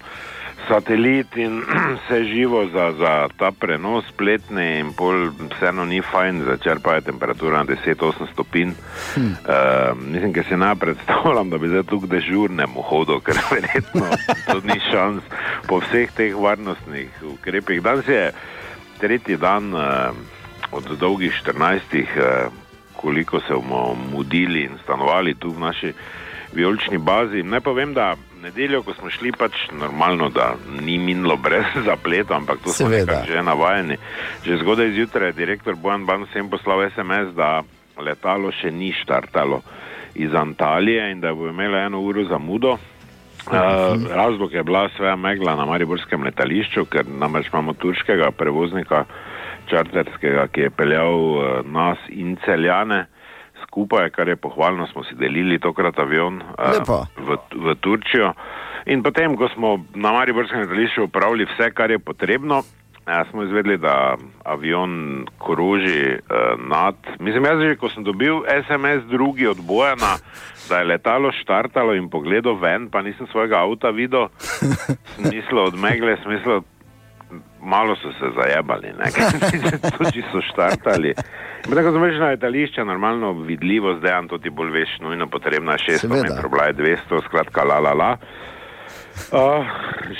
satelit 0.68 1.36
in 1.36 1.62
vse 1.96 2.24
živo 2.24 2.66
za, 2.66 2.92
za 2.92 3.28
ta 3.38 3.50
prenos 3.50 4.04
spletni 4.08 4.78
in 4.78 4.92
pol 4.92 5.30
vseeno 5.56 5.84
ni 5.84 6.00
fajn, 6.02 6.42
začer 6.44 6.80
pa 6.82 6.94
je 6.94 7.00
temperatura 7.10 7.58
na 7.58 7.64
10-8 7.64 8.32
stopinj. 8.32 8.72
Hm. 9.14 9.20
Uh, 9.20 9.32
mislim, 10.12 10.32
ker 10.32 10.44
si 10.48 10.56
ne 10.56 10.74
predstavljam, 10.82 11.50
da 11.50 11.58
bi 11.58 11.68
zdaj 11.68 11.86
tukaj 11.90 12.08
dežurnemu 12.16 12.82
hodil, 12.82 13.20
ker 13.20 13.38
verjetno 13.50 14.08
to 14.46 14.60
ni 14.64 14.80
šans 14.90 15.22
po 15.68 15.80
vseh 15.84 16.12
teh 16.16 16.36
varnostnih 16.36 17.22
ukrepih. 17.34 17.82
Danes 17.82 18.08
je 18.08 18.30
tretji 19.04 19.36
dan 19.36 19.74
uh, 19.74 19.82
od 20.72 20.84
dolgih 20.96 21.42
14, 21.44 21.78
uh, 21.92 22.52
koliko 22.96 23.40
se 23.40 23.52
bomo 23.54 23.96
mudili 24.12 24.62
in 24.64 24.78
stanovali 24.84 25.34
tu 25.34 25.50
v 25.50 25.60
naši 25.60 25.92
vijolični 26.52 26.98
bazi. 26.98 27.42
Naj 27.42 27.60
povem, 27.60 27.92
da 27.94 28.14
nedeljo, 28.42 28.82
ko 28.82 28.94
smo 28.94 29.10
šli, 29.10 29.32
pač 29.32 29.52
normalno, 29.72 30.28
da 30.28 30.54
ni 30.80 30.98
minilo 30.98 31.36
brez 31.36 31.64
zapleta, 31.88 32.36
ampak 32.36 32.64
to 32.64 32.72
smo 32.72 32.88
Seveda. 32.88 33.24
že 33.28 33.42
navajeni. 33.42 33.96
Že 34.46 34.56
zgodaj 34.62 34.92
zjutraj 34.96 35.28
je 35.28 35.32
direktor 35.32 35.76
Bojan 35.76 36.06
Ban 36.06 36.24
vsem 36.24 36.48
poslal 36.48 36.88
SMS, 36.90 37.36
da 37.36 37.60
letalo 38.00 38.52
še 38.52 38.70
ni 38.70 38.92
štartalo 38.92 39.60
iz 40.14 40.34
Antalije 40.34 41.10
in 41.12 41.20
da 41.20 41.34
bo 41.34 41.48
imelo 41.48 41.76
eno 41.76 42.00
uro 42.00 42.24
zamudo. 42.24 42.78
Uh, 43.44 44.10
razlog 44.10 44.52
je 44.52 44.62
bila 44.62 44.88
svoja 44.96 45.16
megla 45.16 45.54
na 45.56 45.64
Mariborskem 45.64 46.22
letališču, 46.24 46.86
ker 46.88 47.04
namreč 47.08 47.50
imamo 47.52 47.74
turškega 47.76 48.30
prevoznika 48.30 49.04
čarterskega, 49.68 50.46
ki 50.48 50.60
je 50.60 50.70
peljal 50.70 51.14
uh, 51.14 51.42
nas 51.64 51.98
in 52.08 52.36
celjane 52.44 53.04
skupaj, 53.62 54.10
kar 54.10 54.28
je 54.28 54.36
pohvalno, 54.36 54.86
smo 54.86 55.04
si 55.04 55.14
delili 55.14 55.58
tokrat 55.58 55.98
avion 55.98 56.40
uh, 56.40 57.04
v, 57.18 57.36
v 57.52 57.74
Turčijo. 57.80 58.32
In 58.86 59.02
potem, 59.02 59.36
ko 59.36 59.48
smo 59.54 59.76
na 59.94 60.12
Mariborskem 60.12 60.64
letališču 60.64 61.08
upravili 61.08 61.48
vse, 61.48 61.70
kar 61.76 61.90
je 61.90 61.98
potrebno, 61.98 62.62
Ja, 63.06 63.24
smo 63.30 63.42
izvedeli, 63.42 63.76
da 63.78 64.16
avion 64.44 65.26
kroži 65.46 66.16
uh, 66.16 66.68
nad. 66.68 66.94
Mislim, 67.20 67.44
jaz 67.44 67.60
že, 67.60 67.76
ko 67.76 67.88
sem 67.88 68.04
dobil 68.04 68.40
SMS 68.64 69.04
drugi 69.10 69.46
od 69.46 69.60
Bojana, 69.60 70.16
da 70.68 70.78
je 70.78 70.84
letalo 70.84 71.32
štartalo 71.32 71.94
in 71.94 72.08
pogledal 72.10 72.56
ven, 72.60 72.88
pa 72.90 73.02
nisem 73.02 73.26
svojega 73.26 73.60
avta 73.60 73.90
videl, 73.90 74.28
smislo 75.16 75.64
od 75.64 75.74
megle, 75.76 76.16
smislo 76.22 76.62
malo 77.62 77.96
so 77.96 78.12
se 78.12 78.26
zajebali, 78.36 78.88
ne, 78.98 79.08
tudi 79.98 80.24
so 80.32 80.40
štartali. 80.40 81.14
Tako 81.74 81.90
smo 81.90 82.10
že 82.10 82.18
na 82.18 82.26
letališče, 82.26 82.84
normalno 82.84 83.32
vidljivo, 83.32 83.94
zdaj 83.98 84.28
to 84.28 84.38
ti 84.38 84.50
bolj 84.50 84.70
veš, 84.70 84.98
nujno 85.00 85.26
potrebno 85.26 85.72
je 85.72 85.78
600 85.78 85.98
Seveda. 85.98 86.22
metrov, 86.22 86.50
bila 86.50 86.64
je 86.64 86.74
200, 86.74 87.24
skratka 87.24 87.64
la 87.64 87.78
la 87.78 87.92
la. 87.92 88.16
Uh, 89.32 89.66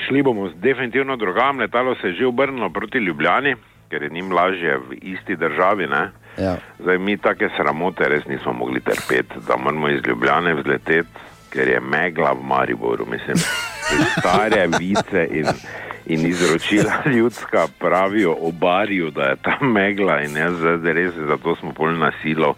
šli 0.07 0.23
bomo 0.23 0.49
definitivno 0.55 1.17
drugam, 1.17 1.61
letalo 1.61 1.95
se 1.95 2.07
je 2.07 2.15
že 2.15 2.27
obrnilo 2.27 2.71
proti 2.71 2.99
Ljubljani, 2.99 3.57
ker 3.91 4.03
je 4.03 4.11
njim 4.11 4.33
lažje 4.33 4.79
v 4.79 4.99
isti 5.03 5.37
državi. 5.37 5.87
Ne? 5.87 6.11
Ja. 6.39 6.57
Zdaj 6.79 6.99
mi 6.99 7.17
take 7.17 7.49
sramote 7.57 8.09
res 8.09 8.25
nismo 8.27 8.53
mogli 8.53 8.81
trpeti, 8.81 9.35
da 9.49 9.57
moramo 9.57 9.89
iz 9.89 10.01
Ljubljane 10.07 10.55
vzleteti, 10.55 11.09
ker 11.51 11.69
je 11.69 11.81
megla 11.81 12.33
v 12.33 12.43
Mariboru. 12.43 13.07
Mislim, 13.11 13.37
stare 14.19 14.67
vice 14.79 15.29
in, 15.31 15.47
in 16.07 16.27
izročila 16.27 17.03
ljudska 17.17 17.67
pravijo 17.79 18.37
o 18.41 18.51
barju, 18.51 19.11
da 19.11 19.23
je 19.23 19.37
tam 19.37 19.73
megla 19.73 20.21
in 20.23 20.37
jaz 20.37 20.55
zdaj 20.55 20.93
res, 20.93 21.15
zato 21.15 21.57
smo 21.57 21.73
pol 21.73 21.99
na 21.99 22.13
silo 22.23 22.55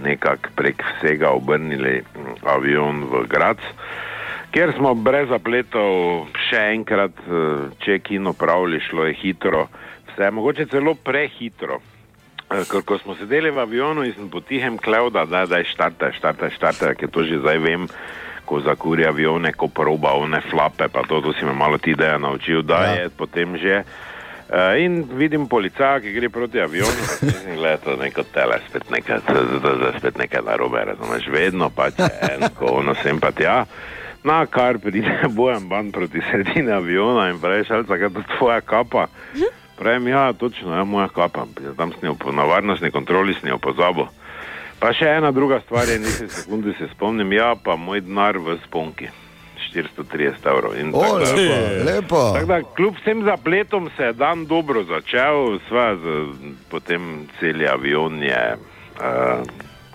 nekako 0.00 0.48
prek 0.56 0.82
vsega 0.82 1.30
obrnili 1.30 2.02
avion 2.42 3.04
v 3.04 3.26
Grac. 3.28 3.58
Ker 4.54 4.70
smo 4.72 4.94
brez 4.94 5.26
zapletov 5.26 6.28
še 6.46 6.60
enkrat 6.70 7.16
čekin 7.80 8.22
opravili, 8.24 8.78
šlo 8.80 9.04
je 9.04 9.16
hitro, 9.16 9.64
vse 10.08 10.30
mogoče 10.30 10.66
celo 10.66 10.94
prehitro. 10.94 11.80
Eh, 12.46 12.62
Ker 12.62 12.82
ko 12.82 12.98
smo 12.98 13.16
sedeli 13.16 13.50
v 13.50 13.58
avionu 13.58 14.04
in 14.04 14.14
sem 14.14 14.28
potihem 14.28 14.78
klev, 14.78 15.10
da 15.10 15.24
da 15.26 15.58
je 15.58 15.66
štarte, 15.66 16.12
štarte, 16.12 16.52
štarte, 16.52 16.94
ker 16.94 17.08
to 17.08 17.24
že 17.24 17.40
zdaj 17.40 17.58
vem, 17.58 17.88
ko 18.44 18.60
zakuri 18.60 19.02
avione, 19.02 19.50
ko 19.52 19.66
proba 19.66 20.14
one 20.14 20.38
flape, 20.42 20.86
pa 20.86 21.02
to, 21.02 21.18
to 21.18 21.32
si 21.32 21.42
me 21.42 21.52
malo 21.52 21.74
ti 21.76 21.90
ideja 21.90 22.14
naučil, 22.16 22.62
da 22.62 22.78
Ja. 22.78 22.86
ja. 22.86 23.00
je 23.00 23.08
potem 23.10 23.58
že. 23.58 23.82
Uh, 24.44 24.76
in 24.76 25.08
vidim 25.10 25.48
policaja, 25.48 25.98
ki 25.98 26.12
gre 26.12 26.28
proti 26.28 26.60
avionu, 26.60 27.00
in 27.42 27.56
gleda 27.56 27.80
to 27.80 27.96
neko 27.96 28.22
tele, 28.28 28.60
spet 28.68 28.86
nekaj, 28.92 29.24
z- 29.24 29.56
z- 29.56 29.92
spet 29.98 30.14
nekaj 30.16 30.44
narobe, 30.44 30.84
razumeš, 30.84 31.26
vedno 31.26 31.72
pač 31.72 31.96
je 31.98 32.12
en, 32.28 32.44
ko 32.52 32.76
ono 32.76 32.92
sem 32.94 33.18
pa 33.18 33.32
tja. 33.32 33.64
Na 34.24 34.46
kar 34.46 34.78
pride 34.78 35.18
bojem 35.36 35.68
ban 35.68 35.92
proti 35.92 36.20
sredini 36.30 36.72
aviona 36.72 37.28
in 37.30 37.40
pravi, 37.40 37.64
šalca, 37.68 37.98
kaj 37.98 38.12
to 38.14 38.22
tvoja 38.38 38.60
kapa. 38.60 39.06
Pravim, 39.76 40.08
ja, 40.08 40.32
točno, 40.32 40.76
ja, 40.76 40.84
moja 40.84 41.08
kapa. 41.08 41.46
Tam 41.76 41.92
sem 41.92 42.08
jo 42.08 42.32
na 42.32 42.44
varnostni 42.44 42.90
kontroli 42.90 43.34
sem 43.34 43.50
jo 43.50 43.58
pozabil. 43.58 44.06
Pa 44.78 44.92
še 44.92 45.08
ena 45.18 45.30
druga 45.32 45.60
stvar 45.64 45.88
je, 45.88 45.98
nisem 45.98 46.28
sekunde 46.28 46.74
se 46.78 46.88
spomnim, 46.94 47.32
ja, 47.32 47.54
pa 47.56 47.76
moj 47.76 48.00
denar 48.04 48.38
v 48.38 48.58
sponki. 48.66 49.10
430 49.74 50.46
evrov. 50.46 50.76
In 50.78 50.92
O, 50.94 51.00
tako 51.00 51.18
da- 51.18 51.32
lepo, 51.34 51.84
lepo. 51.84 52.22
Tako 52.34 52.46
da, 52.46 52.62
kljub 52.76 52.94
vsem 53.00 53.24
zapletom 53.24 53.90
se 53.96 54.02
je 54.02 54.12
dan 54.12 54.46
dobro 54.46 54.84
začel, 54.84 55.58
sva 55.68 55.96
z, 55.96 56.04
potem 56.70 57.26
cel 57.40 57.64
avion 57.68 58.22
je 58.22 58.42
uh, 58.54 59.42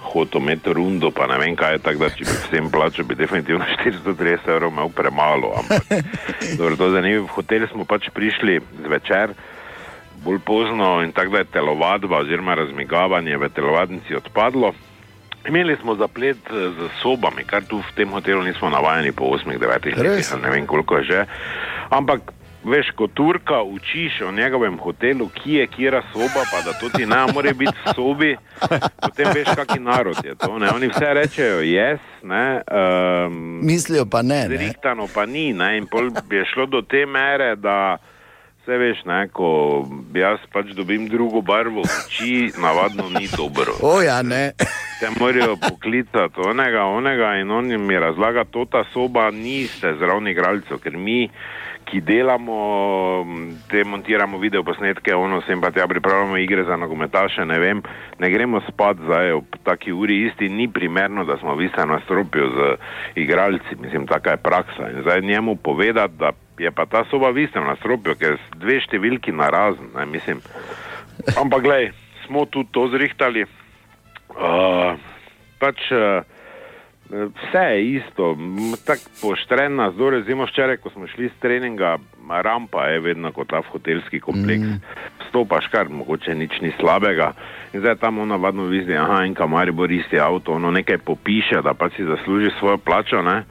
hotel 0.01 0.41
imeti 0.41 0.73
rundo, 0.73 1.11
pa 1.11 1.27
ne 1.27 1.37
vem 1.37 1.55
kaj, 1.55 1.79
tako 1.85 2.07
da 2.07 2.09
če 2.15 2.25
bi 2.25 2.35
vsem 2.45 2.71
plačal, 2.71 3.05
bi 3.05 3.15
definitivno 3.19 3.65
430 3.83 4.49
evrov 4.49 4.71
imel 4.73 4.89
premalo. 4.95 5.53
Ampak, 5.59 5.89
dobro, 6.57 6.75
to 6.75 6.89
je 6.89 6.97
zanimivo. 6.97 7.25
V 7.27 7.35
hotel 7.37 7.67
smo 7.71 7.85
pač 7.85 8.09
prišli 8.15 8.59
zvečer, 8.85 9.35
bolj 10.23 10.39
pozno 10.45 10.99
in 11.03 11.11
tako 11.15 11.37
da 11.37 11.43
je 11.43 11.51
telovadba 11.53 12.23
oziroma 12.23 12.55
razmigavanje 12.55 13.37
v 13.37 13.49
telovadnici 13.49 14.15
odpadlo. 14.15 14.73
Imeli 15.47 15.77
smo 15.81 15.95
zaplet 15.95 16.37
eh, 16.51 16.71
z 16.75 16.89
sobami, 17.01 17.45
kar 17.47 17.63
tu 17.63 17.79
v 17.79 17.95
tem 17.95 18.09
hotelu 18.11 18.43
nismo 18.43 18.69
navajeni 18.69 19.11
po 19.11 19.31
8-9 19.35 19.95
letih, 19.95 20.35
ne 20.43 20.49
vem 20.49 20.67
koliko 20.67 20.99
je 20.99 21.03
že. 21.03 21.25
Ampak 21.89 22.38
veš, 22.69 22.91
ko 22.95 23.07
Turka 23.07 23.61
učiš 23.61 24.21
o 24.21 24.31
njegovem 24.31 24.77
hotelu, 24.79 25.29
ki 25.29 25.53
je 25.53 25.67
kjera 25.67 26.01
soba, 26.13 26.43
pa 26.51 26.61
da 26.65 26.73
to 26.79 26.89
ti 26.89 27.05
ne 27.05 27.25
more 27.33 27.53
biti 27.53 27.77
v 27.85 27.93
sobi, 27.95 28.35
potem 29.01 29.27
veš, 29.35 29.49
kakšen 29.55 29.83
narod 29.83 30.17
je 30.23 30.35
to. 30.35 30.59
Ne? 30.59 30.69
Oni 30.75 30.87
vse 30.87 31.13
rečejo 31.13 31.61
jaz, 31.61 31.99
ne. 32.23 32.61
Um, 32.71 33.59
Mislijo 33.65 34.05
pa 34.05 34.21
ne. 34.21 34.45
Zrihtano 34.47 35.07
pa 35.13 35.25
ni, 35.25 35.53
ne? 35.53 35.77
in 35.77 35.87
pol 35.87 36.11
je 36.31 36.45
šlo 36.53 36.65
do 36.65 36.81
te 36.81 37.05
mere, 37.05 37.55
da 37.55 37.97
vse 38.63 38.77
veš, 38.77 38.99
ne, 39.05 39.27
ko 39.33 39.49
jaz 40.13 40.39
pač 40.53 40.73
dobim 40.77 41.07
drugo 41.09 41.41
barvo 41.41 41.81
oči, 41.81 42.51
navadno 42.61 43.09
ni 43.09 43.27
dobro. 43.37 43.73
O 43.81 44.01
ja, 44.01 44.21
ne. 44.21 44.51
Te 44.99 45.09
morajo 45.19 45.55
poklicati 45.55 46.41
onega, 46.45 46.83
onega 46.83 47.33
in 47.41 47.51
on 47.51 47.71
mi 47.87 47.99
razlaga, 47.99 48.43
to 48.43 48.65
ta 48.65 48.83
soba 48.93 49.31
niste 49.31 49.95
zraven 49.97 50.27
igralcev, 50.27 50.81
ker 50.83 50.97
mi, 50.97 51.29
ki 51.89 52.01
delamo, 52.01 53.25
te 53.69 53.83
montiramo 53.83 54.37
video 54.37 54.63
posnetke, 54.63 55.13
ono 55.15 55.41
sem 55.47 55.61
pa 55.61 55.71
tja 55.73 55.87
pripravljamo 55.87 56.37
igre 56.37 56.63
za 56.63 56.77
nogometaše, 56.77 57.45
ne 57.45 57.59
vem, 57.59 57.81
ne 58.19 58.29
gremo 58.29 58.61
spat 58.67 59.01
zdaj 59.05 59.31
ob 59.39 59.57
taki 59.65 59.91
uri 59.91 60.19
isti, 60.27 60.49
ni 60.49 60.67
primerno, 60.67 61.25
da 61.25 61.37
smo 61.37 61.55
visi 61.55 61.85
na 61.87 61.99
stropju 62.05 62.49
z 62.55 62.67
igralci, 63.15 63.79
mislim, 63.81 64.07
taka 64.07 64.37
je 64.37 64.43
praksa. 64.43 64.89
In 64.89 65.01
zdaj 65.01 65.21
njemu 65.21 65.55
povedati, 65.55 66.13
da 66.19 66.31
je 66.59 66.71
pa 66.71 66.85
ta 66.85 67.03
soba 67.09 67.29
visi 67.29 67.59
na 67.59 67.75
stropju, 67.75 68.15
ker 68.19 68.37
dve 68.55 68.79
številki 68.85 69.33
narazen, 69.33 69.89
ne, 69.95 70.05
mislim. 70.05 70.43
Ampak 71.41 71.63
glej, 71.63 71.91
smo 72.25 72.45
tudi 72.45 72.69
to 72.71 72.87
zrihtali. 72.93 73.45
Uh, 74.29 74.93
pač 75.59 75.89
uh, 75.91 76.21
vse 77.09 77.57
je 77.57 77.95
isto, 77.95 78.37
tako 78.85 79.01
poštren 79.21 79.75
nas, 79.75 79.95
do 79.95 80.09
recimo 80.09 80.45
včeraj, 80.45 80.77
ko 80.77 80.89
smo 80.89 81.07
šli 81.07 81.27
z 81.29 81.39
treninga, 81.39 81.97
rampa 82.29 82.85
je 82.85 82.99
vedno 82.99 83.31
kot 83.31 83.49
ta 83.49 83.59
v 83.59 83.71
hotelski 83.71 84.19
kompleks. 84.19 84.63
Mm. 84.63 84.81
Stopaš 85.29 85.67
kar, 85.71 85.89
mogoče 85.89 86.35
nič 86.35 86.61
ni 86.61 86.71
slabega. 86.79 87.33
In 87.73 87.79
zdaj 87.79 87.95
tam 87.95 88.19
ono 88.19 88.37
vadno 88.37 88.63
vizdi, 88.63 88.95
aha, 88.97 89.23
in 89.25 89.33
kamari 89.33 89.71
bo 89.71 89.85
isti 89.85 90.19
avto, 90.19 90.53
ono 90.53 90.71
nekaj 90.71 90.97
popiše, 90.97 91.61
da 91.63 91.73
pa 91.73 91.89
si 91.89 92.05
zasluži 92.05 92.49
svojo 92.59 92.77
plačo, 92.77 93.21
ne. 93.21 93.43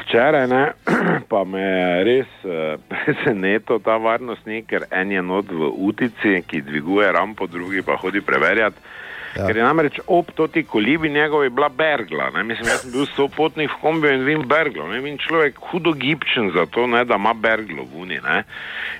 Včeraj 0.00 0.46
ne, 0.48 0.72
pa 1.30 1.44
me 1.44 1.60
je 1.60 2.04
res 2.04 2.30
uh, 2.44 2.80
presenetil 2.88 3.78
ta 3.84 3.96
varnostnik, 3.96 4.66
ker 4.66 4.86
en 4.90 5.12
je 5.12 5.22
not 5.22 5.50
v 5.50 5.70
utici, 5.76 6.42
ki 6.46 6.62
dviguje 6.62 7.12
rampo, 7.12 7.46
drugi 7.46 7.82
pa 7.82 7.96
hodi 7.96 8.20
preverjati. 8.20 9.01
Ja. 9.36 9.46
Ker 9.46 9.56
je 9.56 9.64
namreč 9.64 10.00
ob 10.06 10.30
toti 10.36 10.64
kolibi 10.64 11.08
njegovi 11.08 11.50
bila 11.50 11.68
bergla. 11.68 12.30
Ne? 12.34 12.42
Mislim, 12.44 12.68
jaz 12.68 12.82
sem 12.82 12.92
bil 12.92 13.06
sopotnik 13.16 13.70
v 13.70 13.80
kombiju 13.80 14.12
in 14.14 14.24
vim 14.24 14.42
berglo. 14.48 14.88
Ne? 14.88 15.00
In 15.08 15.18
človek 15.18 15.56
hudo 15.70 15.92
gibčen 15.92 16.50
za 16.52 16.66
to, 16.66 16.86
ne, 16.86 17.04
da 17.04 17.16
ima 17.16 17.32
berglo 17.34 17.86
v 17.88 18.02
uni. 18.02 18.18
Ne? 18.20 18.42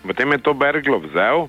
In 0.03 0.09
potem 0.09 0.33
je 0.33 0.38
to 0.38 0.55
berglo 0.55 1.03
vzel. 1.05 1.49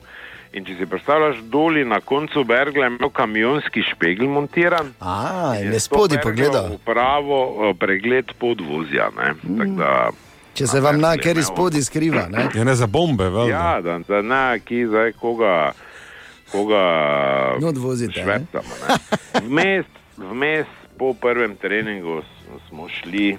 In 0.53 0.65
če 0.65 0.75
si 0.77 0.85
predstavljaš, 0.85 1.39
doli 1.49 1.81
na 1.85 1.97
koncu 1.99 2.43
bergla 2.45 2.85
je 2.85 2.91
imel 2.91 3.09
kamionski 3.09 3.81
špegel 3.87 4.27
montiran. 4.29 4.91
A, 5.01 5.55
in 5.61 5.73
je 5.73 5.79
spodaj 5.79 6.21
pogledal. 6.21 6.75
Pravo 6.85 7.73
pregled 7.79 8.35
podvozja. 8.37 9.09
Ne? 9.17 9.33
Mm. 9.43 9.79
Da, 9.79 10.11
Če 10.53 10.67
se 10.69 10.79
vam 10.85 10.99
na 11.01 11.15
kjer 11.17 11.39
izpodi 11.41 11.81
skriva. 11.81 12.27
Ne? 12.29 12.45
Je 12.53 12.65
ne 12.65 12.75
za 12.77 12.85
bombe, 12.87 13.25
vel. 13.33 13.49
ja, 13.49 13.79
da, 13.81 13.97
da 14.07 14.21
ne, 14.21 14.59
ki 14.61 14.83
zdaj 14.85 15.15
koga, 15.17 15.71
koga 16.53 16.83
Not 17.61 17.77
vozite, 17.77 18.13
ne? 18.19 18.23
švercamo. 18.23 18.73
ne. 18.81 18.97
Vmes, 19.47 19.85
vmes 20.17 20.69
po 20.97 21.13
prvem 21.13 21.55
treningu 21.57 22.21
smo 22.69 22.87
šli, 22.89 23.37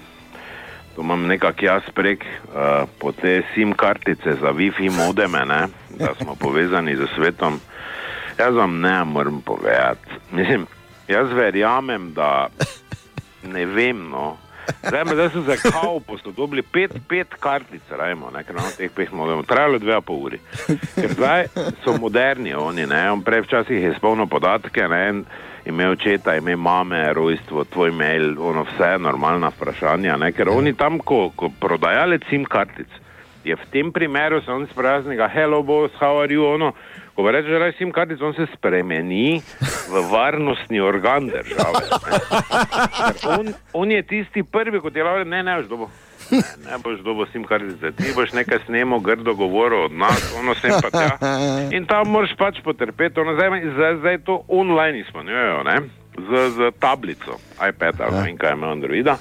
to 0.95 1.01
imam 1.01 1.27
nekako 1.27 1.65
jaz 1.65 1.81
prek, 1.93 2.23
uh, 2.23 2.89
po 2.99 3.11
te 3.11 3.41
SIM 3.53 3.73
kartice 3.73 4.35
za 4.41 4.51
Wi-Fi 4.51 4.91
modeme, 4.91 5.45
ne, 5.45 5.67
da 5.99 6.11
smo 6.21 6.35
povezani 6.35 6.95
z 6.95 7.07
svetom. 7.15 7.59
Jaz 8.39 8.55
vam 8.55 8.79
ne 8.79 9.03
morem 9.03 9.41
povedati. 9.41 10.09
Mislim, 10.31 10.67
jaz 11.07 11.31
verjamem, 11.31 12.13
da 12.13 12.47
ne 13.43 13.65
vem. 13.65 14.09
No. 14.09 14.37
Zdaj, 14.87 15.03
zdaj 15.13 15.29
so 15.29 15.43
se 15.43 15.69
kao 15.71 15.99
posodobili, 15.99 16.61
pet, 16.61 16.91
pet 17.09 17.33
kartic, 17.39 17.81
rajmo, 17.89 18.29
ne, 18.33 18.43
ker 18.43 18.55
imamo 18.55 18.71
teh 18.77 18.91
pet 18.95 19.11
modemov, 19.11 19.45
trajalo 19.45 19.79
dve 19.79 19.95
a 19.95 20.01
pol 20.01 20.23
uri. 20.29 20.39
Ker 20.95 21.13
zdaj 21.13 21.47
so 21.83 21.97
moderni 22.01 22.53
oni, 22.53 22.85
ne, 22.85 23.01
on 23.11 23.23
prej 23.23 23.45
včasih 23.45 23.83
je 23.83 23.93
spolno 23.97 24.27
podatke, 24.27 24.87
ne, 24.87 25.23
ime 25.65 25.89
očeta, 25.89 26.35
ime 26.35 26.55
mame, 26.55 27.13
rojstvo, 27.13 27.63
tvoj 27.63 27.91
mail, 27.91 28.35
ono 28.41 28.65
vse 28.69 28.95
normalna 28.99 29.49
vprašanja, 29.53 30.17
ne, 30.17 30.31
ker 30.31 30.49
oni 30.49 30.73
tam, 30.73 30.99
ko, 30.99 31.29
ko 31.35 31.49
prodajalec 31.59 32.29
SIM 32.29 32.45
kartic, 32.45 33.01
je 33.45 33.55
v 33.55 33.71
tem 33.71 33.91
primeru 33.93 34.41
se 34.41 34.51
on 34.51 34.67
spraznega, 34.71 35.27
hello 35.29 35.61
boss, 35.63 35.93
how 35.99 36.21
are 36.21 36.33
you, 36.33 36.45
ono, 36.45 36.73
ko 37.15 37.23
pa 37.23 37.31
reče, 37.31 37.59
da 37.59 37.71
SIM 37.77 37.91
kartic, 37.91 38.21
on 38.21 38.33
se 38.33 38.45
spremeni 38.53 39.41
v 39.91 40.01
varnostni 40.11 40.79
organ 40.79 41.27
države. 41.27 41.83
On, 43.39 43.53
on 43.73 43.91
je 43.91 44.01
tisti 44.03 44.43
prvi, 44.43 44.81
kot 44.81 44.95
je 44.95 45.03
rekel, 45.03 45.29
ne, 45.29 45.43
ne, 45.43 45.55
boš 45.61 45.69
dobo. 45.69 45.89
Ne, 46.31 46.41
ne 46.71 46.77
boš 46.83 46.99
dobo 47.05 47.25
sim 47.31 47.43
kartice, 47.43 47.91
ti 47.91 48.11
boš 48.15 48.33
nekaj 48.33 48.59
snemo, 48.65 48.99
grdo 48.99 49.33
govoril 49.33 49.85
od 49.85 49.93
nas, 49.93 50.33
ono 50.39 50.55
sem 50.55 50.71
pa 50.81 50.89
tja. 50.89 51.17
In 51.71 51.85
tam 51.85 52.09
moraš 52.11 52.35
pač 52.37 52.59
potrpeti, 52.63 53.19
ono 53.19 53.35
zdaj, 53.37 53.61
zdaj, 53.75 53.95
zdaj 53.95 54.17
to 54.25 54.41
online 54.47 54.99
izpolnjujejo, 54.99 55.63
ne, 55.63 55.77
z, 56.17 56.49
z 56.57 56.71
tablico, 56.79 57.39
iPad 57.69 58.01
ali 58.01 58.15
ne 58.15 58.21
vem 58.23 58.37
kaj 58.37 58.53
ima 58.53 58.71
Androida. 58.71 59.17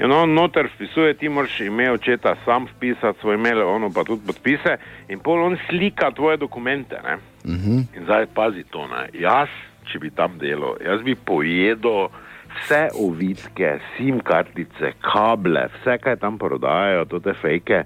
In 0.00 0.12
on 0.12 0.34
noter 0.34 0.68
vpisuje, 0.74 1.14
ti 1.14 1.28
moraš 1.28 1.60
ime 1.60 1.90
očeta 1.92 2.36
sam 2.44 2.66
vpisati, 2.76 3.20
svoj 3.20 3.36
mail, 3.36 3.62
ono 3.68 3.90
pa 3.92 4.04
tudi 4.04 4.26
podpise, 4.26 4.76
in 5.08 5.20
pol 5.20 5.44
on 5.44 5.56
slika 5.68 6.10
tvoje 6.10 6.36
dokumente. 6.36 7.00
Ne? 7.04 7.18
In 7.96 8.04
zdaj 8.04 8.26
pazi 8.34 8.64
to, 8.70 8.86
ne. 8.86 9.08
jaz, 9.20 9.48
če 9.86 9.98
bi 10.02 10.10
tam 10.10 10.38
delal, 10.38 10.76
jaz 10.84 11.02
bi 11.06 11.14
pojedel 11.14 12.08
vse 12.56 12.88
ovitke, 13.00 13.78
SIM 13.94 14.20
kartice, 14.24 14.92
kable, 15.04 15.68
vse, 15.78 15.98
kaj 16.02 16.20
tam 16.22 16.38
prodajajo, 16.38 17.04
to 17.10 17.20
te 17.20 17.34
fejke. 17.36 17.84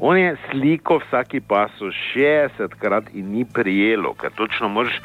On 0.00 0.16
je 0.16 0.36
sliko 0.48 0.98
vsaki 1.02 1.40
pasu 1.40 1.90
60 2.14 2.76
krat 2.80 3.10
in 3.14 3.32
ni 3.34 3.44
prijelo, 3.44 4.14
ker 4.14 4.32
točno 4.36 4.68
moraš 4.68 5.00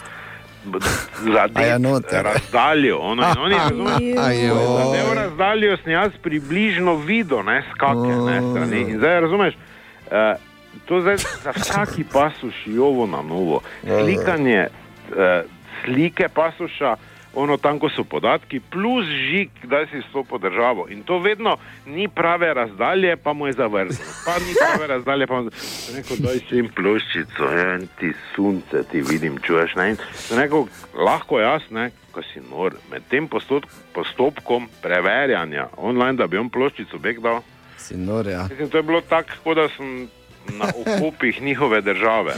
A 1.53 1.61
ja, 1.61 1.77
razdaljo. 2.21 2.97
Ono, 2.97 3.23
in 3.23 3.39
oni 3.39 3.55
razumejo, 3.63 5.13
razdaljo 5.15 5.77
sem 5.83 5.91
jaz 5.91 6.11
približno 6.23 6.95
videl, 6.95 7.43
ne 7.43 7.63
skake, 7.71 8.15
ne 8.25 8.41
strani. 8.41 8.81
In 8.81 8.97
zdaj 8.97 9.21
razumeš, 9.21 9.55
uh, 9.55 10.41
to 10.85 11.01
zdaj 11.01 11.17
za 11.17 11.51
vsaki 11.55 12.03
pasuš 12.13 12.55
jovo 12.65 13.07
na 13.07 13.21
novo. 13.21 13.61
Slikanje 13.83 14.67
uh, 14.67 15.15
slike 15.83 16.29
pasuša, 16.33 16.95
ono 17.35 17.57
tam, 17.57 17.79
ko 17.79 17.89
so 17.89 18.03
podatki, 18.03 18.59
plus 18.59 19.05
žig, 19.05 19.49
da 19.63 19.83
si 19.91 20.01
stopil 20.09 20.39
državo. 20.39 20.87
In 20.89 21.03
to 21.03 21.19
vedno 21.19 21.57
ni 21.85 22.07
prave 22.07 22.53
razdalje, 22.53 23.15
pa 23.17 23.33
mu 23.33 23.47
je 23.47 23.53
zavrnil. 23.53 23.97
Pa 24.25 24.39
ni 24.39 24.55
prave 24.59 24.87
razdalje, 24.87 25.27
pa 25.27 25.41
mu 25.41 25.49
je 25.49 25.97
rekel, 25.97 26.17
daj 26.19 26.39
si 26.49 26.55
jim 26.55 26.69
ploščico, 26.75 27.51
en 27.59 27.87
ti 27.99 28.13
sunce, 28.35 28.83
ti 28.91 29.01
vidim, 29.01 29.37
čuješ. 29.43 29.75
Ne? 29.75 29.89
In 29.89 29.97
rekel, 30.39 30.67
lahko 30.95 31.39
jaz, 31.39 31.67
ne, 31.69 31.89
ko 32.15 32.23
si 32.23 32.43
nor, 32.49 32.77
med 32.91 33.07
tem 33.11 33.27
postop, 33.27 33.67
postopkom 33.93 34.69
preverjanja 34.81 35.69
online, 35.77 36.17
da 36.21 36.27
bi 36.27 36.39
on 36.39 36.49
ploščico 36.49 36.99
beg 37.03 37.19
dal. 37.23 37.43
Si 37.77 37.97
nor, 37.99 38.27
ja. 38.27 38.47
Mislim, 38.49 38.69
to 38.69 38.79
je 38.79 38.87
bilo 38.87 39.01
tako, 39.01 39.41
kot 39.43 39.59
da 39.59 39.67
sem 39.75 40.07
na 40.53 40.65
okopih 40.81 41.41
njihove 41.41 41.81
države. 41.81 42.33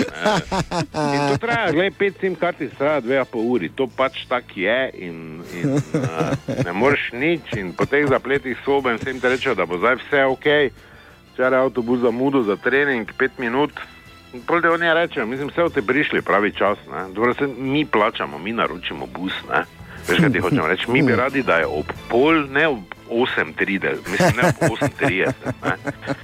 To 1.29 1.37
traja, 1.37 1.71
gledaj, 1.71 1.91
pet 1.91 2.13
sim 2.19 2.35
kartic 2.35 2.71
traja 2.77 2.99
dve 2.99 3.19
a 3.19 3.25
pol 3.25 3.51
uri, 3.51 3.69
to 3.69 3.87
pač 3.87 4.25
tako 4.29 4.55
je 4.55 4.91
in, 4.93 5.41
in 5.53 5.73
uh, 5.73 6.61
ne 6.65 6.73
moreš 6.73 7.11
nič 7.13 7.53
in 7.57 7.73
po 7.73 7.85
teh 7.85 8.07
zapletih 8.09 8.57
sobe 8.65 8.91
in 8.91 9.01
vsem 9.01 9.19
te 9.19 9.29
rečejo, 9.29 9.55
da 9.55 9.65
bo 9.65 9.77
zdaj 9.77 9.99
vse 10.01 10.23
ok, 10.25 10.47
včeraj 11.33 11.59
je 11.59 11.65
avtobus 11.65 11.99
zamudil 11.99 12.43
za 12.43 12.55
trening 12.55 13.11
pet 13.17 13.37
minut. 13.37 13.71
oni 14.73 14.93
rečejo, 14.93 15.25
mislim, 15.25 15.49
vse 15.49 15.73
te 15.73 15.81
prišli 15.81 16.21
pravi 16.21 16.51
čas. 16.51 16.77
Dobro, 17.13 17.33
se 17.33 17.47
mi 17.57 17.85
plačamo, 17.85 18.37
mi 18.37 18.51
naročimo 18.51 19.05
bus. 19.05 19.33
Veš, 20.07 20.19
kaj 20.19 20.31
ti 20.31 20.39
hočem 20.39 20.65
reči? 20.65 20.91
Mi 20.91 21.01
bi 21.01 21.15
radi, 21.15 21.43
da 21.43 21.57
je 21.57 21.65
ob 21.65 21.91
pol, 22.09 22.47
ne 22.49 22.67
ob 22.67 22.96
8.30, 23.09 24.09
mislim, 24.11 24.35
ne 24.37 24.43
ob 24.49 24.71
8.30. 24.71 25.33
ne. 25.63 25.75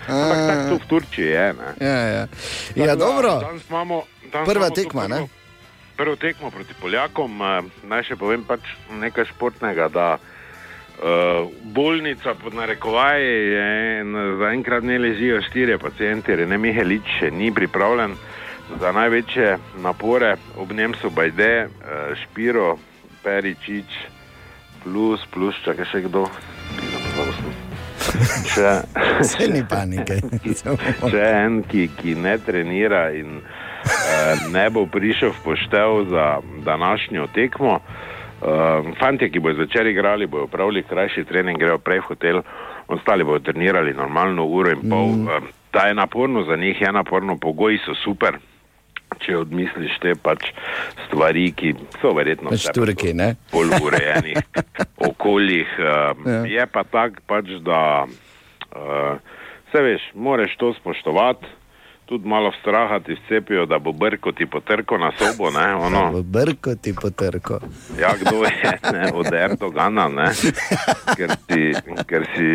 Ampak 0.07 0.37
tako 0.47 0.75
v 0.75 0.87
Turčiji 0.87 1.27
je. 1.27 1.53
Ne. 1.53 1.87
Ja, 1.87 1.99
ja. 1.99 2.27
ja 2.75 2.95
dobro. 2.95 3.39
Danes 3.39 3.69
imamo, 3.69 4.03
danes 4.31 4.49
Prva 4.49 4.67
imamo 4.67 4.75
tekma, 4.75 5.07
ne? 5.07 5.27
prvo- 5.97 6.15
tekmo 6.15 6.51
proti 6.51 6.73
Poljakom, 6.81 7.41
eh, 7.41 7.61
naj 7.83 8.03
še 8.03 8.15
povem 8.15 8.43
pač 8.43 8.61
nekaj 8.91 9.25
športnega, 9.31 9.87
da 9.89 10.07
uh, 10.17 11.49
bolnica 11.63 12.33
pod 12.35 12.53
narekovaji 12.53 13.33
je 13.53 14.01
in 14.01 14.15
zaenkrat 14.39 14.83
ne 14.83 14.99
ležijo 14.99 15.41
štirje 15.41 15.77
pacijenti, 15.77 16.35
Rene 16.35 16.57
Mihelič 16.57 17.19
še 17.19 17.31
ni 17.31 17.51
pripravljen 17.51 18.15
za 18.79 18.91
največje 18.91 19.57
napore, 19.83 20.35
ob 20.57 20.71
njem 20.71 20.95
so 21.01 21.09
Bajde, 21.09 21.67
uh, 21.67 22.13
Špiro, 22.23 22.77
Peričič, 23.23 23.89
plus, 24.83 25.25
plus, 25.31 25.55
čakaj 25.65 25.87
še 25.91 26.03
kdo. 26.07 26.27
Še, 28.53 28.71
Vse 29.21 29.47
ni 29.51 29.63
panike. 29.69 30.19
Če 31.11 31.23
en, 31.23 31.61
ki, 31.67 31.87
ki 31.97 32.15
ne 32.19 32.35
trenira 32.43 33.07
in 33.15 33.39
eh, 33.39 34.47
ne 34.51 34.65
bo 34.73 34.85
prišel 34.91 35.31
v 35.31 35.43
poštev 35.45 36.03
za 36.11 36.27
današnjo 36.67 37.29
tekmo. 37.35 37.79
Uh, 38.43 38.89
fantje, 38.99 39.29
ki 39.31 39.39
bodo 39.39 39.61
zvečer 39.61 39.87
igrali, 39.87 40.27
bodo 40.27 40.49
pravili 40.51 40.81
krajši 40.83 41.23
trening, 41.29 41.55
grejo 41.55 41.77
prej 41.79 42.01
v 42.01 42.07
hotel, 42.09 42.41
ostali 42.91 43.23
bodo 43.23 43.39
trenirali 43.39 43.93
normalno 43.95 44.43
uro 44.43 44.73
in 44.73 44.81
pol. 44.83 45.13
Mm. 45.15 45.29
Uh, 45.31 45.47
ta 45.71 45.87
je 45.87 45.95
naporno 45.95 46.43
za 46.43 46.57
njih, 46.59 46.81
je 46.81 46.91
naporno, 46.91 47.37
pogoji 47.39 47.79
so 47.85 47.95
super. 48.03 48.35
Če 49.19 49.37
odmisliš 49.37 49.99
te 50.01 50.15
pač 50.15 50.49
stvari, 51.07 51.51
ki 51.55 51.73
so 52.01 52.13
verjetno 52.17 52.49
Pač 52.53 52.65
Turki, 52.75 53.13
ne? 53.13 53.35
bolj 53.51 53.75
urejenih 53.81 54.39
okoljih. 55.09 55.67
Uh, 55.79 55.91
Ja. 56.25 56.41
Je 56.47 56.65
pa 56.71 56.83
tako, 56.83 57.21
pač, 57.27 57.49
da 57.65 58.05
uh, 58.07 59.17
se 59.71 59.81
veš, 59.81 60.01
moraš 60.13 60.55
to 60.57 60.73
spoštovati. 60.79 61.45
Tudi 62.13 62.29
malo 62.29 62.51
straha 62.61 62.99
ti 62.99 63.15
vcepijo, 63.15 63.65
da 63.65 63.79
bo 63.79 63.91
brko 63.91 64.31
ti 64.31 64.45
potrko 64.45 64.97
na 64.97 65.11
sobo. 65.17 65.49
Ne, 65.51 65.73
ono, 65.87 66.11
V 66.11 66.21
brko 66.23 66.75
ti 66.75 66.93
potrko. 67.01 67.57
ja, 67.99 68.13
kdo 68.21 68.43
je 68.43 68.77
ne, 68.93 69.11
od 69.13 69.33
Erdogana, 69.33 70.07
ne, 70.07 70.29
ker, 71.17 71.29
si, 71.49 71.73
ker 72.05 72.27
si 72.35 72.49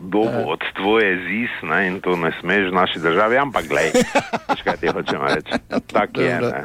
dobo 0.00 0.48
od 0.48 0.64
tvoje 0.76 1.12
zis 1.28 1.52
ne, 1.62 1.86
in 1.86 2.00
to 2.00 2.16
ne 2.16 2.32
smeš 2.40 2.70
v 2.70 2.74
naši 2.74 2.98
državi. 2.98 3.36
Ampak 3.36 3.68
glej, 3.68 3.92
kaj 4.64 4.76
ti 4.80 4.88
hočem 4.88 5.20
reči. 5.28 5.52
Tako 5.92 6.20
je. 6.20 6.40
Ne. 6.40 6.64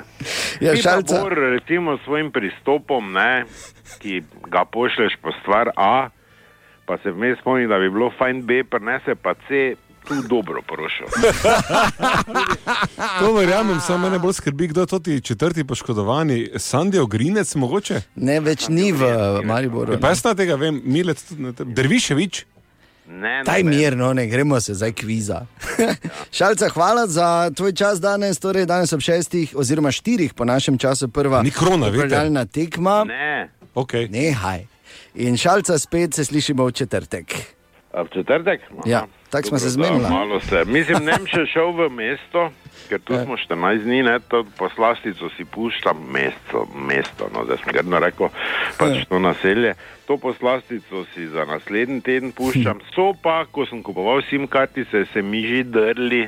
Ja, 0.63 0.71
Ti 0.71 0.81
šalca. 0.81 1.21
Bor, 1.21 1.35
recimo 1.35 1.97
s 1.97 2.03
svojim 2.07 2.31
pristopom, 2.31 3.11
ne, 3.11 3.43
ki 3.99 4.23
ga 4.47 4.63
pošleš 4.63 5.19
po 5.21 5.35
stvar 5.43 5.75
A, 5.75 6.07
pa 6.87 6.95
se 7.03 7.11
vmes 7.11 7.43
spomni, 7.43 7.67
da 7.67 7.75
bi 7.75 7.91
bilo 7.91 8.07
fajn 8.17 8.45
B, 8.47 8.63
prenese 8.63 9.19
pa 9.19 9.35
C, 9.51 9.75
tu 10.07 10.21
dobro 10.27 10.61
prošel. 10.61 11.07
To 13.19 13.33
verjamem, 13.33 13.79
samo 13.79 13.97
mene 14.09 14.19
bolj 14.19 14.33
skrbi, 14.33 14.67
kdo 14.67 14.81
je 14.81 14.87
toti 14.87 15.21
četrti 15.21 15.63
poškodovani. 15.63 16.49
Sandijo 16.55 17.05
Grinec, 17.05 17.55
mogoče? 17.55 18.01
Ne, 18.15 18.39
več 18.39 18.67
ni 18.69 18.91
v 18.91 19.05
Mariboru. 19.45 19.99
Pa 20.01 20.13
jaz 20.13 20.23
na 20.23 20.35
tega 20.35 20.55
vem, 20.55 20.81
Milec, 20.85 21.23
tudi 21.23 21.43
ne 21.43 21.53
Derviševič. 21.53 22.45
Ne, 23.11 23.41
Daj 23.45 23.63
mirno, 23.63 24.13
ne 24.13 24.27
gremo 24.27 24.59
se 24.61 24.73
zdaj 24.73 24.91
kviza. 24.91 25.41
Šalca, 26.37 26.69
hvala 26.69 27.07
za 27.07 27.51
tvoj 27.55 27.73
čas 27.73 27.99
danes, 28.01 28.39
torej 28.39 28.65
danes 28.65 28.93
ob 28.93 29.01
šestih 29.03 29.51
oziroma 29.57 29.91
štirih 29.91 30.33
po 30.33 30.45
našem 30.45 30.77
času 30.77 31.07
prva 31.07 31.41
Ni 31.43 31.51
krona, 31.51 31.89
pripravljalna 31.91 32.45
tekma. 32.45 33.03
Ne. 33.03 33.49
Okay. 33.75 34.07
Nehaj. 34.11 34.65
In 35.15 35.37
šalca 35.37 35.79
spet 35.79 36.13
se 36.13 36.25
slišimo 36.25 36.65
v 36.65 36.71
četrtek. 36.71 37.35
A 37.93 38.01
v 38.01 38.07
četrtek? 38.13 38.61
Ja, 38.85 39.05
tako 39.31 39.47
smo 39.47 39.57
se 39.59 39.65
da, 39.65 39.71
zmenili. 39.71 40.09
Malo 40.09 40.39
se. 40.39 40.65
Mislim, 40.65 41.05
ne 41.05 41.15
bom 41.17 41.27
še 41.27 41.45
šel 41.47 41.71
v 41.71 41.87
mesto, 41.89 42.49
ker 42.89 42.99
tu 42.99 43.13
Ja. 43.17 43.23
smo 43.23 43.37
14 43.39 43.83
dni, 43.83 44.01
ne, 44.03 44.19
to 44.27 44.43
poslastico 44.57 45.29
si 45.37 45.45
puščam 45.45 45.97
mesto, 46.11 46.67
mesto 46.75 47.29
no, 47.33 47.45
zdaj 47.47 47.63
sem 47.63 47.73
grdno 47.73 47.99
rekel, 48.03 48.29
pač 48.77 48.97
Ja. 49.01 49.05
to 49.09 49.19
naselje. 49.19 49.73
To 50.07 50.17
poslastico 50.19 51.05
si 51.13 51.27
za 51.31 51.45
naslednji 51.47 52.01
teden 52.03 52.31
puščam. 52.35 52.81
Hm. 52.83 52.91
So 52.95 53.13
pa, 53.23 53.45
ko 53.47 53.63
sem 53.65 53.79
kupoval 53.83 54.21
SIM 54.29 54.47
kartice, 54.47 55.05
se 55.13 55.21
mi 55.23 55.41
že 55.47 55.63
drli 55.63 56.27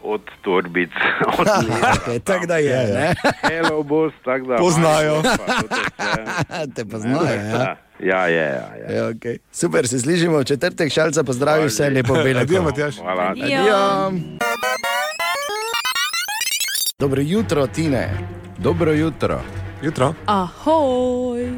od 0.00 0.24
torbic. 0.40 0.94
Od 1.38 1.44
okay, 1.46 2.20
tako 2.24 2.46
da 2.48 2.56
je. 2.56 2.78
Ne? 2.88 3.14
Hello, 3.42 3.82
boss, 3.82 4.16
tako 4.24 4.46
da. 4.46 4.56
Poznajo. 4.56 5.20
Pa. 5.20 5.60
Te 6.74 6.84
poznajo. 6.88 7.36
Ja. 7.36 7.76
Ja, 8.02 8.26
je, 8.26 8.34
ja, 8.36 8.70
je. 8.88 8.96
Ja, 8.96 9.02
okay. 9.10 9.38
Super, 9.52 9.88
se 9.88 10.00
slišimo 10.00 10.38
v 10.38 10.44
četrtek, 10.44 10.92
šalca, 10.92 11.22
pozdravi 11.24 11.66
vse 11.66 11.90
lepo, 11.90 12.14
bele. 12.14 12.40
Adijo, 12.40 12.62
Matjaž. 12.62 12.96
Hvala. 12.98 13.22
Adijo. 13.22 14.12
Dobro 16.98 17.20
jutro, 17.22 17.66
Tine. 17.66 18.08
Dobro 18.58 18.92
jutro. 18.92 19.40
Jutro. 19.82 20.14
Ahoj. 20.26 21.52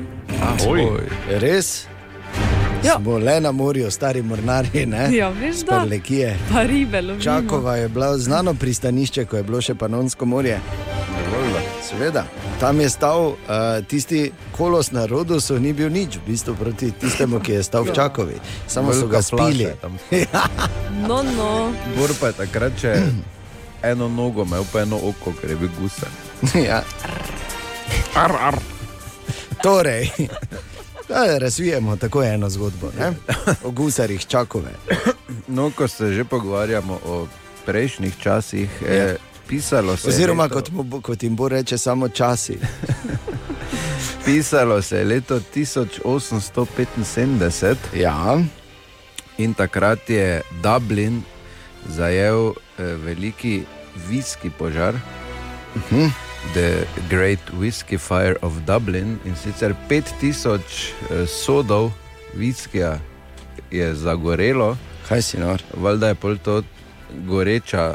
Oj. 0.68 0.86
Res? 1.30 1.86
Ja. 2.84 2.98
Smo 2.98 3.18
le 3.18 3.40
na 3.40 3.52
morju, 3.52 3.90
stari 3.90 4.22
mornari, 4.22 4.86
ne? 4.86 5.08
Ja, 5.16 5.28
veš 5.28 5.56
da. 5.56 5.80
Prlekije. 5.86 6.36
Pa 6.52 6.62
ribe 6.62 7.00
lovimo. 7.00 7.22
Čakova 7.22 7.76
je 7.76 7.88
bilo 7.88 8.18
znano 8.18 8.54
pristanišče, 8.54 9.24
ko 9.24 9.36
je 9.36 9.42
bilo 9.42 9.60
še 9.60 9.74
Panonsko 9.74 10.24
morje. 10.24 10.60
Seveda, 11.82 12.24
tam 12.60 12.80
je 12.80 12.88
stal 12.90 13.26
uh, 13.26 13.36
tisti 13.88 14.32
kolos 14.56 14.92
na 14.92 15.06
rodu, 15.06 15.40
so 15.40 15.58
ni 15.58 15.72
bil 15.72 15.90
nič, 15.90 16.16
v 16.16 16.20
bistvu 16.26 16.54
proti 16.54 16.90
tistemu, 16.90 17.40
ki 17.40 17.52
je 17.52 17.62
stal 17.62 17.84
v 17.84 17.92
Čakovi. 17.92 18.36
Samo 18.66 18.92
so 18.92 19.06
Velika 19.06 19.16
ga 19.16 19.22
spili. 19.22 19.66
No, 21.02 21.22
no. 21.22 21.72
Bor 21.96 22.12
pa 22.20 22.30
je 22.30 22.32
takrat, 22.32 22.72
če 22.78 22.94
eno 23.82 24.08
nogo 24.08 24.46
imel, 24.46 24.64
pa 24.72 24.84
eno 24.86 24.96
oko, 24.96 25.32
ker 25.40 25.50
je 25.50 25.56
bil 25.56 25.70
gusa. 25.80 26.06
ja. 26.68 26.82
Ar, 28.14 28.36
ar. 28.38 28.58
Torej, 29.62 30.10
da 31.08 31.38
razvijemo 31.44 31.96
tako 31.96 32.22
eno 32.22 32.50
zgodbo 32.50 32.90
ne? 32.98 33.12
o 33.64 33.70
gusarjih 33.70 34.26
Čakove. 34.26 34.72
No, 35.46 35.70
ko 35.70 35.88
se 35.88 36.12
že 36.12 36.24
pogovarjamo 36.24 36.98
o 37.06 37.26
prejšnjih 37.66 38.14
časih, 38.18 38.70
je 38.82 39.16
pisalo 39.52 39.96
se. 39.96 40.08
Oziroma, 40.08 40.42
leto, 40.42 40.54
kot, 40.54 40.70
mu, 40.70 41.00
kot 41.00 41.22
jim 41.22 41.36
bo 41.36 41.48
reče, 41.48 41.78
samo 41.78 42.08
časi. 42.08 42.58
Pisalo 44.24 44.82
se 44.82 44.98
je 44.98 45.04
leto 45.04 45.40
1875. 45.54 47.76
Ja. 47.96 48.40
In 49.38 49.54
takrat 49.54 50.10
je 50.10 50.40
Dublin 50.62 51.22
zajel 51.88 52.50
eh, 52.50 52.54
veliki 53.04 53.62
viski 54.08 54.50
požar, 54.50 54.94
Mhm. 55.74 56.06
The 56.52 56.84
Great 57.08 57.38
Whisky 57.60 57.98
Fire 57.98 58.36
of 58.42 58.52
Dublin. 58.66 59.18
In 59.24 59.36
sicer 59.36 59.74
5000 59.88 60.60
eh, 60.60 61.26
sodov 61.26 61.90
viskija 62.34 62.98
je 63.70 63.94
zagorelo. 63.94 64.76
Kaj 65.08 65.22
si 65.22 65.38
nor? 65.38 65.62
Valjda 65.76 66.08
je 66.08 66.14
pol 66.14 66.36
to 66.36 66.62
goreča 67.26 67.94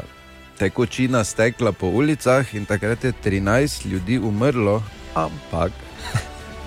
tekočina 0.58 1.24
stekla 1.24 1.72
po 1.72 1.86
ulicah 1.86 2.54
in 2.54 2.66
takrat 2.66 3.04
je 3.04 3.12
13 3.24 3.86
ljudi 3.86 4.18
umrlo, 4.18 4.82
ampak 5.14 5.72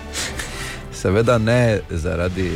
seveda 1.00 1.38
ne 1.38 1.80
zaradi 1.90 2.50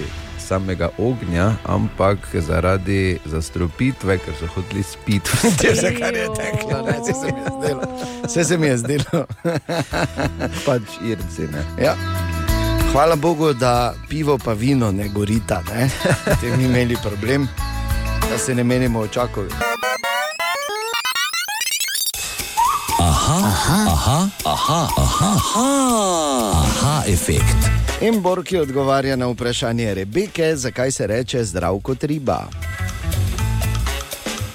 samega 0.49 0.89
ognja, 0.99 1.53
ampak 1.65 2.19
zaradi 2.33 3.19
zastrupitve, 3.25 4.19
ker 4.19 4.35
so 4.39 4.47
hoteli 4.55 4.83
spiti. 4.83 5.31
Vse, 5.73 5.91
kar 5.99 6.15
je 6.15 6.29
teklo, 6.39 6.83
ne, 6.87 6.99
vse 7.03 7.15
se 7.15 7.33
mi 7.33 7.41
je 7.41 7.51
zdelo. 7.59 7.83
Vse 8.25 8.45
se 8.45 8.59
mi 8.59 8.67
je 8.67 8.77
zdelo. 8.79 9.25
pač 10.67 11.01
irci. 11.05 11.51
Ne. 11.53 11.65
Ja. 11.83 11.97
Hvala 12.93 13.17
Bogu, 13.17 13.53
da 13.53 13.95
pivo 14.09 14.39
pa 14.39 14.53
vino 14.53 14.93
ne 14.93 15.09
gorita, 15.09 15.63
ne? 15.75 15.91
Te 16.41 16.57
mi 16.57 16.65
imeli 16.65 16.97
problem, 17.03 17.49
da 18.31 18.39
se 18.39 18.55
ne 18.55 18.65
menimo 18.65 19.01
očakovi. 19.01 19.76
Aha, 23.27 23.43
aha, 23.43 23.87
aha, 23.91 24.29
aha, 24.45 24.89
aha, 24.97 25.31
aha, 25.35 26.63
aha 26.63 27.03
efekt. 27.11 27.59
In 28.01 28.21
Borki 28.23 28.59
odgovarja 28.59 29.17
na 29.17 29.27
vprašanje 29.27 29.95
Rebeke, 29.95 30.57
zakaj 30.57 30.93
se 30.93 31.07
reče 31.07 31.45
zdrav 31.45 31.81
kot 31.83 32.05
riba. 32.05 32.47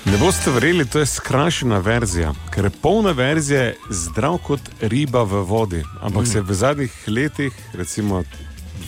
Ne 0.05 0.17
boste 0.17 0.51
verjeli, 0.51 0.85
to 0.85 0.99
je 0.99 1.05
skrajšana 1.05 1.77
verzija, 1.83 2.31
ker 2.53 2.65
je 2.65 2.71
polna 2.81 3.11
verzija 3.11 3.61
je 3.61 3.75
zdrav 3.89 4.37
kot 4.37 4.71
riba 4.81 5.23
v 5.23 5.43
vodi. 5.43 5.83
Ampak 6.01 6.23
mm. 6.23 6.31
se 6.31 6.41
v 6.41 6.53
zadnjih 6.53 6.95
letih, 7.07 7.51
recimo 7.73 8.23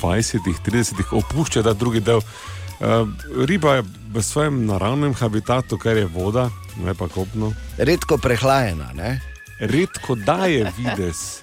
20, 0.01 0.39
30, 0.65 1.03
opušča 1.11 1.63
ta 1.63 1.73
drugi 1.73 1.99
del. 1.99 2.23
Uh, 2.23 3.11
riba 3.45 3.75
je 3.75 3.83
v 4.15 4.23
svojem 4.23 4.63
naravnem 4.65 5.13
habitatu, 5.13 5.77
kar 5.77 5.97
je 5.97 6.05
voda, 6.05 6.47
ne 6.79 6.95
pa 6.95 7.11
kopno. 7.11 7.51
Redko 7.77 8.17
prehlajena, 8.17 8.93
ne? 8.95 9.32
Redko 9.63 10.15
daje 10.15 10.71
vides. 10.77 11.39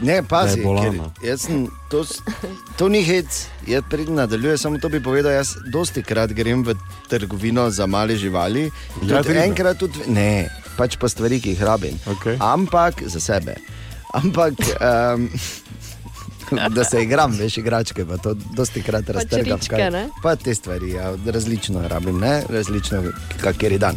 Ne, 0.00 0.22
pazi, 0.22 0.58
je 1.22 1.36
sem, 1.38 1.68
to, 1.88 2.02
to 2.76 2.88
ni 2.88 3.02
hec, 3.02 3.30
jaz 3.66 3.82
pridem 3.86 4.14
nadaljuje, 4.14 4.58
samo 4.58 4.78
to 4.78 4.88
bi 4.88 4.98
povedal. 4.98 5.32
Jaz 5.32 5.54
dosti 5.66 6.02
krat 6.02 6.32
grem 6.32 6.64
v 6.64 6.74
trgovino 7.08 7.70
za 7.70 7.86
male 7.86 8.16
živali. 8.16 8.70
Ja, 9.02 9.22
Tudi 9.22 9.38
enkrat 9.38 9.78
tudi, 9.78 10.02
ne, 10.08 10.48
pač 10.76 10.96
pa 10.96 11.06
stvari, 11.06 11.38
ki 11.38 11.54
jih 11.54 11.62
rabim. 11.62 11.94
Okay. 12.08 12.34
Ampak 12.40 13.06
za 13.06 13.20
sebe. 13.20 13.54
Ampak. 14.12 14.54
Um, 14.80 15.30
Da 16.50 16.84
se 16.84 17.02
igram, 17.02 17.32
veš, 17.32 17.56
igračke, 17.56 18.04
pa 18.04 18.16
to 18.16 18.34
dosti 18.34 18.82
krat 18.82 19.08
raztrgam. 19.08 19.58
kaj- 19.60 19.90
ne? 19.90 20.08
Pa 20.22 20.36
te 20.36 20.54
stvari, 20.54 20.90
ja, 20.90 21.14
različno 21.26 21.88
rabim, 21.88 22.18
ne? 22.18 22.42
različno, 22.48 23.00
kateri 23.40 23.78
dan. 23.78 23.96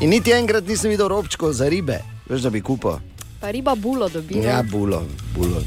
In 0.00 0.10
niti 0.10 0.30
enkrat 0.30 0.66
nisem 0.66 0.90
videl 0.90 1.08
robčkov 1.08 1.52
za 1.52 1.68
ribe, 1.68 1.98
veš, 2.28 2.42
da 2.42 2.50
bi 2.50 2.60
kupil. 2.60 2.98
Pa 3.40 3.50
riba 3.50 3.74
bulo 3.74 4.08
dobi. 4.08 4.38
Ja, 4.38 4.62
ne? 4.62 4.68
bulo, 4.70 5.02
bulo. 5.34 5.62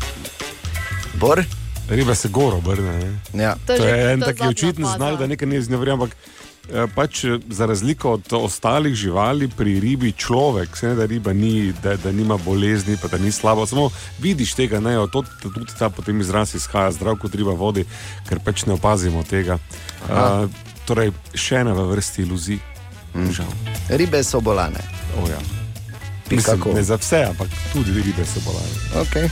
Bor? 1.19 1.43
Riba 1.89 2.15
se 2.15 2.29
gor 2.29 2.53
obrne. 2.53 3.17
ne. 3.33 3.43
Ja. 3.43 3.55
To 3.65 3.73
je 3.73 3.79
To 3.79 3.85
je 3.85 4.13
en 4.13 4.21
taki 4.21 4.47
očiten 4.47 4.85
znak, 4.85 5.19
da 5.19 5.27
nekaj 5.27 5.47
ni 5.47 5.61
z 5.61 5.69
njim, 5.69 5.89
ampak 5.89 6.15
eh, 6.73 6.87
pač 6.95 7.23
eh, 7.23 7.39
za 7.49 7.65
razliko 7.65 8.11
od 8.11 8.33
ostalih 8.33 8.95
živali, 8.95 9.47
pri 9.57 9.79
ribi 9.79 10.11
človek, 10.11 10.77
se 10.77 10.87
ne 10.87 10.95
da 10.95 11.05
riba 11.05 11.33
ni, 11.33 11.73
da, 11.83 11.95
da 11.95 12.11
nima 12.11 12.37
bolezni, 12.37 12.97
pa 13.01 13.07
da 13.07 13.17
ni 13.17 13.31
slabo. 13.31 13.65
Samo 13.65 13.89
vidiš 14.19 14.53
tega, 14.53 14.79
ne, 14.79 14.99
od 14.99 15.11
tudi 15.11 15.65
ta 15.79 15.89
potem 15.89 16.21
izraz 16.21 16.55
izhaja, 16.55 16.91
zdrav 16.91 17.17
kot 17.17 17.35
riba 17.35 17.51
vodi, 17.51 17.85
ker 18.29 18.39
pač 18.39 18.65
ne 18.65 18.73
opazimo 18.73 19.23
tega. 19.23 19.57
Aha. 20.09 20.43
Uh, 20.43 20.49
torej, 20.85 21.13
še 21.33 21.61
ena 21.61 21.73
v 21.73 21.89
vrsti 21.93 22.21
iluzij. 22.21 22.59
Mm. 23.13 23.31
Žal. 23.33 23.53
Ribe 23.89 24.23
so 24.23 24.41
bolane. 24.41 24.81
O, 25.17 25.25
ja. 25.29 25.58
Mislim, 26.35 26.63
ne 26.75 26.83
za 26.83 26.95
vse, 26.95 27.23
ampak 27.29 27.47
tudi 27.73 27.91
ribe 27.91 28.25
so 28.25 28.39
bolane. 28.45 29.05
Okay. 29.05 29.29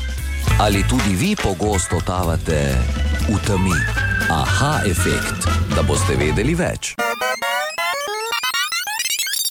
Ali 0.59 0.83
tudi 0.89 1.15
vi 1.15 1.35
pogosto 1.35 1.99
totavate 1.99 2.75
v 3.29 3.37
temi? 3.47 3.77
Aha 4.29 4.81
efekt, 4.85 5.47
da 5.75 5.83
boste 5.83 6.15
vedeli 6.15 6.55
več. 6.55 6.95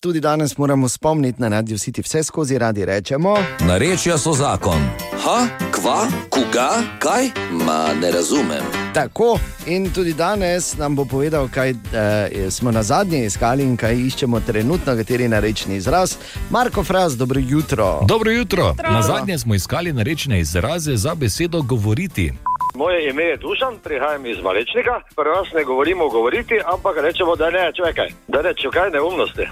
Tudi 0.00 0.20
danes 0.20 0.58
moramo 0.58 0.88
spomniti 0.88 1.42
na 1.42 1.48
Radio 1.48 1.78
City 1.78 2.02
vse 2.02 2.22
skozi 2.22 2.58
radi 2.58 2.84
rečemo. 2.84 3.36
Narečja 3.60 4.18
so 4.18 4.32
zakon. 4.32 4.82
Ha, 5.24 5.48
kva, 5.70 6.06
koga, 6.30 6.70
kaj? 6.98 7.30
Ma 7.50 7.94
ne 8.00 8.10
razumem. 8.10 8.85
Tako, 8.96 9.38
in 9.66 9.90
tudi 9.92 10.12
danes 10.14 10.76
nam 10.76 10.96
bo 10.96 11.04
povedal, 11.04 11.48
kaj 11.54 11.70
eh, 11.70 12.50
smo 12.50 12.70
na 12.70 12.82
zadnje 12.82 13.26
iskali 13.26 13.62
in 13.62 13.76
kaj 13.76 13.94
iščemo 13.94 14.40
trenutno, 14.40 14.96
kateri 14.96 15.28
narečni 15.28 15.76
izraz. 15.76 16.16
Marko 16.50 16.84
Fraz, 16.84 17.16
dobro 17.16 17.40
jutro. 17.40 18.00
Dobro 18.08 18.30
jutro. 18.30 18.74
Na 18.90 19.02
zadnje 19.02 19.38
smo 19.38 19.54
iskali 19.54 19.92
narečne 19.92 20.40
izraze 20.40 20.96
za 20.96 21.14
besedo 21.14 21.62
govoriti. 21.62 22.32
Moje 22.74 23.10
ime 23.10 23.22
je 23.22 23.36
Dušan, 23.36 23.74
prihajam 23.84 24.26
iz 24.26 24.36
Valečnika. 24.44 25.00
Pri 25.16 25.30
nas 25.36 25.48
ne 25.54 25.64
govorimo 25.64 26.08
govoriti, 26.08 26.54
ampak 26.74 26.96
rečemo, 26.96 27.36
da 27.36 27.50
ne, 27.50 27.72
čakaj, 27.76 28.08
da 28.28 28.42
ne, 28.42 28.54
čakaj 28.54 28.90
neumnosti. 28.90 29.46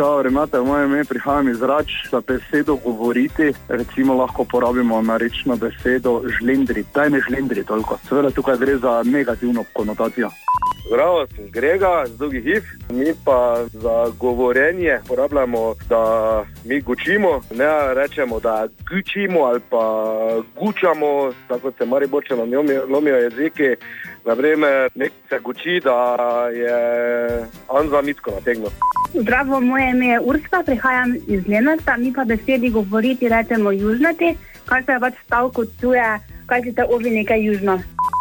Čau, 0.00 0.26
imate 0.26 0.58
moje 0.58 0.84
ime, 0.86 1.04
prihajam 1.04 1.48
iz 1.48 1.62
Rač, 1.62 1.90
za 2.10 2.20
besedo 2.28 2.76
govoriti. 2.84 3.52
Recimo 3.68 4.14
lahko 4.14 4.44
porabimo 4.44 5.02
narečno 5.02 5.56
besedo 5.56 6.22
žlendri. 6.38 6.84
Daj 6.94 7.10
ne 7.10 7.20
žlendri 7.28 7.64
toliko. 7.64 7.98
Seveda 8.08 8.30
tukaj 8.30 8.56
gre 8.56 8.76
za 8.76 9.02
negativno 9.04 9.64
konotacijo. 9.72 10.30
Zdravo, 10.88 11.26
sem 11.26 11.50
Grega, 11.50 12.04
z 12.06 12.16
dolgih 12.18 12.44
hiv. 12.44 12.62
Mi 12.90 13.12
pa 13.24 13.64
za 13.72 14.06
govorjenje 14.18 14.98
uporabljamo, 15.04 15.74
da 15.88 16.02
mi 16.64 16.80
gučimo, 16.80 17.40
ne 17.50 17.94
rečemo, 17.94 18.40
da 18.40 18.66
gučimo 18.90 19.40
ali 19.40 19.60
pa 19.70 19.84
gučamo, 20.60 21.32
tako 21.48 21.72
se 21.78 21.86
mari 21.86 22.06
boče 22.06 22.36
nam 22.36 22.54
lomijo, 22.54 22.86
lomijo 22.88 23.16
Naprimer, 24.24 24.90
nek 24.94 25.12
se 25.28 25.38
guči, 25.38 25.80
da 25.84 26.48
je 26.52 26.74
Anza 27.68 28.02
Mitko 28.02 28.30
nategnil. 28.30 28.68
Zdravo, 29.14 29.60
moje 29.60 29.90
ime 29.90 30.06
je 30.06 30.20
Urska, 30.20 30.62
prihajam 30.66 31.14
iz 31.26 31.46
Lenarta, 31.48 31.96
mi 31.96 32.12
pa 32.12 32.24
besedi 32.24 32.70
govoriti 32.70 33.28
rečemo 33.28 33.72
južnati, 33.72 34.34
kar 34.64 34.84
se 34.84 34.98
pač 35.00 35.14
stavko 35.24 35.64
tuje, 35.80 36.18
kaj 36.46 36.62
si 36.62 36.74
te 36.74 36.84
ovi 36.84 37.10
nekaj 37.10 37.44
južno. 37.44 37.78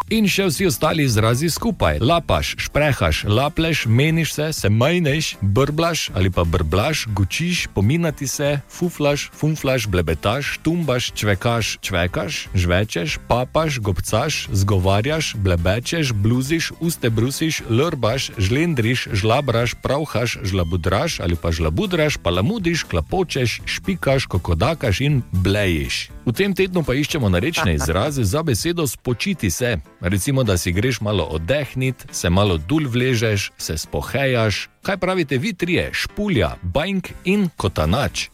In 0.10 0.26
še 0.26 0.48
vsi 0.48 0.66
ostali 0.66 1.04
izrazi 1.06 1.52
skupaj. 1.54 2.00
Lapaš, 2.02 2.56
šprehaš, 2.66 3.20
lapleš, 3.30 3.84
meniš 3.86 4.32
se, 4.34 4.48
se 4.58 4.70
majneš, 4.70 5.36
brblaš 5.42 6.08
ali 6.18 6.32
pa 6.34 6.42
brblaš, 6.50 7.04
gučiš, 7.14 7.68
pominati 7.76 8.26
se, 8.28 8.58
fuflaš, 8.74 9.28
funflaš, 9.38 9.86
blebetaš, 9.86 10.56
tumbaš, 10.66 11.12
čvekaš, 11.14 11.78
čvekaš, 11.86 12.40
žvečeš, 12.58 13.20
papaš, 13.30 13.78
gobcaš, 13.86 14.48
zgovarjaš, 14.50 15.36
blebečeš, 15.38 16.14
bluziš, 16.18 16.72
uste 16.82 17.14
brusiš, 17.14 17.62
lrbaš, 17.70 18.32
žlendriš, 18.38 19.08
žlabraš, 19.14 19.78
pravhaš, 19.78 20.40
žlabudraš 20.42 21.20
ali 21.22 21.38
pa 21.38 21.54
žlabudraš, 21.54 22.18
palamudiš, 22.18 22.88
klapočeš, 22.90 23.62
špikaš, 23.66 24.26
kokodakaš 24.26 25.06
in 25.06 25.22
blejiš. 25.32 26.10
V 26.26 26.34
tem 26.34 26.54
tednu 26.54 26.84
pa 26.86 26.94
iščemo 26.94 27.30
narečne 27.30 27.74
izraze 27.74 28.22
za 28.24 28.44
besedo 28.46 28.86
spočiti 28.88 29.50
se. 29.50 29.78
Recimo, 30.02 30.44
da 30.44 30.58
si 30.58 30.72
greš 30.72 31.02
malo 31.02 31.24
oddehniti, 31.24 32.06
se 32.12 32.30
malo 32.30 32.58
dul 32.58 32.88
vležeš, 32.88 33.52
se 33.58 33.78
spohejaš. 33.78 34.70
Kaj 34.82 34.98
pravite 34.98 35.38
vi 35.38 35.54
trije, 35.54 35.90
špulja, 35.94 36.56
bank 36.62 37.10
in 37.24 37.50
kotanač? 37.58 38.30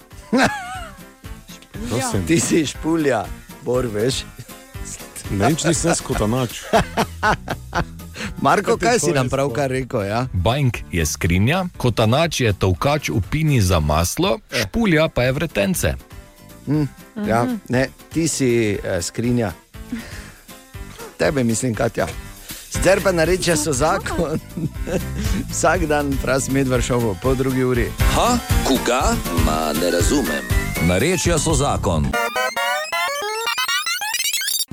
To 1.90 2.00
sem. 2.12 2.26
Ti 2.28 2.40
si 2.40 2.66
špulja, 2.66 3.26
bor 3.66 3.88
veš. 3.92 4.24
Ne 5.34 5.48
vem, 5.48 5.56
če 5.58 5.74
nisem 5.74 5.90
jaz 5.90 6.02
kotanač. 6.06 6.62
Marko, 8.46 8.78
Kaj 8.78 9.00
si 9.00 9.12
nam 9.12 9.30
pravkar 9.30 9.72
rekel? 9.74 10.06
Ja? 10.06 10.28
Bank 10.34 10.84
je 10.92 11.06
skrinja, 11.06 11.66
kotanač 11.78 12.42
je 12.46 12.54
tovkač 12.54 13.10
v 13.10 13.22
pini 13.32 13.58
za 13.62 13.80
maslo, 13.80 14.38
špulja 14.54 15.10
pa 15.10 15.26
je 15.26 15.32
vretence. 15.34 15.96
Hm, 16.68 16.86
ja, 17.26 17.46
ne, 17.70 17.88
ti 18.14 18.28
si 18.30 18.78
eh, 18.78 19.02
skrinja. 19.02 19.52
Tebe 21.26 21.44
mislim, 21.44 21.76
Katja. 21.76 22.08
Sicer 22.70 23.04
pa 23.04 23.12
nareče 23.12 23.56
so 23.56 23.74
zakon. 23.74 24.40
Vsak 25.52 25.86
dan 25.86 26.18
fraz 26.22 26.50
medvršovo 26.50 27.16
po 27.22 27.36
drugi 27.36 27.64
uri. 27.64 27.92
Ha, 28.16 28.38
koga? 28.68 29.02
Ma 29.46 29.74
ne 29.82 29.92
razumem. 29.92 30.46
Narečja 30.88 31.40
so 31.40 31.54
zakon. 31.54 32.08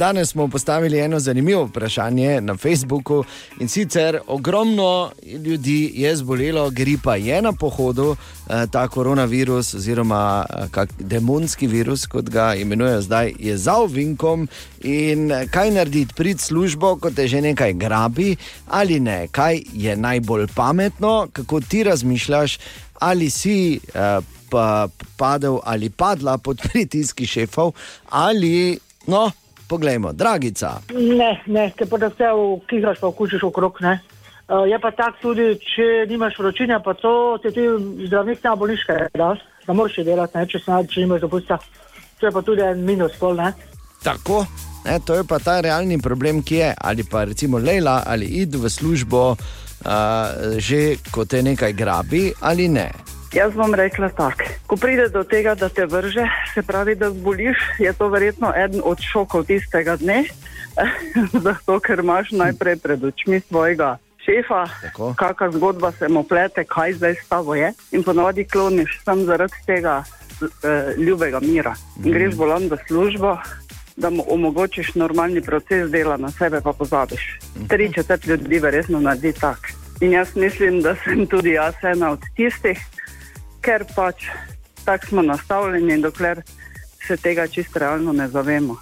Danes 0.03 0.29
smo 0.29 0.49
postavili 0.49 0.99
eno 0.99 1.21
zanimivo 1.21 1.65
vprašanje 1.65 2.41
na 2.41 2.57
Facebooku 2.57 3.25
in 3.61 3.69
sicer 3.69 4.19
ogromno 4.27 5.11
ljudi 5.45 5.93
je 5.95 6.17
zbolelo, 6.17 6.71
gripa. 6.71 7.17
Je 7.17 7.43
na 7.43 7.53
pohodu, 7.53 8.17
eh, 8.51 8.67
ta 8.73 8.89
koronavirus 8.89 9.75
oziroma 9.75 10.47
eh, 10.51 10.65
kak 10.71 10.91
demonski 10.99 11.67
virus, 11.67 12.07
kot 12.07 12.31
ga 12.31 12.55
imenujejo 12.55 13.03
zdaj, 13.03 13.33
je 13.39 13.57
za 13.59 13.77
ovinkom 13.77 14.49
in 14.81 15.33
eh, 15.33 15.47
kaj 15.51 15.71
narediti, 15.71 16.15
prid 16.15 16.41
službo, 16.41 16.97
ko 16.97 17.11
te 17.11 17.29
že 17.29 17.41
nekaj 17.41 17.73
grabi 17.73 18.37
ali 18.67 19.01
ne, 19.01 19.29
kaj 19.29 19.63
je 19.73 19.97
najbolj 19.97 20.47
pametno, 20.55 21.29
kako 21.33 21.61
ti 21.61 21.85
razmišljaš, 21.85 22.59
ali 22.99 23.31
si. 23.31 23.81
Uh, 23.95 24.25
Pa 24.53 24.89
padel 25.17 25.59
ali 25.65 25.89
padla 25.91 26.39
pod 26.39 26.61
pritiski 26.73 27.27
šefov, 27.27 27.73
ali, 28.11 28.79
no, 29.07 29.31
poglejmo, 29.69 30.13
dragica. 30.13 30.81
Ne, 30.93 31.43
ne, 31.47 31.71
te 31.77 31.87
pa 31.87 31.99
da 31.99 32.11
vse 32.13 32.33
kihaš, 32.71 33.01
pa 33.01 33.07
okušiš 33.07 33.43
okrog. 33.49 33.79
Ne. 33.81 34.01
Uh, 34.49 34.67
je 34.69 34.79
pa 34.83 34.91
tako 34.91 35.17
tudi, 35.23 35.55
če 35.63 36.05
nimaš 36.11 36.37
vročine, 36.39 36.77
pa 36.85 36.95
to 36.99 37.39
ti 37.43 37.53
ti 37.55 37.63
zdravnik 38.07 38.43
na 38.45 38.57
bolniške 38.59 38.97
daš, 39.15 39.39
da 39.67 39.73
moraš 39.73 40.03
delati, 40.05 40.37
ne, 40.37 40.47
če, 40.51 40.61
sna, 40.65 40.83
če 40.85 41.07
nimaš 41.07 41.23
dopusta. 41.25 41.59
To 42.21 42.27
je 42.27 42.33
pa 42.35 42.43
tudi 42.43 42.67
en 42.67 42.83
minus 42.85 43.15
pol, 43.21 43.39
ne. 43.39 43.53
Tako, 44.03 44.43
ne, 44.85 44.99
to 45.07 45.17
je 45.17 45.25
pa 45.25 45.39
ta 45.39 45.61
realni 45.65 45.97
problem, 46.03 46.43
ki 46.43 46.59
je. 46.59 46.75
Ali 46.79 47.07
pa 47.09 47.25
recimo 47.25 47.63
Leila, 47.63 48.03
ali 48.07 48.29
id 48.43 48.59
v 48.59 48.69
službo, 48.69 49.23
uh, 49.33 50.59
že 50.59 50.99
ko 51.15 51.25
te 51.25 51.43
nekaj 51.43 51.73
grabi, 51.73 52.29
ali 52.43 52.69
ne. 52.69 52.91
Jaz 53.33 53.55
bom 53.57 53.75
rekla 53.75 54.09
tako. 54.09 54.45
Ko 54.67 54.77
pride 54.77 55.09
do 55.09 55.25
tega, 55.25 55.55
da 55.55 55.69
te 55.69 55.87
vrže, 55.87 56.27
se 56.55 56.63
pravi, 56.63 56.95
da 56.95 57.11
zboliš, 57.11 57.57
je 57.79 57.93
to 57.93 58.09
verjetno 58.09 58.53
eden 58.57 58.81
od 58.85 59.01
šokov 59.01 59.47
tistega 59.49 59.97
dne, 59.97 60.25
zato 61.45 61.81
ker 61.81 62.05
imaš 62.05 62.31
najprej 62.31 62.77
pred 62.77 63.05
očmi 63.05 63.41
svojega 63.41 63.97
šefa, 64.25 64.67
kakšna 65.17 65.51
zgodba 65.51 65.93
se 65.93 66.09
mu 66.09 66.23
plete, 66.23 66.65
kaj 66.65 66.93
zdaj 66.93 67.15
s 67.15 67.29
tabo 67.29 67.55
je. 67.55 67.73
In 67.93 68.03
ponovadi 68.03 68.45
kloniš 68.45 69.01
sam 69.05 69.25
zaradi 69.25 69.65
tega 69.67 70.03
eh, 70.05 70.95
ljubega 70.97 71.41
mira. 71.41 71.75
In 72.05 72.13
greš 72.13 72.37
bolan 72.37 72.69
v 72.69 72.79
službo. 72.87 73.37
Da 73.97 74.11
mu 74.11 74.25
omogočiš 74.29 74.95
normalni 74.95 75.43
proces 75.43 75.91
dela, 75.91 76.17
na 76.17 76.31
sebe 76.31 76.61
pa 76.65 76.73
pozabiš. 76.73 77.39
Tri 77.69 77.93
četrt 77.93 78.27
ljudi 78.27 78.59
verjetno 78.59 79.01
naredi 79.01 79.33
tako. 79.33 79.69
In 80.01 80.13
jaz 80.13 80.37
mislim, 80.37 80.81
da 80.81 80.95
sem 81.05 81.27
tudi 81.27 81.51
jaz 81.51 81.75
ena 81.83 82.11
od 82.11 82.21
tistih, 82.37 82.79
ker 83.63 83.85
pač 83.95 84.27
tako 84.85 85.07
smo 85.07 85.23
nastavljeni, 85.23 86.03
dokler 86.03 86.43
se 87.07 87.17
tega 87.17 87.47
čisto 87.47 87.79
realno 87.79 88.13
ne 88.13 88.29
zavemo. 88.29 88.77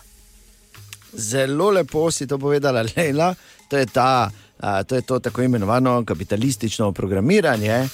Zelo 1.13 1.71
lepo 1.71 2.11
si 2.11 2.27
to 2.27 2.39
povedala, 2.39 2.85
Leila. 2.97 3.35
To 3.69 3.77
je, 3.77 3.87
ta, 3.87 4.31
a, 4.61 4.83
to, 4.83 4.95
je 4.95 5.03
to 5.03 5.19
tako 5.19 5.43
imenovano 5.43 6.05
kapitalistično 6.05 6.93
programiranje, 6.93 7.89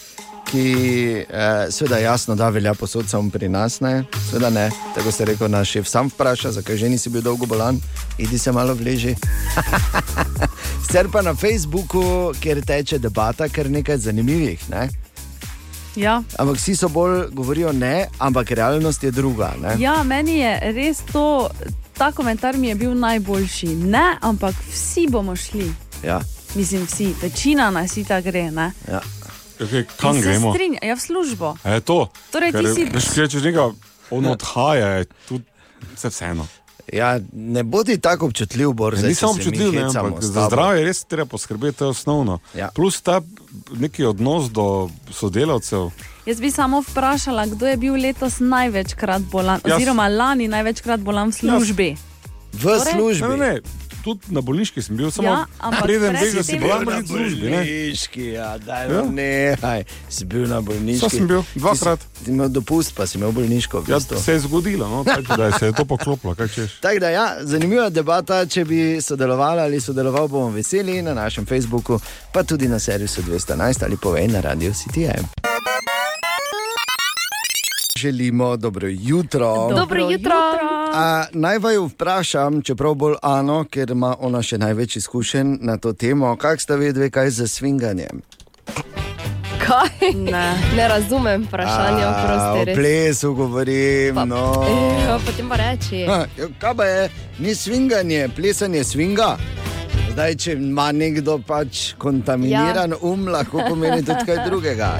ki 0.46 0.66
eh, 1.18 1.66
seveda 1.70 1.98
jasno 1.98 2.34
da 2.34 2.48
velja 2.48 2.74
posod 2.74 3.08
samo 3.08 3.30
pri 3.30 3.48
nas. 3.48 3.80
Ne? 3.80 4.04
Seveda 4.30 4.50
ne, 4.50 4.70
tako 4.94 5.12
se 5.12 5.24
reče, 5.24 5.48
naš 5.48 5.70
šef 5.70 5.88
sam 5.88 6.08
vpraša, 6.08 6.52
zakaj 6.52 6.76
že 6.76 6.88
nisi 6.88 7.10
bil 7.10 7.22
dolgo 7.22 7.46
bolan, 7.46 7.80
idi 8.18 8.38
se 8.38 8.52
malo 8.52 8.74
vleži. 8.74 9.14
Sicer 10.86 11.08
pa 11.12 11.22
na 11.22 11.34
Facebooku, 11.34 12.32
kjer 12.40 12.62
teče 12.66 12.98
debata, 12.98 13.48
ker 13.48 13.70
nekaj 13.70 13.98
zanimivih. 13.98 14.70
Ne? 14.70 14.88
Ja. 15.96 16.22
Ampak 16.36 16.56
vsi 16.56 16.76
so 16.76 16.88
bolj 16.88 17.30
govorijo 17.30 17.72
ne, 17.72 18.08
ampak 18.18 18.50
realnost 18.50 19.02
je 19.02 19.10
druga. 19.10 19.54
Ne? 19.56 19.76
Ja, 19.78 20.02
meni 20.02 20.38
je 20.38 20.72
res 20.72 20.98
to, 21.02 21.48
ta 21.92 22.12
komentar 22.12 22.56
mi 22.56 22.68
je 22.68 22.74
bil 22.76 22.94
najboljši. 22.94 23.66
Ne, 23.66 24.18
ampak 24.20 24.54
vsi 24.68 25.06
bomo 25.08 25.36
šli. 25.36 25.72
Ja. 26.02 26.20
Mislim, 26.54 26.84
vsi, 26.84 27.14
večina 27.22 27.70
nas 27.70 27.96
ita 27.96 28.20
gre. 28.20 28.50
Ne? 28.50 28.72
Ja. 28.86 29.00
Okay, 29.58 29.84
kam 29.96 30.20
gremo? 30.20 30.52
strinja- 30.52 30.84
Ja, 30.84 30.94
v 30.94 31.00
službo. 31.00 31.56
A 31.64 31.70
Je 31.70 31.80
to. 31.80 32.08
Torej, 32.30 32.52
ti 32.52 32.58
Ker, 32.58 32.74
si- 32.74 32.84
veš, 32.84 33.04
če 33.14 33.24
češ 33.26 33.42
nekaj, 33.42 33.72
on 34.10 34.26
odhaja, 34.26 34.86
je 34.88 35.04
tudi 35.28 35.44
vse 35.94 36.08
vseeno. 36.08 36.46
Ja, 36.92 37.20
ne 37.32 37.62
bodi 37.62 37.98
tako 37.98 38.26
občutljiv, 38.26 38.72
Bor, 38.72 38.94
Ja, 38.94 39.02
Nisem 39.02 39.28
občutljiv, 39.28 39.72
ne, 39.72 39.82
ampak 39.84 40.22
za 40.22 40.46
zdravje 40.46 40.84
res 40.84 41.04
treba 41.04 41.24
poskrbeti, 41.26 41.78
to 41.78 41.84
je 41.84 41.88
osnovno. 41.88 42.38
Ja. 42.54 42.68
Plus 42.68 43.00
ta 43.00 43.20
neki 43.72 44.04
odnos 44.04 44.50
do 44.50 44.88
sodelavcev. 45.10 45.90
Jaz 46.26 46.40
bi 46.40 46.50
samo 46.50 46.80
vprašala, 46.80 47.46
kdo 47.46 47.66
je 47.66 47.76
bil 47.76 47.94
letos 47.94 48.38
največkrat 48.40 49.22
bolan, 49.22 49.60
Jaz. 49.64 49.76
oziroma 49.76 50.08
lani 50.08 50.48
največkrat 50.48 51.00
bolan 51.00 51.28
v 51.28 51.34
službi. 51.34 51.96
V 52.52 52.62
Torej- 52.64 53.20
Ne, 53.20 53.28
ne, 53.28 53.36
ne, 53.36 53.60
tudi 54.06 54.30
na 54.30 54.40
bolniški 54.40 54.78
sem 54.80 54.94
bil, 54.94 55.10
samo 55.10 55.28
Ja, 55.28 55.44
preden 55.82 56.12
pred 56.12 56.22
tega 56.22 56.42
si 56.42 56.52
tem- 56.52 56.60
bil 56.60 56.68
Na 56.70 56.84
na 56.92 57.02
službi. 57.02 57.42
ne. 57.44 57.56
bolniški, 57.58 58.24
ja, 58.28 58.58
daj, 58.60 58.84
Ja. 58.84 58.94
ja. 58.94 59.02
ne, 59.02 59.84
si 60.08 60.24
bil 60.24 60.46
na 60.46 60.60
bolniški. 60.60 61.00
Saj 61.00 61.10
sem 61.10 61.26
bil, 61.26 61.42
Ti 61.42 61.48
si- 61.48 61.58
dvakrat. 61.58 62.00
Si 62.16 62.30
imel 62.30 62.48
dopust, 62.50 62.94
pa 62.94 63.04
si 63.04 63.18
imel 63.18 63.32
bolniško. 63.32 63.82
Ja, 63.84 63.98
se 64.00 64.32
je 64.32 64.40
zgodilo, 64.40 64.86
no, 64.86 65.04
tako 65.04 65.36
da 65.36 65.50
se 65.52 65.66
je 65.66 65.72
to 65.74 65.84
poklopilo. 65.84 66.34
Tako 66.80 66.98
da, 66.98 67.08
ja, 67.10 67.26
zanimiva 67.42 67.90
debata, 67.90 68.46
če 68.46 68.64
bi 68.64 68.78
sodelovali 69.00 69.60
ali 69.60 69.80
sodeloval, 69.80 70.28
bomo 70.28 70.50
veseli 70.50 71.02
na 71.02 71.14
našem 71.14 71.46
Facebooku, 71.46 71.98
pa 72.32 72.42
tudi 72.42 72.68
na 72.68 72.78
servisu 72.78 73.22
211 73.22 73.82
ali 73.82 73.96
povej 73.98 74.28
na 74.28 74.40
radio 74.40 74.72
CTM. 74.72 75.24
Želimo 77.96 78.56
dobro 78.56 78.88
jutro. 78.90 79.68
Dobro 79.76 80.10
jutro. 80.10 80.34
A, 80.94 81.24
naj 81.32 81.58
vaju 81.58 81.84
vprašam, 81.84 82.62
čeprav 82.62 82.94
bolj 82.94 83.14
Ano, 83.22 83.64
ker 83.64 83.90
ima 83.90 84.16
ona 84.20 84.42
še 84.42 84.58
največ 84.58 84.96
izkušenj 84.96 85.56
na 85.60 85.76
to 85.76 85.92
temo, 85.92 86.36
kak 86.36 86.60
sta 86.60 86.76
vedve, 86.76 87.10
kaj 87.10 87.30
za 87.30 87.46
svinganjem. 87.48 88.20
Kaj? 89.66 90.12
Ne. 90.14 90.54
ne 90.76 90.88
razumem 90.88 91.46
vprašanja, 91.48 92.08
oprosti. 92.08 92.70
O 92.72 92.74
plesu 92.74 93.34
govorim. 93.34 94.14
Pa- 94.14 94.24
no. 94.24 94.64
Ja, 95.08 95.18
potem 95.26 95.48
pa 95.48 95.56
reči. 95.56 96.04
Ha, 96.06 96.26
kaj 96.58 96.74
pa 96.76 96.84
je, 96.84 97.08
ni 97.38 97.54
svinganje, 97.54 98.28
plesanje 98.36 98.84
svinga. 98.84 99.36
Zdaj, 100.12 100.36
če 100.36 100.52
ima 100.52 100.92
nekdo 100.92 101.38
pač 101.46 101.94
kontaminiran 101.98 102.92
ja. 102.92 103.00
um, 103.00 103.26
lahko 103.28 103.64
pomeni 103.68 104.04
tudi 104.04 104.24
kaj 104.28 104.44
drugega. 104.46 104.94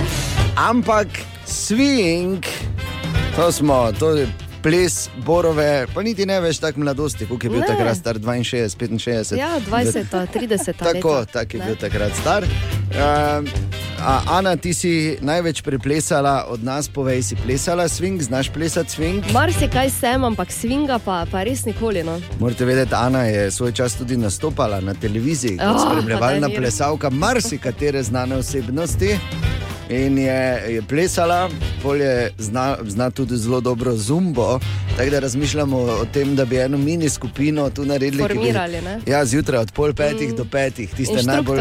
Ampak 0.57 1.09
swing, 1.47 2.45
to 3.37 3.53
smo, 3.53 3.93
to 3.93 4.11
je 4.11 4.29
ples 4.63 5.09
borove, 5.17 5.87
pa 5.95 6.03
niti 6.03 6.27
ne 6.27 6.41
veš 6.41 6.59
tako 6.59 6.81
mladosti, 6.81 7.27
kot 7.27 7.45
je 7.45 7.51
bil 7.51 7.61
Ne. 7.61 7.67
takrat 7.67 7.97
star 7.97 8.19
62, 8.19 8.99
65. 8.99 9.39
Ja, 9.39 9.61
20, 9.71 10.27
30. 10.35 10.73
Tako, 10.93 11.25
tako 11.25 11.57
je 11.57 11.61
Ne. 11.61 11.67
bil 11.67 11.77
takrat 11.77 12.13
star. 12.21 12.43
Um, 12.43 13.47
a, 14.01 14.21
Ana, 14.29 14.57
ti 14.57 14.75
si 14.75 15.19
največ 15.21 15.63
preplesala 15.63 16.45
od 16.49 16.65
nas, 16.65 16.89
povej 16.89 17.23
si 17.23 17.37
plesala 17.37 17.85
swing, 17.85 18.21
znaš 18.21 18.49
plesati 18.49 18.91
swing? 18.91 19.33
Marsikaj 19.33 19.91
sem, 19.91 20.25
ampak 20.25 20.53
svinga 20.53 20.99
pa, 20.99 21.27
pa 21.31 21.43
res 21.43 21.65
nikoli. 21.65 22.03
No. 22.03 22.21
Morate 22.41 22.65
vedeti, 22.65 22.95
Ana 22.95 23.23
je 23.23 23.51
svoj 23.51 23.73
čas 23.73 23.95
tudi 23.95 24.17
nastopala 24.17 24.81
na 24.81 24.95
televiziji 24.95 25.57
kot 25.57 25.67
Oh, 25.69 25.87
spremljevalna 25.87 26.49
plesalka 26.49 27.11
marsikatere 27.11 28.03
znane 28.03 28.37
osebnosti. 28.37 29.19
In 29.89 30.19
je, 30.19 30.63
je 30.69 30.83
plesala, 30.83 31.51
polje 31.83 32.31
zna, 32.39 32.77
zna 32.87 33.11
tudi 33.11 33.37
zelo 33.37 33.61
dobro 33.61 33.97
zumbo. 33.97 34.59
Tako 34.97 35.11
da 35.11 35.19
razmišljamo 35.19 35.77
o 35.77 36.05
tem, 36.13 36.37
da 36.37 36.45
bi 36.45 36.59
eno 36.59 36.79
mini 36.79 37.09
skupino 37.09 37.71
tu 37.71 37.85
naredili. 37.85 38.23
bi- 38.23 38.29
Formirali, 38.29 38.81
ne? 38.83 39.01
Ja, 39.07 39.25
zjutraj 39.25 39.61
od 39.61 39.73
pol 39.73 39.93
petih 39.93 40.33
mm. 40.33 40.37
do 40.37 40.45
petih, 40.45 40.95
tiste 40.95 41.23
najbolj, 41.23 41.61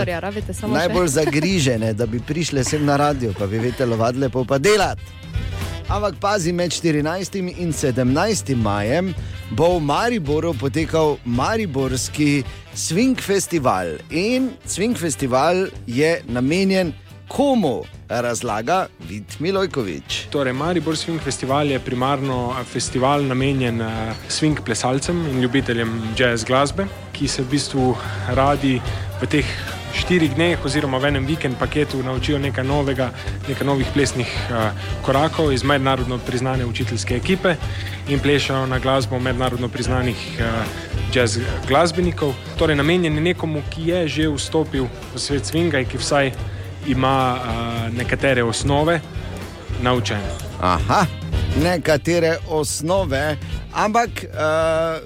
najbolj 0.68 1.08
zagrižene, 1.08 1.94
da 1.94 2.06
bi 2.06 2.20
prišle 2.20 2.64
sem 2.64 2.86
na 2.86 2.98
radio, 2.98 3.34
pa 3.40 3.48
bi 3.48 3.58
vetelovadle 3.58 4.30
pa 4.30 4.44
pa 4.48 4.58
delati. 4.58 5.02
Ampak 5.88 6.16
pazi, 6.20 6.54
med 6.54 6.72
14. 6.72 7.62
in 7.62 7.74
17. 7.74 8.56
majem 8.56 9.14
bo 9.52 9.78
v 9.78 9.82
Mariboru 9.82 10.54
potekal 10.54 11.18
Mariborski 11.26 12.44
Swing 12.76 13.22
Festival. 13.22 13.88
In 14.10 14.50
Swing 14.66 14.98
Festival 14.98 15.68
je 15.88 16.22
namenjen 16.28 16.94
komu, 17.28 17.84
razlaga 18.10 18.88
Vid 19.10 19.24
Milojkovič. 19.40 20.28
Torej, 20.30 20.54
Maribor 20.54 20.96
Swing 20.96 21.20
Festival 21.20 21.72
je 21.72 21.80
primarno 21.80 22.54
festival 22.64 23.26
namenjen 23.26 23.82
eh, 23.82 24.14
swing 24.30 24.62
plesalcem 24.66 25.26
in 25.32 25.42
ljubiteljem 25.42 26.02
jazz 26.18 26.44
glasbe, 26.44 26.86
ki 27.14 27.28
se 27.28 27.42
v 27.42 27.50
bistvu 27.50 27.96
radi 28.36 28.82
v 29.22 29.28
teh 29.28 29.46
štirih 29.96 30.36
dneh 30.36 30.60
oziroma 30.66 31.00
v 31.00 31.08
enem 31.08 31.26
vikend 31.26 31.56
paketu 31.60 32.04
naučijo 32.04 32.40
nekaj 32.40 32.64
novega, 32.68 33.10
nekaj 33.48 33.68
novih 33.68 33.88
plesnih 33.94 34.28
uh, 34.28 34.76
korakov 35.06 35.54
iz 35.54 35.64
mednarodno 35.64 36.18
priznane 36.18 36.66
učiteljske 36.66 37.16
ekipe 37.16 37.56
in 38.12 38.20
plešajo 38.20 38.66
na 38.68 38.80
glasbo 38.80 39.20
mednarodno 39.20 39.70
priznanih 39.70 40.20
uh, 40.40 40.68
jazz 41.16 41.40
glasbenikov. 41.68 42.36
Torej, 42.60 42.76
namenjen 42.76 43.16
je 43.16 43.22
nekomu, 43.22 43.64
ki 43.72 43.88
je 43.88 44.08
že 44.08 44.28
vstopil 44.30 44.88
v 45.14 45.20
svet 45.20 45.48
swinga 45.48 45.80
in 45.80 45.88
ki 45.88 45.98
vsaj 45.98 46.34
ima 46.88 47.36
uh, 47.36 47.48
nekatere 47.98 48.44
osnove 48.44 49.00
naučene. 49.82 50.30
Aha, 50.62 51.06
nekatere 51.64 52.38
osnove, 52.50 53.38
ampak 53.74 54.10
uh, 54.24 55.00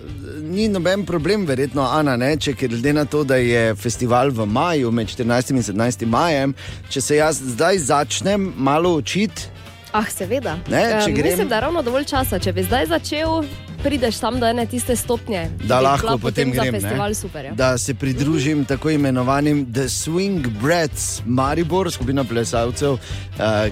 ni 0.43 0.67
noben 0.67 1.05
problem, 1.05 1.45
verjetno, 1.45 1.81
Ana, 1.83 2.15
ne? 2.17 2.35
če 2.37 2.53
ker 2.53 2.69
glede 2.69 2.93
na 2.93 3.05
to, 3.05 3.23
da 3.23 3.35
je 3.35 3.75
festival 3.75 4.29
v 4.29 4.45
maju, 4.45 4.91
med 4.91 5.07
14 5.07 5.51
in 5.51 5.63
17 5.63 6.05
majem, 6.07 6.53
če 6.89 7.01
se 7.01 7.15
jaz 7.15 7.41
zdaj 7.45 7.77
začnem 7.79 8.53
malo 8.57 8.93
učiti. 8.95 9.49
Ah, 9.91 10.05
seveda. 10.05 10.57
Ne, 10.69 10.83
grem- 11.07 11.23
Mislim, 11.25 11.47
da 11.47 11.55
je 11.55 11.61
ravno 11.61 11.81
dovolj 11.81 12.03
časa. 12.05 12.39
Če 12.39 12.53
bi 12.53 12.63
zdaj 12.63 12.85
začel, 12.85 13.43
prideš 13.83 14.19
tam 14.19 14.39
do 14.39 14.47
ene 14.47 14.65
tiste 14.65 14.95
stopnje. 14.95 15.49
Da 15.63 15.79
lahko 15.79 16.17
potem 16.17 16.53
za 16.55 16.61
grem, 16.61 16.73
festival 16.73 17.13
super. 17.13 17.45
Ja. 17.45 17.53
da 17.53 17.77
se 17.77 17.93
pridružim 17.93 18.65
tako 18.65 18.89
imenovanim 18.89 19.73
The 19.73 19.81
Swing 19.81 20.47
Brats 20.61 21.21
Maribor, 21.25 21.91
skupina 21.91 22.23
plesalcev, 22.23 22.91
uh, 22.91 22.99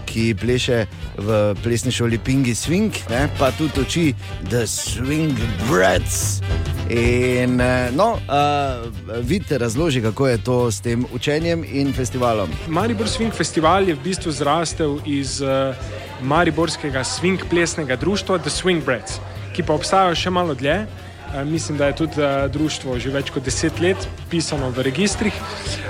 ki 0.06 0.36
pleše 0.42 0.86
v 1.18 1.56
plesni 1.64 1.92
šoli 1.92 2.18
Pingi 2.18 2.56
Swing, 2.56 2.92
ne? 3.10 3.28
pa 3.40 3.52
tudi 3.52 3.82
uči 3.82 4.14
The 4.50 4.66
Swing 4.66 5.36
Brats. 5.70 6.42
In 6.90 7.60
uh, 7.60 7.96
no, 7.96 8.12
uh, 8.12 9.20
vidite, 9.22 9.58
razloži, 9.58 10.02
kako 10.02 10.28
je 10.28 10.38
to 10.38 10.72
s 10.72 10.82
tem 10.82 11.06
učenjem 11.14 11.66
in 11.68 11.94
festivalom. 11.94 12.50
Maribor 12.68 13.08
Swing 13.08 13.34
Festival 13.36 13.90
je 13.90 13.96
v 13.96 14.04
bistvu 14.04 14.32
zrastel 14.32 15.00
iz 15.06 15.42
uh, 15.42 15.76
Mariborskega 16.22 17.04
swing 17.04 17.44
plesnega 17.50 17.96
društva 17.96 18.38
The 18.38 18.50
Swing 18.50 18.86
Brats, 18.86 19.20
ki 19.58 19.66
pa 19.66 19.74
obstaja 19.74 20.14
še 20.14 20.30
malo 20.30 20.54
dlje. 20.54 20.84
Uh, 21.28 21.42
mislim, 21.44 21.80
da 21.82 21.90
je 21.90 21.96
tudi 22.00 22.22
uh, 22.22 22.46
društvo 22.54 23.00
že 23.04 23.12
več 23.12 23.34
kot 23.36 23.44
deset 23.44 23.82
let 23.84 24.06
pisano 24.30 24.70
v 24.72 24.86
registrih. 24.86 25.34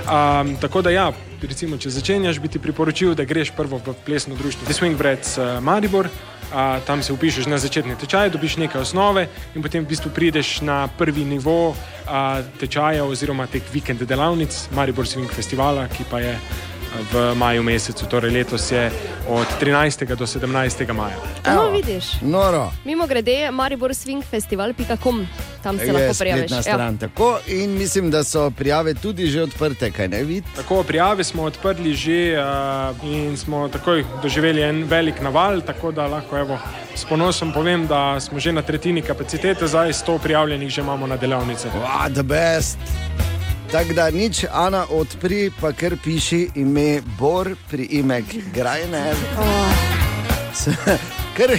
Um, 0.08 0.56
tako 0.58 0.82
da, 0.82 0.90
ja, 0.90 1.12
recimo, 1.44 1.76
če 1.78 1.92
začenjaš, 1.94 2.40
bi 2.42 2.48
ti 2.48 2.58
priporočil, 2.58 3.14
da 3.14 3.28
greš 3.28 3.52
prvo 3.54 3.78
v 3.78 3.94
plesno 4.06 4.34
društvo 4.34 4.66
The 4.66 4.74
Swing 4.74 4.98
Brats 4.98 5.36
uh, 5.38 5.60
Maribor. 5.60 6.08
A, 6.48 6.80
tam 6.80 7.02
se 7.04 7.12
upišeš 7.12 7.44
na 7.44 7.58
začetni 7.60 7.92
tečaj, 8.00 8.30
dobiš 8.32 8.54
nekaj 8.56 8.80
osnove 8.80 9.26
in 9.52 9.60
potem 9.60 9.84
v 9.84 9.90
bistvu 9.90 10.08
prideš 10.16 10.62
na 10.64 10.88
prvi 10.88 11.26
nivo 11.28 11.76
a, 12.08 12.40
tečaja 12.56 13.04
oziroma 13.04 13.44
teh 13.52 13.60
vikend 13.68 14.00
delavnic 14.00 14.56
Maribor 14.72 15.04
Swing 15.04 15.28
Festivala, 15.28 15.84
ki 15.92 16.08
pa 16.08 16.24
je 16.24 16.32
v 17.12 17.34
maju 17.34 17.62
mesecu, 17.62 18.06
torej 18.06 18.30
letos 18.32 18.72
je 18.72 18.90
od 19.28 19.46
13. 19.60 19.76
do 20.08 20.26
17. 20.26 20.48
maja. 20.92 21.16
No, 21.46 21.70
vidiš. 21.70 22.04
Noro. 22.22 22.72
Mimo 22.84 23.06
grede, 23.06 23.50
mariborswingfestival.com, 23.50 25.26
tam 25.62 25.78
se 25.78 25.86
Je 25.86 25.92
lahko 25.92 26.14
prijaviš. 26.14 26.44
spletna 26.44 26.56
Ja. 26.58 26.62
stran. 26.64 26.98
Tako, 26.98 27.38
in 27.48 27.70
mislim, 27.72 28.10
da 28.10 28.24
so 28.24 28.50
prijave 28.50 28.94
tudi 28.94 29.26
že 29.26 29.42
odprte, 29.42 29.90
kaj 29.90 30.08
ne 30.08 30.22
vidiš? 30.22 30.52
Tako, 30.56 30.82
prijave 30.82 31.24
smo 31.24 31.42
odprli 31.44 31.94
že 31.94 32.34
uh, 32.34 33.04
in 33.04 33.36
smo 33.36 33.68
takoj 33.68 34.04
doživeli 34.22 34.62
en 34.62 34.84
velik 34.84 35.20
naval, 35.20 35.60
tako 35.60 35.92
da 35.92 36.06
lahko 36.06 36.38
evo, 36.38 36.58
s 36.94 37.04
ponosom 37.04 37.52
povem, 37.52 37.86
da 37.86 38.20
smo 38.20 38.38
že 38.38 38.52
na 38.52 38.62
tretjini 38.62 39.02
kapacitete, 39.02 39.66
zdaj 39.66 39.92
100 39.92 40.18
prijavljenih 40.18 40.68
že 40.70 40.80
imamo 40.80 41.06
na 41.06 41.16
delavnice. 41.16 41.68
Wow, 41.70 42.12
the 42.12 42.22
best. 42.24 42.78
Tako 43.68 43.92
da 43.92 44.10
nič, 44.10 44.44
Ana, 44.50 44.86
odpri, 44.90 45.50
pa 45.60 45.72
kar 45.72 45.96
piši 45.96 46.48
ime 46.54 47.00
Bor, 47.18 47.50
priimek 47.70 48.24
Grajner. 48.54 49.16
S- 50.54 50.68
Kar, 51.36 51.50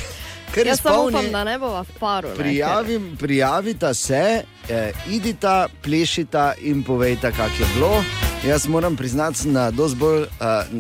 kar 0.52 0.68
Jaz 0.68 0.82
samo 0.82 0.96
izpolni. 0.98 1.18
upam, 1.18 1.32
da 1.32 1.44
ne 1.44 1.60
bova 1.60 1.82
v 1.82 1.94
paru. 2.00 2.28
ne, 2.28 2.34
ker- 2.34 2.38
Prijavim, 2.40 3.18
prijavita 3.18 3.94
se, 3.94 4.24
eh, 4.70 4.92
idita, 5.08 5.54
plešita 5.84 6.54
in 6.62 6.84
povejta, 6.84 7.32
kak 7.32 7.52
je 7.60 7.66
bilo. 7.76 8.04
Jaz 8.42 8.68
moram 8.68 8.96
priznati, 8.96 9.48
na 9.48 9.72
dosti 9.72 9.98
bolj 9.98 10.22
uh, 10.22 10.28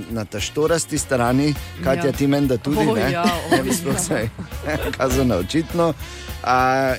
na 0.09 0.25
taštorasti 0.25 0.97
strani, 0.97 1.53
Katja, 1.83 2.01
Ja. 2.01 2.05
ja. 2.05 2.11
ti 2.11 2.27
meni, 2.27 2.47
da 2.47 2.57
tudi 2.57 2.77
O, 2.79 2.95
ne. 2.95 3.11
ja, 3.11 3.23
o, 3.23 3.51
ne 3.51 3.63
bi 3.63 3.73
sploh 3.73 3.93
ja. 3.93 3.99
se 3.99 4.29
kazano 4.97 5.35
očitno. 5.37 5.93
Uh, 6.39 6.49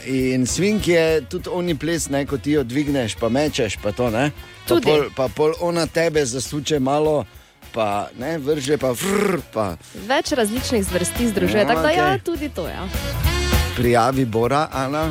in 0.07 0.47
svink 0.47 0.89
je 0.89 1.21
tudi 1.23 1.49
oni 1.53 1.75
ples, 1.75 2.09
ne, 2.09 2.27
ko 2.27 2.39
ti 2.39 2.51
jo 2.51 2.65
dvigneš, 2.65 3.15
pa 3.15 3.29
mečeš, 3.29 3.77
pa 3.77 3.93
to 3.93 4.11
ne. 4.11 4.31
Pa 4.31 4.69
Tudi. 4.69 4.85
pol, 4.85 5.05
pa 5.17 5.29
pol 5.29 5.53
ona 5.61 5.87
tebe 5.87 6.27
zasuče 6.27 6.79
malo, 6.79 7.25
pa 7.73 8.09
ne, 8.19 8.39
vrže 8.39 8.77
pa 8.77 8.91
vrr, 8.91 9.41
pa 9.53 9.77
Več 10.07 10.33
različnih 10.33 10.85
zvrsti 10.85 11.29
združuje, 11.29 11.57
Ja, 11.57 11.63
ja, 11.63 11.69
tako 11.69 11.83
da 11.83 11.91
ja, 11.91 12.07
okej. 12.07 12.21
tudi 12.21 12.49
to. 12.49 12.69
Ja. 12.69 12.85
prijavi 13.77 14.25
Bora, 14.25 14.69
Ana. 14.73 15.09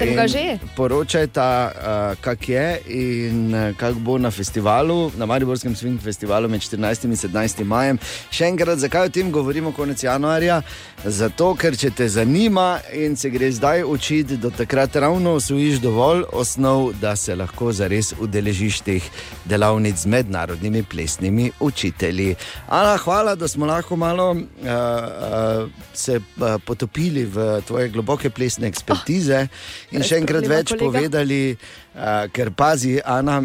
Sem 0.00 0.16
ga 0.16 0.24
že. 0.24 0.56
Poročajta, 0.76 1.46
uh, 1.68 2.16
kak 2.24 2.48
je 2.48 2.66
in 2.88 3.52
uh, 3.52 3.76
kak 3.76 4.00
bo 4.00 4.16
na 4.16 4.30
festivalu, 4.32 5.12
na 5.20 5.28
Mariborskem 5.28 5.76
Swing 5.76 6.00
festivalu 6.00 6.48
med 6.48 6.64
14 6.64 7.04
in 7.04 7.12
17 7.12 7.64
majem. 7.68 8.00
Še 8.32 8.48
enkrat, 8.48 8.80
zakaj 8.80 9.10
o 9.10 9.12
tem 9.12 9.28
govorimo 9.28 9.74
konec 9.76 10.00
januarja? 10.00 10.62
Zato, 11.04 11.52
ker 11.56 11.76
če 11.76 11.90
te 11.96 12.08
zanima 12.08 12.80
in 12.96 13.16
se 13.16 13.28
gre 13.32 13.50
zdaj 13.52 13.84
učiti, 13.84 14.38
do 14.40 14.48
takrat 14.52 14.96
ravno 14.96 15.36
osvojiš 15.36 15.82
dovolj 15.84 16.24
osnov, 16.32 16.94
da 17.00 17.12
se 17.16 17.36
lahko 17.36 17.68
zares 17.72 18.14
udeležiš 18.16 18.80
teh 18.84 19.04
delavnic 19.44 20.00
z 20.00 20.08
mednarodnimi 20.16 20.82
plesnimi 20.82 21.50
učitelji. 21.60 22.38
Ana, 22.68 22.96
hvala, 23.04 23.36
da 23.36 23.48
smo 23.48 23.68
lahko 23.68 24.00
malo 24.00 24.30
uh, 24.32 24.40
uh, 24.40 25.68
se 25.92 26.16
uh, 26.16 26.56
potopili 26.64 27.24
v 27.24 27.60
tvoje 27.68 27.92
globoke 27.92 28.30
plesne 28.32 28.68
ekspertize 28.68 29.44
oh, 29.44 29.89
in 29.92 30.02
še 30.02 30.16
enkrat 30.20 30.46
več 30.46 30.72
kolega. 30.72 30.84
povedali, 30.84 31.56
uh, 31.94 32.26
ker 32.32 32.50
pazi, 32.50 33.00
Ana. 33.04 33.42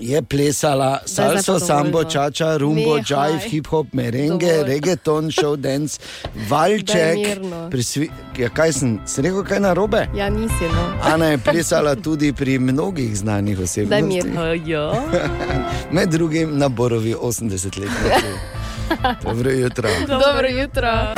Je 0.00 0.22
plesala 0.22 1.00
salso, 1.04 1.58
sambo, 1.58 2.04
čača, 2.04 2.56
rumbo, 2.56 2.96
Nehaj. 3.02 3.32
jive, 3.32 3.48
hip-hop, 3.50 3.86
merengue, 3.92 4.46
Dovolj. 4.46 4.68
reggaeton, 4.70 5.30
show 5.34 5.56
dance, 5.56 5.98
valček. 6.48 7.42
Prisvi... 7.70 8.06
Ja, 8.38 8.48
kaj 8.54 8.72
sem, 8.72 9.00
sem 9.06 9.24
rekel, 9.24 9.42
kaj 9.44 9.60
narobe? 9.60 10.06
ja, 10.14 10.30
nisi. 10.30 10.70
No. 10.70 10.94
Ana 11.02 11.34
je 11.34 11.38
plesala 11.38 11.96
tudi 11.98 12.32
pri 12.32 12.58
mnogih 12.58 13.18
znanih 13.18 13.58
osebnostih. 13.58 14.24
mirno. 14.24 14.94
Med 15.94 16.08
drugim 16.08 16.58
na 16.58 16.68
Borovi 16.68 17.14
80-letniku. 17.14 18.30
Dobro 19.26 19.50
jutro. 19.50 19.88
Dobro 20.06 20.48
jutro. 20.48 21.14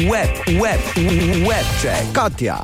Web, 0.00 0.30
web, 0.56 0.80
web 1.42 1.66
check. 1.76 2.04
Katja, 2.12 2.56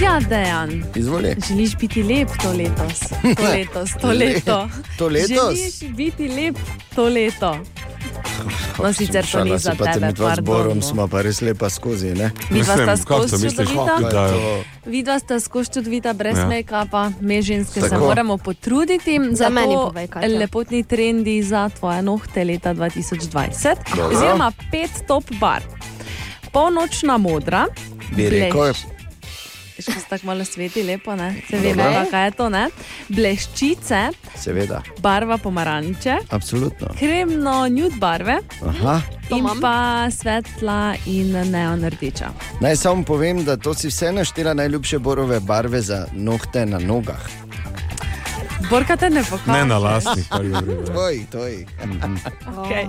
Ja, 0.00 0.20
dejan. 0.20 0.84
izvoli. 0.94 1.36
Želiš 1.48 1.76
biti 1.76 2.02
lep 2.04 2.28
to 2.42 2.52
letos, 2.52 2.98
to 3.36 3.48
letos, 3.48 3.90
to 3.92 4.08
leto. 4.20 4.68
To 4.98 5.08
letos? 5.08 5.28
Želiš 5.28 5.96
biti 5.96 6.28
lep 6.30 6.56
to 6.94 7.04
leto. 7.04 7.56
No, 8.78 8.92
sicer 8.92 9.26
to 9.26 9.44
ni 9.44 9.58
za 9.58 9.70
tebe, 9.72 10.06
mi 10.06 10.12
dva 10.12 10.36
z 10.36 10.40
Borom 10.40 10.76
no. 10.76 10.82
smo 10.82 11.08
pa 11.08 11.22
res 11.22 11.40
lepa 11.40 11.70
skozi, 11.70 12.06
ne? 12.08 12.30
Vidva 12.50 12.76
sta 12.76 12.96
skozi 12.96 13.50
čudovita. 13.50 13.98
da- 14.02 14.32
Vidva 14.86 15.18
sta 15.18 15.40
skozi 15.40 15.70
čudovita, 15.72 16.12
brez 16.12 16.38
Ja. 16.38 16.46
make-upa, 16.46 17.12
me 17.20 17.42
ženske 17.42 17.80
Tako. 17.80 17.88
se 17.88 17.98
moramo 17.98 18.36
potruditi. 18.38 19.20
Za 19.32 19.48
meni 19.48 19.74
povej, 19.76 20.06
Katja. 20.08 20.38
lepotni 20.38 20.84
trendi 20.84 21.42
za 21.42 21.68
tvoje 21.70 22.02
nohte 22.02 22.44
leta 22.44 22.74
2020. 22.74 23.76
Dobro. 23.90 24.06
Oziroma 24.08 24.52
pet 24.70 24.90
top 25.06 25.24
bar. 25.32 25.62
Polnočna 26.54 27.18
modra, 27.18 27.66
Bi 28.16 28.28
rekel, 28.30 28.72
se 29.78 29.92
tako 30.08 30.26
malo 30.26 30.44
sveti, 30.44 30.82
lepo, 30.82 31.16
ne? 31.16 31.34
Se 31.50 31.56
Dobro. 31.56 31.84
vemo, 31.84 32.06
kaj 32.10 32.24
je 32.26 32.30
to, 32.30 32.48
ne? 32.48 32.68
Bleščice, 33.08 34.10
seveda, 34.36 34.82
barva 34.98 35.38
pomaranče, 35.38 36.16
absolutno. 36.30 36.88
kremno 36.98 37.68
nude 37.68 37.96
barve 37.98 38.38
Aha. 38.66 39.00
In 39.30 39.48
pa 39.60 40.06
svetla 40.10 40.94
in 41.06 41.32
neon 41.50 41.84
rdeča. 41.84 42.30
Naj 42.60 42.76
samo 42.76 43.04
povem, 43.04 43.44
da 43.44 43.56
to 43.56 43.74
si 43.74 43.88
vse 43.88 44.12
naštela 44.12 44.54
najljubše 44.54 44.98
borove 44.98 45.40
barve 45.40 45.80
za 45.80 46.06
nohte 46.12 46.66
na 46.66 46.78
nogah. 46.78 47.44
Borka 48.70 48.96
te 48.96 49.10
ne 49.10 49.22
pokaže. 49.24 49.52
Ne 49.52 49.64
na 49.64 49.78
lastnih, 49.78 50.28
kar 50.28 50.44
je 50.44 50.50
vredno. 50.50 50.86
Tvoj, 50.86 51.26
tvoj. 51.30 51.66
Okay. 52.56 52.88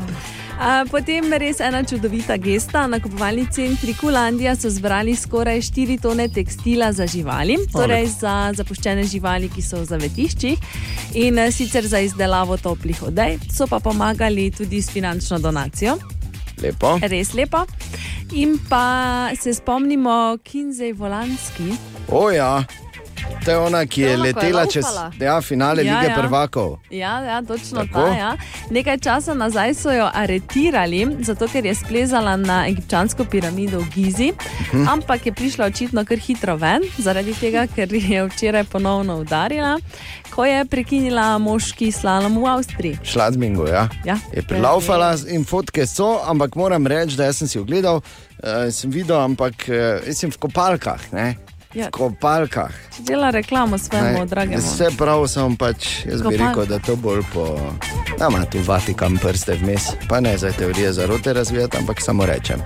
A, 0.59 0.85
potem 0.91 1.33
res 1.33 1.59
ena 1.59 1.83
čudovita 1.83 2.37
gesta. 2.37 2.85
Na 2.87 2.99
kupovalni 3.03 3.45
centri 3.51 3.93
Kulandija 3.93 4.55
so 4.55 4.69
zbrali 4.71 5.15
skoraj 5.15 5.61
4 5.61 5.99
tone 6.01 6.27
tekstila 6.27 6.91
za 6.95 7.07
živali, 7.07 7.57
torej 7.73 8.07
za 8.19 8.35
zapuščene 8.55 9.03
živali, 9.03 9.49
ki 9.51 9.61
so 9.61 9.81
v 9.83 9.89
zavetiščih 9.91 10.57
in 11.19 11.39
eh, 11.39 11.51
sicer 11.51 11.87
za 11.87 11.99
izdelavo 11.99 12.57
toplih 12.57 13.03
odej, 13.11 13.39
so 13.51 13.67
pa 13.67 13.79
pomagali 13.79 14.51
tudi 14.51 14.81
s 14.81 14.91
finančno 14.91 15.39
donacijo. 15.39 15.97
Lepo. 16.63 16.95
Res 17.03 17.33
lepo. 17.35 17.65
In 18.31 18.55
pa 18.69 19.29
se 19.35 19.53
spomnimo 19.53 20.37
Kinzej 20.43 20.93
Volanski, 20.93 21.75
O 22.11 22.29
ja, 22.29 22.63
To 23.45 23.51
je 23.51 23.57
ona, 23.59 23.85
ki 23.85 24.01
je 24.01 24.07
To, 24.07 24.13
ko 24.15 24.25
je 24.25 24.33
letela 24.33 24.65
čez 24.65 24.85
ja, 25.19 25.41
finale 25.41 25.83
Ja, 25.83 25.93
lige 25.93 26.09
ja. 26.09 26.17
prvakov. 26.17 26.79
Ja, 26.89 27.21
ja, 27.21 27.41
točno 27.41 27.79
Tako? 27.79 28.01
ta. 28.01 28.07
Ja. 28.09 28.31
Nekaj 28.69 28.97
časa 28.97 29.33
nazaj 29.33 29.73
so 29.73 29.91
jo 29.91 30.09
aretirali, 30.13 31.17
zato 31.19 31.47
ker 31.47 31.65
je 31.65 31.75
splezala 31.75 32.35
na 32.35 32.65
egipčansko 32.67 33.25
piramido 33.25 33.79
v 33.79 33.89
Gizi, 33.89 34.33
Mhm. 34.73 34.87
ampak 34.89 35.25
je 35.25 35.31
prišla 35.31 35.65
očitno 35.65 36.05
kar 36.05 36.17
hitro 36.17 36.55
ven, 36.55 36.81
zaradi 36.97 37.33
tega, 37.33 37.67
ker 37.67 37.93
je 37.93 38.25
včeraj 38.25 38.63
ponovno 38.63 39.17
udarila, 39.17 39.77
ko 40.29 40.45
je 40.45 40.65
prekinila 40.65 41.37
moški 41.37 41.91
slalom 41.91 42.37
v 42.37 42.45
Avstriji. 42.47 42.99
Šladmingo, 43.03 43.67
ja. 43.67 43.87
Ja. 44.05 44.17
Je 44.33 44.41
prilaufala 44.41 45.13
in 45.27 45.45
fotke 45.45 45.85
so, 45.87 46.19
ampak 46.25 46.55
moram 46.55 46.87
reči, 46.87 47.15
da 47.15 47.33
sem 47.33 47.47
si 47.47 47.59
ogledal, 47.59 48.01
uh, 48.43 48.71
sem 48.71 48.89
videl, 48.91 49.19
ampak 49.19 49.53
uh, 49.69 50.13
sem 50.13 50.31
v 50.31 50.37
kopalkah. 50.37 51.13
Ne? 51.13 51.35
Ja. 51.75 51.91
Kopalkah. 51.91 52.71
Dela 52.99 53.29
reklamo 53.29 53.77
svojemu 53.77 54.25
dragemu. 54.25 54.57
Vse 54.57 54.87
prav, 54.97 55.27
sem 55.27 55.55
pač, 55.55 56.05
jaz 56.05 56.21
bi 56.21 56.23
Kopalke. 56.23 56.43
rekel, 56.43 56.65
da 56.65 56.79
to 56.79 56.95
bolj 56.95 57.21
po. 57.33 57.59
Da 58.19 58.27
ima 58.31 58.45
tu 58.45 58.59
Vatikan 58.65 59.17
prste 59.17 59.53
vmes, 59.53 59.83
pa 60.09 60.19
ne 60.19 60.37
za 60.37 60.51
teorije 60.51 60.93
zarote 60.93 61.33
razvijati, 61.33 61.77
ampak 61.77 62.01
samo 62.01 62.25
rečem. 62.25 62.61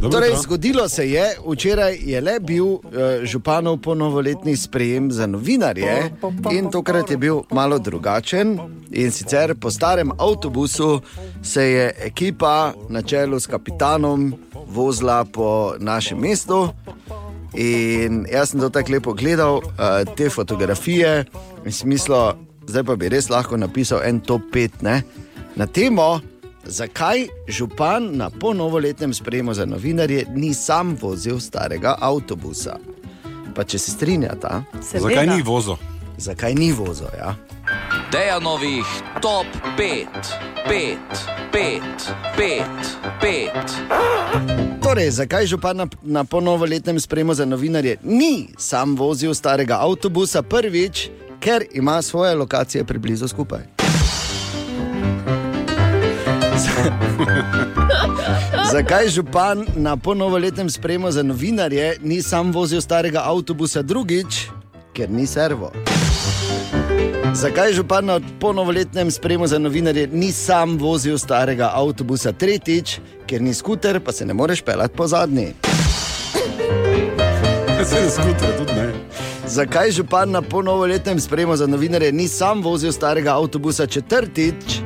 Dobro 0.00 0.20
Torej, 0.20 0.34
zgodilo 0.42 0.88
se 0.88 1.10
je, 1.10 1.36
včeraj 1.46 1.98
je 2.00 2.20
le 2.20 2.40
bil 2.40 2.66
uh, 2.66 2.80
županov 3.22 3.76
ponovoletni 3.76 4.56
sprejem 4.56 5.12
za 5.12 5.26
novinarje 5.26 6.10
in 6.52 6.70
tokrat 6.70 7.10
je 7.10 7.16
bil 7.16 7.40
malo 7.50 7.78
drugačen. 7.78 8.58
In 8.90 9.10
sicer 9.10 9.54
po 9.54 9.70
starem 9.70 10.10
avtobusu 10.18 11.00
se 11.42 11.64
je 11.64 11.94
ekipa 11.98 12.72
na 12.88 13.02
čelu 13.02 13.40
s 13.40 13.46
kapitanom 13.46 14.34
vozila 14.66 15.24
po 15.24 15.74
našem 15.78 16.18
mestu. 16.18 16.68
In 17.54 18.26
jaz 18.32 18.50
sem 18.50 18.60
to 18.60 18.68
tako 18.68 18.92
lepo 18.92 19.12
gledal, 19.12 19.56
uh, 19.56 20.14
te 20.16 20.30
fotografije, 20.30 21.24
in 21.64 21.72
si 21.72 21.86
mislil, 21.86 22.32
zdaj 22.66 22.84
pa 22.84 22.96
bi 22.96 23.08
res 23.08 23.30
lahko 23.30 23.56
napisal 23.56 24.00
en 24.04 24.20
top 24.20 24.42
5 24.54 24.82
ne? 24.82 25.02
na 25.56 25.66
temo, 25.66 26.20
zakaj 26.64 27.26
župan 27.48 28.16
na 28.16 28.30
ponovoletnem 28.30 29.14
sprejemu 29.14 29.54
za 29.54 29.66
novinarje 29.66 30.26
ni 30.34 30.54
sam 30.54 30.96
vozil 31.00 31.40
starega 31.40 31.96
avtobusa. 32.00 32.76
Pa 33.54 33.64
če 33.64 33.78
se 33.78 33.90
strinjata, 33.90 34.62
Seveda. 34.82 35.08
Zakaj 35.08 35.26
ni 35.26 35.42
vozil? 35.42 35.76
Zakaj 36.18 36.54
ni 36.54 36.72
vozil? 36.72 37.06
Ja? 37.18 37.34
Dejanovih 38.12 38.86
top 39.22 39.46
5, 39.78 40.06
5, 40.68 40.96
5, 41.52 41.82
5, 42.36 42.62
5. 43.22 44.82
Torej, 44.82 45.10
zakaj 45.10 45.46
župan 45.46 45.76
na, 45.76 45.86
na 46.02 46.24
ponovoletnem 46.24 47.00
sprejemu 47.00 47.34
za 47.34 47.44
novinarje 47.44 47.96
ni 48.02 48.48
sam 48.58 48.96
vozil 48.96 49.34
starega 49.34 49.78
avtobusa? 49.80 50.42
Prvič, 50.42 51.10
ker 51.40 51.64
ima 51.72 52.02
svoje 52.02 52.34
lokacije 52.34 52.84
preblizu 52.84 53.28
skupaj. 53.28 53.77
Zakaj 58.72 59.08
župan 59.08 59.66
na 59.76 59.96
ponovoletnem 59.96 60.70
sprejemu 60.70 61.10
za 61.10 61.22
novinarje 61.22 61.96
ni 62.02 62.22
sam 62.22 62.52
vozil 62.52 62.80
starega 62.80 63.22
avtobusa 63.24 63.82
drugič, 63.82 64.48
ker 64.92 65.10
ni 65.10 65.26
servo? 65.26 65.72
Zakaj 67.34 67.72
župan 67.72 68.04
na 68.04 68.20
ponovoletnem 68.40 69.10
sprejemu 69.10 69.46
za 69.46 69.58
novinarje 69.58 70.08
ni 70.12 70.32
sam 70.32 70.78
vozil 70.78 71.18
starega 71.18 71.70
avtobusa 71.74 72.32
tretjič, 72.32 72.98
ker 73.26 73.42
ni 73.42 73.54
skuter, 73.54 74.00
pa 74.00 74.12
se 74.12 74.26
ne 74.26 74.34
moreš 74.34 74.62
pelati 74.62 74.96
po 74.96 75.06
zadnji? 75.06 75.54
Se 77.88 77.94
ne 77.94 78.10
skuter, 78.10 78.56
tudi 78.58 78.72
ne. 78.72 78.92
Zakaj 79.46 79.90
župan 79.90 80.30
na 80.30 80.42
ponovoletnem 80.42 81.20
sprejemu 81.20 81.56
za 81.56 81.66
novinarje 81.66 82.12
ni 82.12 82.28
sam 82.28 82.62
vozil 82.62 82.92
starega 82.92 83.36
avtobusa 83.36 83.86
četrtič? 83.86 84.82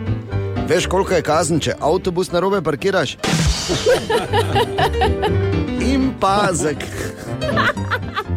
Veš, 0.72 0.86
koliko 0.86 1.12
je 1.12 1.22
kazen, 1.22 1.58
če 1.60 1.74
avtobus 1.84 2.30
na 2.32 2.40
robe 2.40 2.62
parkiraš? 2.64 3.10
In 5.84 6.06
pa 6.20 6.48
zak... 6.56 6.80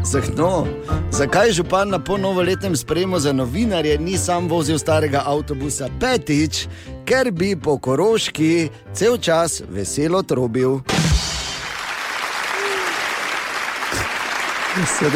Zahno. 0.04 0.68
Zakaj 1.16 1.54
župan 1.56 1.96
na 1.96 2.00
ponovoletnem 2.04 2.76
sprejemu 2.76 3.20
za 3.24 3.32
novinarje 3.32 3.96
ni 3.98 4.18
sam 4.18 4.50
vozil 4.52 4.76
starega 4.80 5.24
avtobusa 5.26 5.88
petič, 6.00 6.66
ker 7.08 7.32
bi 7.32 7.56
po 7.56 7.78
koroški 7.80 8.68
cel 8.92 9.16
čas 9.18 9.62
veselo 9.70 10.20
trobil? 10.28 10.82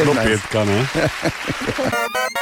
Do 0.08 0.16
petka, 0.24 0.64
ne? 0.64 0.80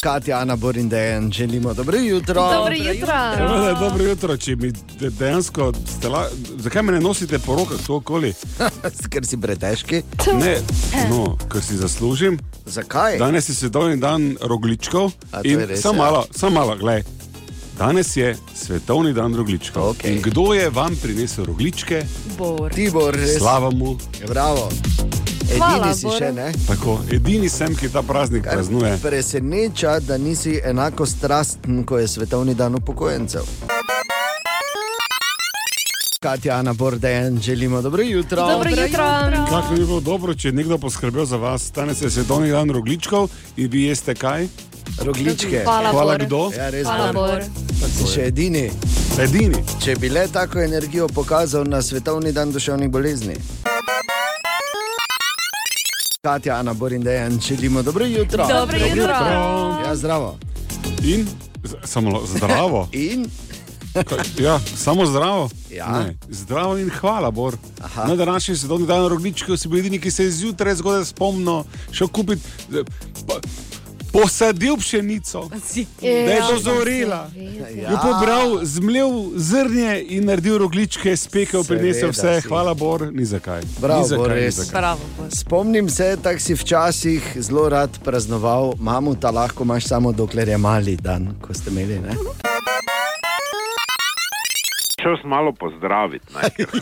Katja, 0.00 0.38
Ana, 0.38 0.56
Borin, 0.56 0.88
Dejan, 0.88 1.32
želimo 1.32 1.74
dobro 1.74 1.98
jutro. 1.98 2.34
Dobro 2.52 2.74
jutro. 2.74 3.12
Seveda, 3.36 3.76
dobro 3.80 4.04
jutro, 4.04 4.36
če 4.36 4.56
mi 4.56 4.72
de- 4.72 5.10
dejansko 5.10 5.72
la... 6.04 6.28
Zakaj 6.56 6.82
me 6.82 6.92
ne 6.92 7.00
nosite 7.00 7.38
po 7.38 7.56
rokah, 7.56 7.76
to 7.86 7.96
okoli? 7.96 8.34
Ker 9.10 9.26
si 9.26 9.36
pretežki. 9.36 10.02
Ne, 10.34 10.58
no, 11.10 11.36
ker 11.52 11.62
si 11.62 11.76
zaslužim. 11.76 12.38
Zakaj? 12.66 13.18
Danes 13.18 13.48
je 13.48 13.54
svetovni 13.54 13.96
dan 13.96 14.36
rogličkov. 14.40 15.10
A 15.32 15.42
to 15.42 15.48
je 15.48 15.52
In 15.52 15.60
res, 15.60 15.80
samo 15.80 15.94
ja. 15.96 16.10
malo, 16.10 16.26
samo 16.30 16.54
malo, 16.54 16.76
gledaj. 16.76 17.02
Danes 17.78 18.16
je 18.16 18.36
svetovni 18.54 19.12
dan 19.12 19.34
rogličkov. 19.34 19.94
Okay. 19.94 20.12
In 20.12 20.22
kdo 20.22 20.52
je 20.54 20.70
vam 20.70 20.96
prinesel 21.02 21.44
rogličke? 21.44 22.04
Bor. 22.38 22.72
Tibor, 22.72 23.14
res. 23.14 23.38
Slava 23.38 23.70
mu. 23.70 23.96
Bravo. 24.28 24.68
Hvala, 25.48 25.76
Edini 25.78 25.94
si 25.94 26.06
Bor. 26.06 26.18
še 26.18 26.32
ne. 26.32 26.52
Tako, 26.66 26.98
edini 27.10 27.48
sem, 27.48 27.74
ki 27.74 27.88
ta 27.88 28.02
praznik 28.02 28.44
Kar 28.44 28.52
praznuje. 28.54 28.98
Preseneča, 29.02 29.98
da 30.00 30.18
nisi 30.18 30.60
enako 30.64 31.06
strasten, 31.06 31.84
ko 31.84 31.98
je 31.98 32.08
svetovni 32.08 32.54
dan 32.54 32.74
upokojencev. 32.74 33.48
Katja, 36.20 36.54
Ana, 36.54 36.72
Bordejan, 36.72 37.40
želimo 37.40 37.82
dobro 37.82 38.02
jutro. 38.02 38.36
Dobro 38.48 38.70
jutro. 38.70 39.04
Kako 39.50 39.74
bi 39.74 39.80
bilo 39.80 40.00
dobro, 40.00 40.34
če 40.34 40.48
je 40.48 40.52
nekdo 40.52 40.78
poskrbel 40.78 41.24
za 41.24 41.36
vas? 41.36 41.72
Danes 41.72 42.02
je 42.02 42.10
svetovni 42.10 42.50
dan 42.50 42.70
rogličkov 42.70 43.28
in 43.56 43.70
vi 43.70 43.82
jeste 43.82 44.14
kaj? 44.14 44.48
Rogličke. 44.98 45.62
Hvala, 45.64 45.90
Hvala 45.90 46.12
Bor. 46.12 46.26
kdo? 46.26 46.50
Ja, 46.56 46.70
res, 46.70 46.86
Hvala, 46.86 47.12
Bor. 47.12 47.28
Bor. 47.30 47.90
Si 47.90 48.06
še 48.06 48.26
edini. 48.26 48.70
Edini. 49.18 49.62
Če 49.80 49.94
bi 49.96 50.08
le 50.08 50.26
tako 50.28 50.58
energijo 50.58 51.08
pokazal 51.08 51.64
na 51.64 51.82
svetovni 51.82 52.32
dan 52.32 52.52
duševnih 52.52 52.90
bolezni. 52.90 53.36
Katja, 56.20 56.54
Ana, 56.54 56.74
Borin, 56.74 57.02
Dejan, 57.02 57.40
želimo 57.40 57.82
dobro 57.82 58.04
jutro. 58.06 58.46
Dobro 58.48 58.76
jutro. 58.78 59.12
Ja, 59.80 59.90
zdravo. 59.94 60.38
In 61.04 61.26
samo 61.84 62.20
zdravo. 62.26 62.88
In 63.08 63.26
Kaj- 63.94 64.42
Ja, 64.42 64.60
samo 64.76 65.06
zdravo. 65.06 65.50
Ja. 65.70 65.98
Ne, 65.98 66.16
zdravo 66.28 66.78
in 66.78 66.90
hvala, 66.90 67.30
Bor. 67.30 67.56
Aha. 67.80 68.04
Na 68.04 68.16
današnji 68.16 68.56
svetovni 68.56 68.86
dan 68.86 69.06
rogličkov 69.06 69.56
si 69.56 69.68
bil 69.68 69.78
edini, 69.78 70.00
ki 70.00 70.10
se 70.10 70.24
je 70.24 70.30
zjutraj 70.32 70.74
zgodaj 70.74 71.04
spomnil, 71.04 71.62
šel 71.92 72.08
kupiti, 72.08 72.42
eh, 72.70 72.82
pa- 73.26 73.40
posadil 74.08 74.76
pšenico, 74.76 75.48
da 76.00 76.06
je 76.06 76.40
dozorela. 76.44 77.30
Ja. 77.74 77.90
Jo 77.90 77.98
pobral, 77.98 78.58
zmlel 78.62 79.10
zrnje 79.34 80.04
in 80.08 80.24
naredil 80.24 80.58
rogličke, 80.58 81.16
spekel, 81.16 81.64
prinesel 81.64 82.10
vse. 82.10 82.40
si. 82.40 82.48
Hvala, 82.48 82.74
Bor, 82.74 83.08
ni 83.12 83.24
zakaj. 83.24 83.62
Bravo, 83.78 84.00
ni 84.00 84.06
zakaj, 84.06 84.18
Bor, 84.18 84.28
ni 84.30 84.34
res. 84.36 84.54
zakaj. 84.56 84.72
Bravo. 84.72 85.00
Spomnim 85.30 85.88
se, 85.88 86.16
da 86.16 86.38
si 86.38 86.54
včasih 86.54 87.32
zelo 87.36 87.68
rad 87.68 87.98
praznoval, 88.00 88.72
mamuta 88.78 89.30
lahko 89.30 89.62
imaš 89.62 89.84
samo 89.86 90.12
dokler 90.12 90.48
je 90.48 90.58
mali 90.58 90.96
dan, 90.98 91.34
ko 91.40 91.54
ste 91.54 91.70
imeli. 91.70 91.98
Ne? 92.00 92.16
Šel 94.98 95.16
sem 95.16 95.28
malo 95.28 95.52
pozdraviti. 95.52 96.26
ne, 96.32 96.50
ker, 96.50 96.66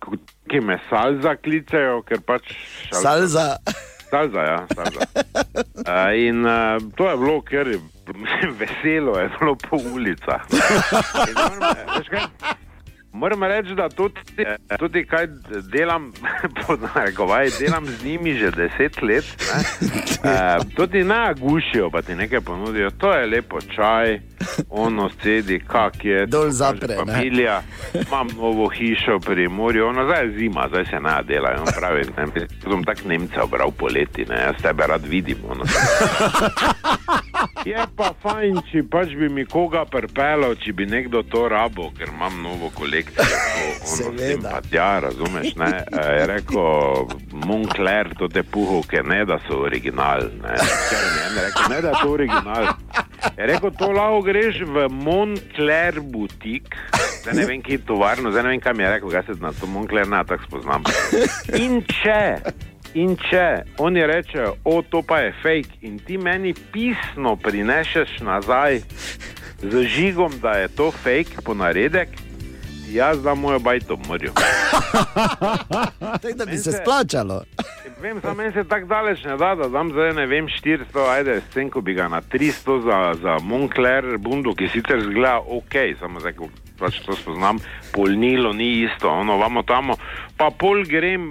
ko- 0.00 0.16
Ki 0.50 0.60
me 0.60 0.78
salza 0.90 1.36
klicajo, 1.36 2.02
ker 2.02 2.18
pač. 2.20 2.42
šal- 2.88 3.02
Salza. 3.02 3.56
Salza, 4.10 4.40
ja, 4.40 4.66
salza. 4.74 5.00
Uh, 5.80 6.14
in 6.14 6.44
uh, 6.46 6.78
to 6.94 7.10
je 7.10 7.16
bilo, 7.16 7.40
ker 7.40 7.68
je 7.68 7.78
veselo, 8.60 9.18
je 9.18 9.30
bilo 9.38 9.54
po 9.56 9.76
ulicah. 9.94 10.42
Moram, 13.12 13.42
reči, 13.42 13.74
da 13.74 13.88
tudi, 13.88 14.20
eh, 14.38 14.56
tudi 14.78 15.04
kaj 15.04 15.26
delam, 15.72 16.12
pod 16.66 16.80
narekovaj, 16.94 17.48
delam 17.58 17.86
z 17.86 18.04
njimi 18.04 18.34
že 18.34 18.50
deset 18.50 19.02
let. 19.02 19.24
Ne? 19.40 19.58
Uh, 20.30 20.74
tudi 20.76 21.04
ne 21.04 21.34
gušijo, 21.34 21.90
pa 21.90 22.02
ti 22.02 22.14
nekaj 22.14 22.40
ponudijo. 22.40 22.90
To 22.90 23.12
je 23.12 23.26
lepo 23.26 23.60
čaj, 23.60 24.20
ono 24.70 25.10
sedi, 25.22 25.60
kak 25.66 26.04
je. 26.04 26.26
Dol 26.26 26.50
zapre, 26.50 26.96
ne. 26.96 26.96
Familija, 26.96 27.62
imam 27.94 28.28
novo 28.36 28.68
hišo 28.68 29.18
pri 29.18 29.48
morju, 29.48 29.86
ono 29.86 30.04
zdaj 30.04 30.24
je 30.24 30.32
zima, 30.38 30.66
zdaj 30.68 30.84
se 30.84 31.00
ne 31.00 31.16
dela. 31.28 31.50
On 31.60 31.68
pravi, 31.78 32.04
ne, 32.16 32.46
sem 32.62 32.84
tak 32.84 33.04
Nemca 33.04 33.44
obral 33.44 33.70
poleti, 33.70 34.24
ne, 34.28 34.42
jaz 34.46 34.62
tebe 34.62 34.86
rad 34.86 35.04
vidim. 35.04 35.38
Ono. 35.48 35.64
Je 37.64 37.76
pa 37.96 38.12
fajn, 38.22 38.60
če 38.70 38.82
pač 38.88 39.12
bi 39.18 39.28
mi 39.28 39.44
koga 39.48 39.82
prepelo, 39.88 40.54
če 40.60 40.72
bi 40.76 40.86
nekdo 40.88 41.22
to 41.28 41.44
rabo, 41.48 41.90
ker 41.96 42.08
imam 42.08 42.38
novo 42.42 42.70
kolekcijo. 42.76 43.40
Seveda. 43.84 44.54
Pa 44.54 44.60
ja, 44.72 44.90
razumeš, 45.04 45.54
ne? 45.60 45.70
Je 45.92 46.26
rekel, 46.30 47.10
Moncler, 47.44 48.14
to 48.18 48.28
te 48.32 48.42
puhovke, 48.42 49.02
ne 49.04 49.24
da 49.28 49.38
so 49.46 49.60
original. 49.66 50.30
Ne, 50.40 50.56
Ker 50.56 51.04
en 51.26 51.38
rekel, 51.44 51.68
ne 51.74 51.80
da 51.84 51.92
je 51.92 52.02
to 52.02 52.12
original. 52.12 52.70
Je 53.36 53.46
rekel, 53.52 53.74
to 53.76 53.90
lahko 53.92 54.22
greš 54.30 54.62
v 54.62 54.86
Moncler 54.94 55.98
butik, 56.00 56.76
zdaj 57.22 57.34
ne 57.34 57.46
vem, 57.46 57.62
kje 57.62 57.80
je 57.80 57.86
tovarno, 57.86 58.30
zdaj 58.30 58.46
ne 58.46 58.52
vem, 58.54 58.60
kaj 58.62 58.74
mi 58.78 58.84
je 58.86 58.90
rekel, 58.94 59.10
kaj 59.10 59.22
se 59.26 59.34
na 59.42 59.50
to 59.52 59.66
Moncler 59.66 60.06
ne 60.08 60.22
tako 60.26 60.46
spoznam. 60.46 60.86
In 61.58 61.80
če, 61.82 62.22
in 62.94 63.16
če 63.18 63.46
oni 63.82 64.06
rečejo, 64.06 64.54
o, 64.62 64.78
to 64.86 65.02
pa 65.02 65.18
je 65.24 65.34
fake, 65.42 65.80
in 65.82 65.98
ti 65.98 66.18
meni 66.18 66.54
pisno 66.54 67.34
prinešeš 67.42 68.20
nazaj 68.22 68.82
z 69.62 69.84
žigom, 69.90 70.38
da 70.38 70.60
je 70.62 70.70
to 70.78 70.92
fake 70.94 71.42
ponaredek, 71.42 72.14
jaz 72.92 73.22
dam 73.26 73.42
mojo 73.42 73.58
bajto 73.58 73.98
v 73.98 74.08
morju. 74.08 74.32
Tako 76.22 76.36
da 76.36 76.46
bi 76.46 76.58
se 76.58 76.72
splačalo. 76.72 77.42
Vem, 78.00 78.20
za 78.20 78.34
meni 78.34 78.52
se 78.52 78.64
tako 78.64 78.86
daleč 78.86 79.24
ne 79.24 79.36
da, 79.36 79.54
da 79.54 79.68
dam 79.68 79.90
zdaj 79.92 80.14
ne 80.16 80.26
vem 80.26 80.46
400, 80.48 81.02
ajde, 81.10 81.34
s 81.40 81.52
tem, 81.52 81.68
ko 81.70 81.82
bi 81.84 81.92
ga 81.94 82.08
na 82.08 82.22
300 82.22 82.76
za, 82.84 82.98
za 83.22 83.36
Moncler 83.44 84.16
bundu, 84.18 84.54
ki 84.56 84.68
sicer 84.72 85.02
zgleda 85.04 85.42
ok, 85.44 85.76
samo 86.00 86.20
zdaj, 86.20 86.32
ko 86.38 86.48
pač 86.80 87.02
to 87.04 87.12
spoznam, 87.12 87.60
polnilo 87.92 88.54
ni 88.56 88.70
isto, 88.86 89.10
ono 89.10 89.36
vamo 89.36 89.62
tamo, 89.68 89.98
pa 90.36 90.48
pol 90.50 90.80
grem 90.88 91.28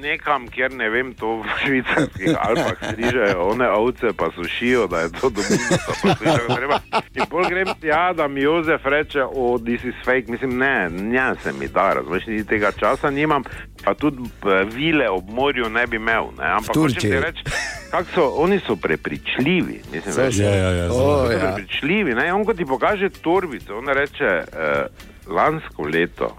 nekam, 0.00 0.48
kjer 0.48 0.72
ne 0.72 0.88
vem, 0.90 1.12
to 1.14 1.36
v 1.40 1.56
švicarskih 1.64 2.36
Alpah 2.38 2.78
strižejo, 2.92 3.48
one 3.52 3.68
ovce 3.70 4.12
pa 4.16 4.30
sušijo, 4.34 4.86
da 4.86 5.04
je 5.04 5.12
to 5.12 5.30
dobro. 5.30 6.78
In 7.14 7.26
pol 7.30 7.44
grem 7.48 7.68
tja, 7.80 8.12
da 8.16 8.28
mi 8.28 8.42
Jozef 8.42 8.84
reče, 8.84 9.24
o, 9.24 9.58
this 9.58 9.84
is 9.84 9.94
fake, 10.04 10.32
mislim, 10.32 10.58
ne, 10.58 10.88
ne 10.90 11.34
se 11.42 11.52
mi 11.52 11.68
da, 11.68 11.92
razumeš, 11.92 12.26
niti 12.26 12.48
tega 12.48 12.72
časa 12.72 13.10
nimam, 13.10 13.44
pa 13.84 13.94
tudi 13.94 14.22
eh, 14.22 14.64
vile 14.74 15.08
ob 15.08 15.30
morju 15.30 15.68
ne 15.68 15.86
bi 15.86 15.96
imel, 15.96 16.32
ne, 16.38 16.50
ampak 16.58 16.76
hočem 16.76 17.00
ti 17.00 17.20
reči, 17.20 17.44
kako 17.90 18.08
so, 18.14 18.28
oni 18.42 18.60
so 18.66 18.76
prepričljivi, 18.76 19.80
mislim, 19.92 20.14
Saj 20.14 20.30
že. 20.30 20.44
Ja, 20.44 20.54
ja, 20.54 20.70
ja, 20.70 20.92
O, 20.92 21.30
ja. 21.30 21.38
prepričljivi, 21.38 22.14
ne, 22.14 22.32
on 22.34 22.44
ko 22.44 22.54
ti 22.54 22.64
pokaže 22.64 23.08
torbico, 23.22 23.78
on 23.78 23.88
reče, 23.88 24.30
uh, 24.44 25.34
lansko 25.34 25.82
leto, 25.82 26.36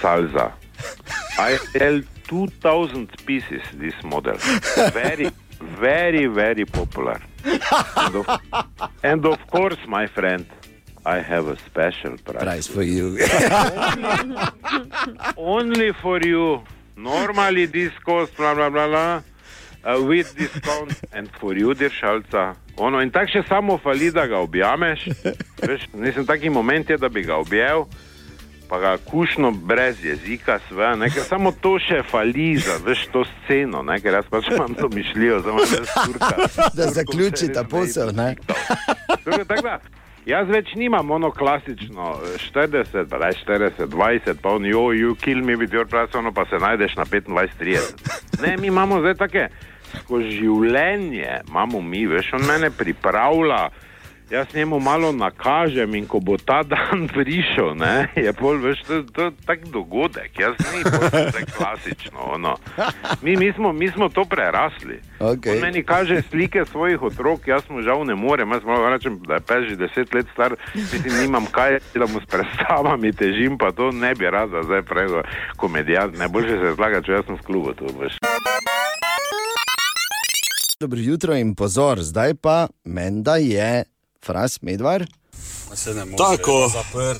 salza, 0.00 0.50
I 1.38 1.56
sell 1.72 2.02
2000 2.28 3.10
pieces 3.26 3.62
this 3.74 3.94
model. 4.04 4.36
Very, 4.92 5.30
very, 5.60 6.26
very 6.26 6.64
popular. 6.64 7.20
And 7.44 8.16
of, 8.16 8.40
and 9.02 9.26
of 9.26 9.46
course, 9.48 9.78
my 9.86 10.06
friend, 10.06 10.46
I 11.04 11.20
have 11.20 11.46
a 11.46 11.56
special 11.58 12.16
price. 12.18 12.42
Price 12.42 12.66
for 12.66 12.82
you. 12.82 13.18
Only 15.36 15.92
for 15.92 16.20
you. 16.20 16.62
Normally 16.96 17.66
this 17.66 17.92
cost 18.04 18.36
bla 18.36 18.54
bla 18.54 18.70
bla 18.70 18.88
bla. 18.88 19.22
Uh, 19.84 20.02
with 20.02 20.34
discount 20.36 21.00
and 21.12 21.30
for 21.38 21.54
you, 21.56 21.72
dear 21.74 21.90
Šalca. 21.90 22.56
Ono, 22.78 22.98
in 22.98 23.10
tako 23.14 23.30
še 23.36 23.42
samo 23.46 23.78
fali, 23.78 24.10
da 24.10 24.26
ga 24.26 24.40
objameš. 24.42 25.04
Veš, 25.62 25.86
nisem 25.94 26.26
taki 26.26 26.50
moment, 26.50 26.90
je, 26.90 26.98
da 26.98 27.08
bi 27.08 27.22
ga 27.22 27.38
objel, 27.38 27.86
pa 28.68 28.78
ga 28.78 28.96
kušno 29.10 29.50
brez 29.50 30.04
jezika, 30.04 30.58
sve, 30.68 30.96
ne, 30.96 31.10
ker 31.10 31.22
samo 31.22 31.52
to 31.60 31.76
še 31.78 32.02
fali 32.10 32.56
za 32.58 32.78
veš, 32.84 33.06
to 33.12 33.24
sceno, 33.24 33.82
ne, 33.82 34.00
ker 34.00 34.18
jaz 34.18 34.30
pač 34.30 34.50
imam 34.54 34.74
to 34.74 34.88
mišljivo, 34.88 35.42
samo 35.42 35.68
da 35.70 35.84
skurka. 35.92 36.72
Da 36.74 36.90
zaključi 36.98 37.52
ta 37.54 37.64
posel, 37.64 38.10
ne? 38.16 38.34
Tako, 39.24 39.44
tako 39.44 39.62
da, 39.62 39.78
jaz 40.26 40.50
več 40.50 40.74
nimam 40.74 41.10
ono 41.10 41.30
klasično 41.30 42.10
eh, 42.24 42.42
40, 42.50 43.06
pa 43.10 43.22
daj 43.22 43.38
40, 43.46 43.86
20, 43.94 44.42
pa 44.42 44.56
on, 44.58 44.66
jo, 44.66 44.90
you 44.96 45.14
kill 45.22 45.44
me 45.44 45.56
with 45.56 45.74
your 45.74 45.86
price, 45.86 46.18
ono 46.18 46.32
pa 46.32 46.46
se 46.50 46.58
najdeš 46.58 46.96
na 46.96 47.04
25, 47.04 47.58
30. 47.60 48.42
Ne, 48.42 48.56
mi 48.56 48.66
imamo 48.72 49.00
zdaj 49.00 49.14
take, 49.22 49.48
skozi 50.02 50.38
življenje 50.40 51.42
imamo 51.48 51.80
mi, 51.80 52.06
veš, 52.06 52.32
on 52.40 52.46
mene 52.48 52.70
pripravlja. 52.70 53.68
Jaz 54.30 54.46
njemu 54.54 54.80
malo 54.80 55.12
nakažem 55.12 55.94
in 55.94 56.06
ko 56.06 56.20
bo 56.20 56.36
ta 56.36 56.62
dan 56.62 57.06
prišel, 57.14 57.74
ne, 57.78 58.08
je 58.16 58.32
pol 58.34 58.58
več 58.58 58.82
to, 58.82 59.02
to 59.14 59.30
tak 59.46 59.62
dogodek, 59.70 60.34
jaz 60.34 60.58
ni 60.74 60.82
pol 60.82 61.06
tako 61.10 61.52
klasično. 61.56 62.18
Ono. 62.34 62.56
Mi, 63.22 63.36
mi, 63.36 63.52
smo, 63.52 63.72
mi 63.72 63.88
smo 63.88 64.08
to 64.08 64.24
prerasli. 64.24 64.98
Okay. 65.20 65.54
On 65.54 65.62
meni 65.62 65.84
kaže 65.86 66.22
slike 66.30 66.64
svojih 66.72 67.02
otrok, 67.02 67.46
jaz 67.46 67.70
mu 67.70 67.82
žal 67.86 68.02
ne 68.04 68.18
morem, 68.18 68.50
jaz 68.50 68.66
moram 68.66 68.92
reči, 68.92 69.14
da 69.26 69.38
je 69.38 69.46
pes 69.46 69.68
že 69.70 69.76
deset 69.76 70.14
let 70.14 70.26
star, 70.32 70.56
mislim, 70.74 71.22
nimam 71.22 71.46
kaj, 71.46 71.78
da 71.94 72.10
mu 72.10 72.20
s 72.20 72.26
predstavami 72.26 73.12
težim, 73.12 73.58
pa 73.58 73.70
to 73.70 73.92
ne 73.94 74.14
bi 74.14 74.26
rad, 74.26 74.50
da 74.50 74.66
zdaj 74.66 74.82
prego 74.82 75.22
komedijant, 75.56 76.18
najboljše 76.18 76.58
se 76.58 76.74
zlaga, 76.74 77.02
če 77.02 77.12
jaz 77.12 77.26
sem 77.30 77.38
v 77.38 77.46
klubu 77.46 77.78
tu, 77.78 77.86
veš. 77.94 78.18
Dobro 80.80 81.00
jutro 81.00 81.34
in 81.34 81.54
pozor, 81.54 82.02
zdaj 82.02 82.34
pa 82.42 82.66
menda 82.84 83.36
je 83.36 83.84
Fras 84.22 84.62
Medvar. 84.62 85.06
Tako, 86.16 86.72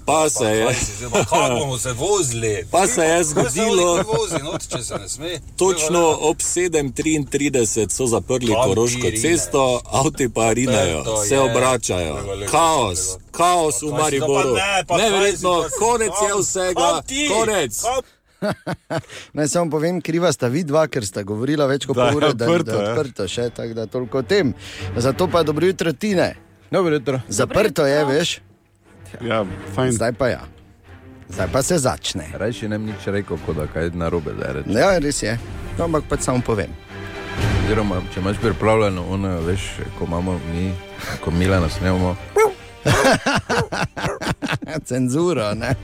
pa 0.07 0.31
se 0.31 0.45
je. 0.45 0.67
Kako 1.11 1.55
bomo 1.59 1.79
se 1.79 1.93
vozili? 1.93 2.65
Pa 2.71 2.87
se 2.87 3.03
je 3.03 3.25
zgodilo. 3.25 3.97
Vozi, 3.97 4.43
not, 4.45 4.69
če 4.69 4.83
se 4.83 4.95
ne 4.95 5.09
sme. 5.09 5.41
Točno 5.57 6.19
ob 6.21 6.37
7:33 6.37 7.89
so 7.91 8.07
zaprli 8.07 8.55
Koroško 8.65 9.11
cesto, 9.21 9.81
avti 9.87 10.29
pa 10.29 10.53
rinajo, 10.53 11.05
To 11.05 11.25
se 11.25 11.41
obračajo. 11.41 12.17
Kaos, 12.51 12.99
kaos 13.31 13.83
v 13.83 13.93
Mariboru. 13.93 14.55
pa 14.55 14.83
pa 14.87 14.97
Neverjetno, 14.97 15.63
pa- 15.63 15.69
konec 15.79 16.13
je 16.23 16.43
vsega, 16.43 17.03
konec. 17.31 17.83
Naj 19.33 19.49
samo 19.49 19.71
povem, 19.71 20.01
kriva 20.01 20.33
sta 20.33 20.47
vi 20.47 20.65
dva, 20.65 20.87
ker 20.87 21.07
sta 21.07 21.23
govorila 21.23 21.67
več 21.67 21.87
kot 21.87 21.97
Da 21.97 22.07
je 22.07 22.13
pol 22.13 22.17
ure, 22.17 22.35
da, 22.35 22.45
odprto, 22.45 22.71
da 22.71 22.73
je 22.73 22.85
ja. 22.85 22.91
odprto 22.91 23.29
še, 23.29 23.51
tako 23.51 23.75
da 23.75 23.87
toliko 23.87 24.19
o 24.19 24.23
tem. 24.23 24.55
Zato 24.97 25.29
pa 25.29 25.43
dobro 25.43 25.67
jutro, 25.67 25.93
Tine. 25.93 26.46
Dobro 26.71 26.95
jutro. 26.95 27.21
Zaprto 27.29 27.87
je, 27.87 28.05
veš? 28.05 28.41
Ja, 29.21 29.45
fajn. 29.75 29.93
Zdaj 29.93 30.12
pa 30.12 30.29
ja. 30.29 30.41
Zdaj 31.29 31.47
pa 31.53 31.62
se 31.62 31.79
začne. 31.79 32.29
Rajši 32.35 32.69
ne 32.69 32.79
bi 32.79 32.85
nič 32.85 33.07
rekel, 33.07 33.39
kot 33.47 33.57
da 33.57 33.67
kaj 33.67 33.91
na 33.95 34.09
robe 34.09 34.35
zdaj 34.37 34.53
reče. 34.53 34.79
Ja, 34.79 34.99
res 34.99 35.23
je. 35.23 35.39
No, 35.79 35.85
ampak 35.85 36.05
pač 36.09 36.27
samo 36.27 36.41
povem. 36.41 36.71
Oziroma, 37.67 38.01
če 38.14 38.21
imaš 38.21 38.37
pripravljeno, 38.43 39.05
ono, 39.11 39.41
veš, 39.41 39.71
ko 39.99 40.07
imamo 40.07 40.41
mi, 40.53 40.73
ko 41.25 41.31
Milana 41.31 41.69
snemamo. 41.69 42.17
Cenzuro, 44.89 45.55
ne. 45.55 45.75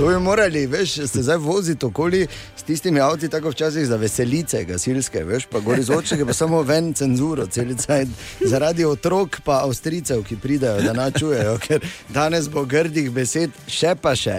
To 0.00 0.06
bi 0.06 0.18
morali, 0.18 0.66
veš, 0.66 0.94
se 0.94 1.22
zdaj 1.22 1.36
voziti 1.36 1.86
okoli 1.86 2.26
s 2.56 2.62
tistimi 2.62 3.00
avti, 3.00 3.28
tako 3.28 3.50
včasih 3.50 3.86
za 3.86 3.96
veselice, 3.96 4.64
gasilske, 4.64 5.24
veš, 5.24 5.44
pa 5.46 5.60
gori 5.60 5.82
zvočnike, 5.82 6.24
pa 6.26 6.32
samo 6.32 6.62
ven 6.62 6.94
cenzuro, 6.94 7.46
celica 7.46 7.98
zaradi 8.40 8.84
otrok, 8.84 9.40
pa 9.44 9.60
avstricev, 9.64 10.22
ki 10.24 10.36
pridejo, 10.36 10.80
da 10.80 10.92
načujejo, 10.92 11.58
ker 11.58 11.84
danes 12.08 12.48
bo 12.48 12.64
grdih 12.64 13.10
besed, 13.12 13.52
še 13.68 13.92
pa 14.00 14.14
še. 14.16 14.38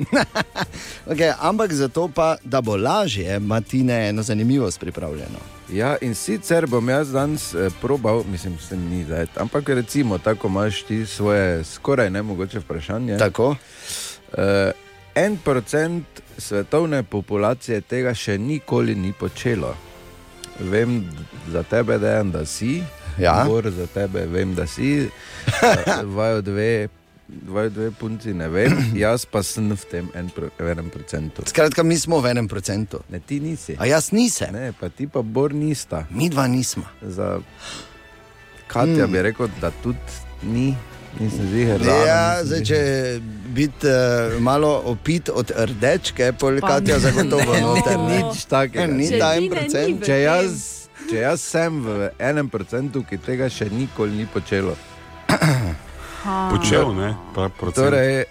okay, 1.10 1.34
ampak 1.40 1.72
zato 1.72 2.08
pa, 2.08 2.36
da 2.44 2.62
bo 2.64 2.76
lažje, 2.76 3.36
ima 3.36 3.60
Tine 3.60 4.08
eno 4.08 4.22
zanimivost 4.22 4.80
pripravljeno. 4.80 5.42
Ja, 5.72 5.98
in 6.00 6.14
sicer 6.14 6.66
bom 6.66 6.88
jaz 6.88 7.12
danes 7.12 7.52
eh, 7.54 7.68
probal, 7.80 8.24
mislim, 8.30 8.56
se 8.58 8.76
ni 8.76 9.04
zdaj, 9.04 9.26
ampak 9.36 9.68
recimo, 9.68 10.18
tako 10.18 10.48
imaš 10.48 10.82
ti 10.82 11.06
svoje 11.06 11.64
skoraj 11.64 12.10
nemogoče 12.10 12.64
vprašanje. 12.64 13.18
Tako. 13.18 13.56
Uh, 14.32 14.83
en 15.14 15.36
procent 15.36 16.04
svetovne 16.38 17.02
populacije 17.02 17.80
tega 17.80 18.14
še 18.14 18.38
nikoli 18.38 18.94
ni 18.94 19.12
počelo. 19.12 19.74
Vem 20.60 21.04
za 21.50 21.62
tebe, 21.62 21.98
dejan, 21.98 22.30
da 22.30 22.44
si. 22.46 22.82
Ja. 23.18 23.44
Bor 23.46 23.70
za 23.70 23.86
tebe 23.86 24.26
vem, 24.26 24.54
da 24.54 24.66
si. 24.66 25.08
Vajo 26.16 26.40
dve, 26.42 26.88
vajo 27.46 27.70
dve 27.70 27.90
punci 27.90 28.34
ne 28.34 28.48
vem, 28.48 28.74
jaz 28.94 29.24
pa 29.26 29.42
sem 29.42 29.70
v 29.70 29.84
tem 29.90 30.08
en 30.14 30.28
pro, 30.34 30.50
enem 30.58 30.90
procentu. 30.90 31.42
Skratka, 31.46 31.82
mi 31.82 31.98
smo 31.98 32.20
v 32.20 32.34
enem 32.34 32.48
procentu. 32.48 33.00
Ne, 33.10 33.20
ti 33.20 33.40
nisi. 33.40 33.76
A 33.78 33.86
jaz 33.86 34.10
nisem. 34.12 34.52
Ne, 34.54 34.72
pa 34.78 34.88
ti 34.88 35.06
pa 35.06 35.22
Bor 35.22 35.54
nista. 35.54 36.06
Mi 36.10 36.30
dva 36.30 36.46
nismo. 36.46 36.84
Za 37.02 37.38
Katja 38.66 39.06
Mm. 39.06 39.12
bi 39.12 39.22
rekel, 39.22 39.48
da 39.60 39.70
tudi 39.82 39.98
ni, 40.42 40.74
nisem 41.20 41.46
ziger. 41.50 41.80
Ja, 41.86 42.44
zdaj, 42.44 42.64
če 42.64 42.78
biti 43.54 43.86
uh, 43.86 44.40
malo 44.42 44.82
opit 44.90 45.28
od 45.30 45.52
rdečke, 45.56 46.32
polkatja 46.32 46.98
zagotovo 46.98 47.52
ne, 47.54 47.60
noter. 47.60 47.98
ne, 47.98 48.22
nič 48.22 48.44
takega. 48.50 48.86
Ni 48.90 49.08
Če 49.08 49.18
ta 49.18 49.34
en 49.38 49.48
procent. 49.50 50.00
v 50.00 50.04
Če 50.06 50.16
jaz, 50.22 50.50
če 51.10 51.16
jaz 51.22 51.40
sem 51.44 51.82
v 51.84 52.10
enem 52.18 52.48
procentu, 52.50 53.02
ki 53.06 53.18
tega 53.22 53.48
še 53.50 53.68
nikoli 53.70 54.12
ni 54.22 54.26
počelo. 54.26 54.74
Počel, 56.24 56.94
ne? 56.96 57.14
Pa 57.36 57.48
procent. 57.52 57.84
Torej, 57.84 58.24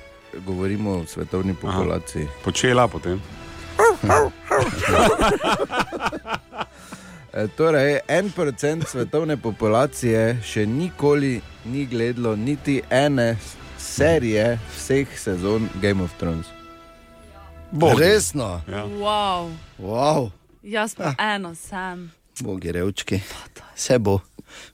govorimo 0.46 0.92
o 1.00 1.06
svetovni 1.08 1.54
populaciji. 1.54 2.28
Počela 2.44 2.88
potem. 2.88 3.22
E, 7.34 7.48
Torej, 7.48 8.00
en 8.08 8.32
procent 8.32 8.84
svetovne 8.88 9.38
populacije 9.38 10.38
še 10.46 10.66
nikoli 10.66 11.42
ni 11.66 11.86
gledalo 11.86 12.36
niti 12.36 12.82
ene 12.90 13.38
serije 13.80 14.60
vseh 14.76 15.20
sezon 15.20 15.70
Game 15.82 16.04
of 16.04 16.12
Thrones. 16.20 16.46
Bogi. 17.72 17.96
Resno? 18.00 18.62
Ja. 18.70 18.86
Wow. 18.86 19.50
Wow. 19.80 20.30
Jaz 20.64 20.96
pa 20.96 21.14
eno 21.20 21.56
sem. 21.56 22.12
Bogi 22.40 22.72
revčki. 22.72 23.20
Vse 23.76 23.98
bo. 24.00 24.20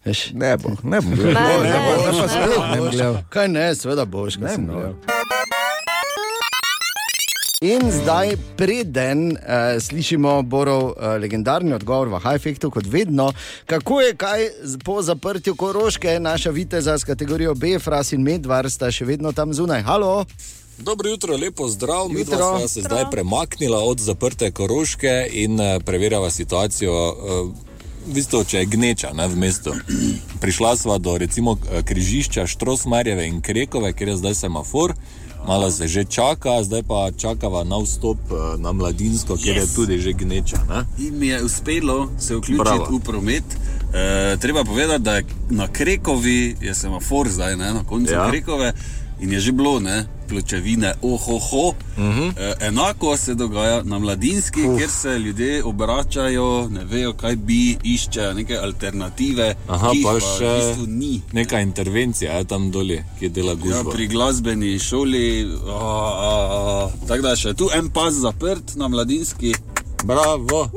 Veš, 0.06 0.32
ne 0.34 0.58
bo, 0.58 0.70
ne 0.84 1.00
bo. 1.02 1.16
Ne, 1.16 1.34
Ne, 1.34 1.34
ne, 1.34 1.64
ne, 1.64 1.80
bo, 1.80 1.92
ne, 2.04 2.12
ne, 2.12 2.28
ne. 2.28 2.68
ne, 2.68 2.76
Ne 2.76 2.82
boš. 2.82 2.92
gledal. 2.92 3.18
Kaj 3.30 3.48
ne, 3.48 3.76
seveda 3.76 4.06
boš, 4.06 4.36
kaj 4.36 4.44
Ne 4.44 4.54
sem 4.54 4.68
bom 4.68 4.76
gledal. 4.76 4.94
In 7.60 7.92
zdaj, 7.92 8.38
preden 8.56 9.32
uh, 9.32 9.38
slišimo 9.80 10.42
Borov 10.42 10.84
uh, 10.84 10.94
legendarni 11.20 11.74
odgovor 11.74 12.08
v 12.08 12.20
Hajfektu, 12.24 12.72
kot 12.72 12.86
vedno, 12.88 13.34
kako 13.66 14.02
je 14.02 14.14
kaj 14.16 14.46
po 14.86 15.02
zaprtju 15.02 15.56
Koroške, 15.56 16.20
naša 16.20 16.50
viteza 16.50 16.98
s 16.98 17.04
kategorijo 17.04 17.56
B, 17.56 17.80
Fras 17.80 18.14
in 18.16 18.24
Medvar 18.24 18.72
sta 18.72 18.88
še 18.92 19.04
vedno 19.06 19.36
tam 19.36 19.52
zunaj. 19.54 19.84
Halo? 19.84 20.26
Dobro 20.78 21.10
jutro, 21.10 21.36
lepo 21.36 21.68
zdrav. 21.68 22.08
Mi 22.08 22.24
sva 22.26 22.68
se 22.68 22.82
zdaj 22.82 23.10
premaknila 23.12 23.84
od 23.84 24.00
zaprte 24.00 24.52
Koroške 24.52 25.28
in 25.32 25.60
eh, 25.60 25.80
preverjava 25.84 26.32
situacijo. 26.32 26.96
eh, 26.96 27.68
V 28.08 28.14
bistvu, 28.16 28.40
če 28.48 28.58
je 28.58 28.66
gneča 28.66 29.10
ne, 29.14 29.28
v 29.28 29.36
mestu. 29.36 29.74
Prišla 30.42 30.78
sva 30.80 30.98
do 30.98 31.18
recimo 31.18 31.58
križišča 31.60 32.48
Štrosmarjeve 32.48 33.28
in 33.28 33.42
Krekove, 33.42 33.92
kjer 33.94 34.10
je 34.10 34.18
zdaj 34.18 34.36
semafor. 34.36 34.96
Malo 35.48 35.72
se 35.72 35.88
že 35.88 36.04
čaka, 36.04 36.64
zdaj 36.64 36.84
pa 36.84 37.12
čakava 37.18 37.64
na 37.64 37.78
vstop 37.84 38.18
eh, 38.32 38.58
na 38.58 38.72
mladinsko, 38.72 39.38
kjer 39.38 39.58
yes. 39.58 39.62
je 39.62 39.76
tudi 39.76 40.00
že 40.00 40.14
gneča. 40.14 40.58
Ne? 40.70 40.86
In 41.08 41.20
mi 41.20 41.28
je 41.28 41.44
uspelo 41.44 42.10
se 42.20 42.36
vključiti 42.36 42.64
Bravo. 42.64 42.98
v 42.98 43.00
promet. 43.00 43.44
E, 43.94 44.38
treba 44.38 44.64
povedati, 44.64 45.04
da 45.04 45.16
je 45.16 45.26
na 45.50 45.68
Krekovi 45.68 46.56
je 46.62 46.76
semafor 46.76 47.30
zdaj, 47.30 47.56
ne, 47.58 47.74
na 47.74 47.84
koncu 47.84 48.14
ja. 48.14 48.30
Krekove 48.30 48.74
in 49.20 49.32
je 49.32 49.40
že 49.40 49.52
bilo, 49.52 49.80
ne, 49.80 49.98
pločevine, 50.28 50.94
ohoho. 51.02 51.68
Uh 51.68 51.76
Mhm. 52.00 52.20
-huh. 52.20 52.34
e, 52.38 52.68
enako 52.68 53.18
se 53.18 53.36
dogaja 53.36 53.84
na 53.84 54.00
mladinski, 54.00 54.62
uh. 54.62 54.78
kjer 54.78 54.90
se 54.92 55.20
ljudje 55.20 55.64
obračajo, 55.64 56.68
ne 56.70 56.84
vejo, 56.86 57.14
kaj 57.14 57.36
bi, 57.38 57.78
iščejo 57.84 58.34
neke 58.34 58.58
alternative. 58.58 59.56
Aha, 59.68 59.92
pa 60.04 60.12
v 60.12 60.20
še 60.20 60.52
bistvu 60.58 60.86
ni. 60.88 61.22
neka 61.32 61.60
intervencija 61.60 62.32
je 62.34 62.44
tam 62.46 62.72
dolje, 62.72 63.06
ki 63.20 63.30
dela 63.30 63.50
Ja, 63.50 63.56
gužvo. 63.56 63.92
pri 63.92 64.08
glasbeni 64.08 64.80
šoli, 64.80 65.48
tako 67.08 67.22
da 67.22 67.36
še 67.36 67.54
tu 67.54 67.70
en 67.74 67.90
pas 67.90 68.14
zaprt 68.14 68.76
na 68.76 68.88
mladinski. 68.88 69.54
Bravo. 70.04 70.70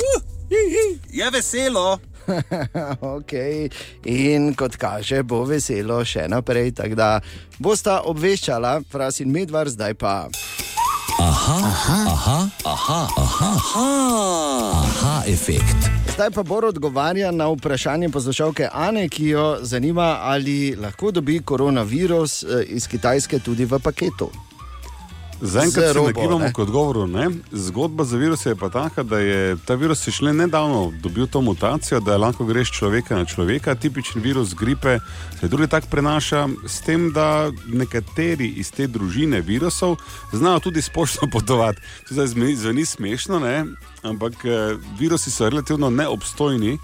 Je 1.11 1.30
veselo. 1.30 1.99
okay. 3.16 3.70
In 4.05 4.55
kot 4.55 4.77
kaže, 4.77 5.23
bo 5.23 5.45
veselo 5.49 6.03
še 6.05 6.29
naprej. 6.29 6.73
Tako 6.83 6.99
da 6.99 7.11
bosta 7.59 8.03
obveščala, 8.09 8.81
Fras 8.91 9.20
in 9.20 9.33
Medvar, 9.33 9.70
zdaj 9.70 9.95
pa. 9.95 10.16
Aha, 11.23 11.59
aha, 11.68 11.99
aha, 12.12 12.39
aha, 12.64 13.01
aha, 13.16 13.51
aha, 13.55 13.89
aha 14.83 15.14
efekt. 15.27 15.91
Zdaj 16.14 16.31
pa 16.31 16.43
Bor 16.43 16.64
odgovarja 16.64 17.31
na 17.31 17.49
vprašanje 17.49 18.09
poslušalke 18.09 18.68
Ane, 18.73 19.09
ki 19.09 19.29
jo 19.29 19.59
zanima, 19.62 20.18
ali 20.23 20.75
lahko 20.77 21.11
dobi 21.11 21.41
koronavirus 21.41 22.43
eh, 22.43 22.64
iz 22.68 22.89
Kitajske 22.89 23.39
tudi 23.39 23.64
v 23.64 23.79
paketu. 23.79 24.31
Zaenkrat 25.45 25.93
se 25.93 26.03
nagibamo 26.03 26.53
k 26.55 26.59
odgovoru. 26.59 27.07
Ne? 27.07 27.28
Zgodba 27.53 28.05
za 28.05 28.16
virus 28.16 28.47
je 28.47 28.55
pa 28.57 28.68
taka, 28.68 29.03
da 29.03 29.18
je 29.18 29.57
ta 29.66 29.74
virus 29.74 30.09
šele 30.09 30.32
nedavno 30.32 30.93
dobil 31.03 31.26
to 31.26 31.40
mutacijo, 31.40 32.01
da 32.01 32.16
lahko 32.16 32.45
greš 32.45 32.70
človeka 32.70 33.16
na 33.16 33.24
človeka. 33.24 33.74
Tipični 33.74 34.20
virus 34.22 34.55
gripe 34.55 34.99
se 35.40 35.49
drugi 35.49 35.66
tak 35.66 35.90
prenaša, 35.90 36.49
s 36.66 36.80
tem, 36.80 37.11
da 37.12 37.51
nekateri 37.66 38.49
iz 38.49 38.70
te 38.70 38.86
družine 38.86 39.40
virusov 39.40 39.97
znajo 40.32 40.61
tudi 40.61 40.82
spoštovano 40.82 41.32
potovati. 41.38 41.80
To 42.09 42.14
zdaj 42.14 42.26
zveni, 42.26 42.57
zveni 42.57 42.84
smešno, 42.84 43.38
ne? 43.38 43.64
ampak 44.03 44.45
eh, 44.45 44.76
virusi 44.99 45.30
so 45.30 45.49
relativno 45.49 45.90
neobstojni. 45.90 46.78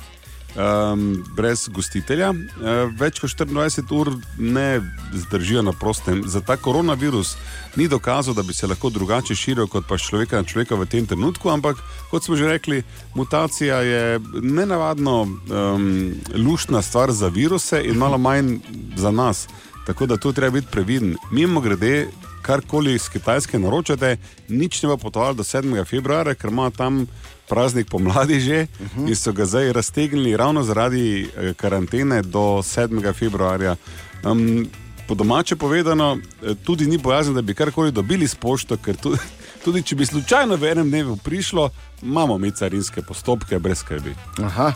Um, 0.56 1.24
brez 1.36 1.66
gostitelja, 1.68 2.30
uh, 2.32 2.88
več 2.98 3.20
kot 3.20 3.30
24 3.30 3.92
ur 3.94 4.08
ne 4.40 4.80
zdržijo 5.12 5.60
na 5.62 5.74
prostem. 5.76 6.22
Za 6.26 6.40
ta 6.40 6.56
koronavirus 6.56 7.34
ni 7.76 7.88
dokazal, 7.88 8.34
da 8.34 8.42
bi 8.42 8.56
se 8.56 8.66
lahko 8.66 8.90
drugače 8.90 9.36
širil 9.36 9.68
kot 9.68 9.84
pa 9.86 9.98
s 9.98 10.08
človeka 10.08 10.40
na 10.40 10.48
človeka 10.48 10.74
v 10.80 10.88
tem 10.88 11.06
trenutku, 11.06 11.52
ampak 11.52 11.76
kot 12.10 12.24
smo 12.24 12.36
že 12.36 12.48
rekli, 12.48 12.82
mutacija 13.14 13.82
je 13.84 14.20
nenavadno 14.40 15.20
um, 15.22 16.14
luštna 16.34 16.82
stvar 16.82 17.12
za 17.12 17.28
viruse 17.28 17.84
in 17.84 18.00
malo 18.00 18.18
manj 18.18 18.58
za 18.96 19.10
nas. 19.10 19.46
Tako 19.86 20.06
da 20.06 20.16
tu 20.16 20.32
treba 20.32 20.58
biti 20.60 20.72
previden. 20.72 21.16
Mimo 21.30 21.60
grede, 21.60 22.08
karkoli 22.48 22.94
iz 22.94 23.08
Kitajske 23.12 23.58
naročate, 23.60 24.16
nič 24.48 24.80
ne 24.82 24.88
bo 24.88 24.96
potovalo 24.96 25.36
do 25.36 25.44
7. 25.44 25.84
februarja, 25.84 26.32
ker 26.34 26.48
ima 26.48 26.70
tam 26.72 27.02
praznik 27.48 27.90
pomladi 27.92 28.40
že 28.40 28.62
uh 28.64 28.86
-huh. 28.96 29.08
in 29.08 29.16
so 29.16 29.32
ga 29.32 29.44
zdaj 29.44 29.72
raztegnili 29.72 30.36
ravno 30.36 30.62
zaradi 30.64 31.28
eh, 31.28 31.54
karantene 31.54 32.22
do 32.22 32.62
7. 32.64 33.12
februarja. 33.12 33.76
Um, 34.24 34.66
po 35.08 35.14
domače 35.14 35.56
povedano, 35.56 36.16
eh, 36.16 36.54
tudi 36.64 36.86
ni 36.86 36.98
bojazen, 36.98 37.34
da 37.34 37.42
bi 37.42 37.54
karkoli 37.54 37.92
dobili 37.92 38.28
s 38.28 38.34
pošto, 38.34 38.76
ker 38.76 38.96
tudi, 38.96 39.18
tudi 39.64 39.82
če 39.82 39.96
bi 39.96 40.06
slučajno 40.06 40.56
v 40.56 40.64
enem 40.64 40.88
dnevu 40.88 41.16
prišlo, 41.16 41.70
imamo 42.02 42.38
mi 42.38 42.50
carinske 42.50 43.02
postopke 43.02 43.58
brez 43.58 43.78
skrbi. 43.78 44.14
Aha. 44.42 44.72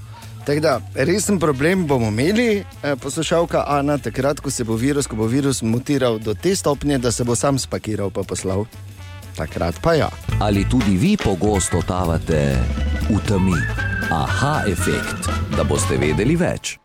Tako 0.46 0.60
da, 0.60 0.80
resen 0.94 1.38
problem 1.38 1.86
bomo 1.86 2.08
imeli, 2.08 2.64
eh, 2.82 2.96
poslušalka 2.96 3.64
Ana, 3.66 3.98
takrat, 3.98 4.40
ko 4.40 4.50
se 4.50 4.64
bo 4.64 4.74
virus, 4.74 5.06
ko 5.06 5.16
bo 5.16 5.26
virus 5.26 5.62
mutiral 5.62 6.18
do 6.18 6.34
te 6.34 6.56
stopnje, 6.56 6.98
da 6.98 7.12
se 7.12 7.24
bo 7.24 7.34
sam 7.34 7.58
spakiral 7.58 8.10
in 8.16 8.24
poslal. 8.24 8.64
Takrat 9.36 9.74
pa 9.82 9.94
ja. 9.94 10.08
Ali 10.40 10.64
tudi 10.68 10.96
vi 10.96 11.16
pogosto 11.16 11.80
totavate 11.80 12.58
v 13.10 13.18
temi? 13.28 13.56
Aha 14.10 14.62
efekt, 14.66 15.30
da 15.56 15.64
boste 15.64 15.96
vedeli 15.96 16.36
več. 16.36 16.78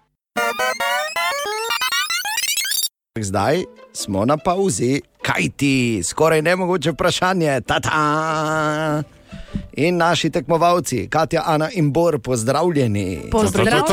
Zdaj 3.20 3.64
smo 3.94 4.26
na 4.26 4.38
pauzi, 4.38 5.02
kaj 5.22 5.50
ti, 5.58 6.02
skoraj 6.04 6.42
nemogoče 6.42 6.92
vprašanje. 6.92 7.62
Ta-ta! 7.62 9.17
In 9.74 9.98
naši 9.98 10.30
tekmovalci, 10.30 11.08
Katja, 11.10 11.44
Ana 11.46 11.70
in 11.74 11.92
Bor, 11.94 12.20
pozdravljeni. 12.20 13.30
Pozdravljeni. 13.32 13.84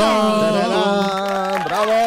Bravo! 1.65 2.04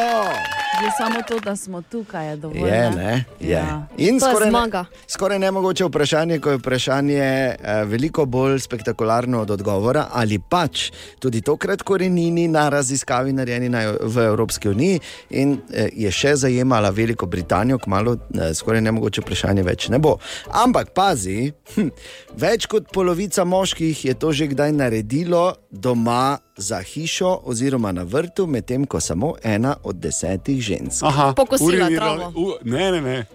Že 0.88 1.04
samo 1.04 1.20
to, 1.28 1.40
da 1.44 1.56
smo 1.56 1.82
tukaj, 1.82 2.30
je 2.30 2.36
dovolj. 2.36 2.70
Je, 2.70 2.92
ne? 2.96 3.26
Je. 3.40 3.50
Ja. 3.52 3.88
In 3.98 4.20
To 4.20 4.32
skoraj. 4.32 4.52
Ne, 4.52 4.84
skoraj 5.08 5.40
nemogoče 5.40 5.86
vprašanje, 5.86 6.40
ko 6.40 6.50
je 6.50 6.58
vprašanje 6.58 7.20
eh, 7.20 7.58
veliko 7.86 8.26
bolj 8.26 8.60
spektakularno 8.60 9.42
od 9.42 9.52
odgovora, 9.52 10.06
ali 10.14 10.40
pač 10.40 10.92
tudi 11.20 11.42
tokrat 11.42 11.84
korenini 11.84 12.48
na 12.48 12.70
raziskavi 12.70 13.34
narejeni 13.34 13.70
na, 13.70 13.82
v 14.02 14.18
Evropski 14.32 14.70
uniji 14.70 15.02
in 15.30 15.58
eh, 15.74 15.90
je 15.92 16.12
še 16.12 16.36
zajemala 16.36 16.90
Veliko 16.90 17.26
Britanijo, 17.28 17.82
kmalo 17.84 18.16
eh, 18.16 18.54
skoraj 18.56 18.82
nemogoče 18.88 19.26
vprašanje 19.28 19.68
več 19.68 19.90
ne 19.92 20.00
bo. 20.00 20.16
Ampak 20.64 20.96
pazi, 20.96 21.52
hm, 21.76 21.92
več 22.40 22.72
kot 22.72 22.88
polovica 22.96 23.44
moških 23.44 24.06
je 24.06 24.16
to 24.16 24.32
že 24.32 24.48
kdaj 24.56 24.72
naredilo 24.72 25.52
doma 25.78 26.38
za 26.58 26.82
hišo 26.82 27.40
oziroma 27.44 27.92
na 27.92 28.04
vrtu, 28.04 28.48
medtem 28.48 28.86
ko 28.86 29.00
samo 29.00 29.34
ena 29.44 29.76
od 29.84 29.96
desetih 29.96 30.62
žensk. 30.62 31.04
Aha, 31.04 31.34
Pokosila 31.34 31.70
urinirali- 31.86 32.20
travo. 32.20 32.34
U, 32.38 32.54
ne, 32.64 32.92
ne, 32.92 33.02
ne. 33.02 33.26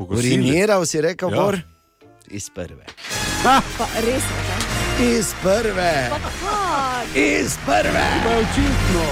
Uriniral 0.00 0.86
si 0.86 1.00
rekel, 1.00 1.30
Ja. 1.30 1.36
Bor? 1.36 1.58
Iz 2.28 2.50
prve. 2.50 2.86
Pa 3.42 3.60
res 3.96 4.22
je. 4.22 4.71
Ne? 5.02 5.08
Iz 5.08 5.34
prve. 5.42 6.10
Iz 7.14 7.56
prve. 7.66 8.06
Očitno. 8.28 9.02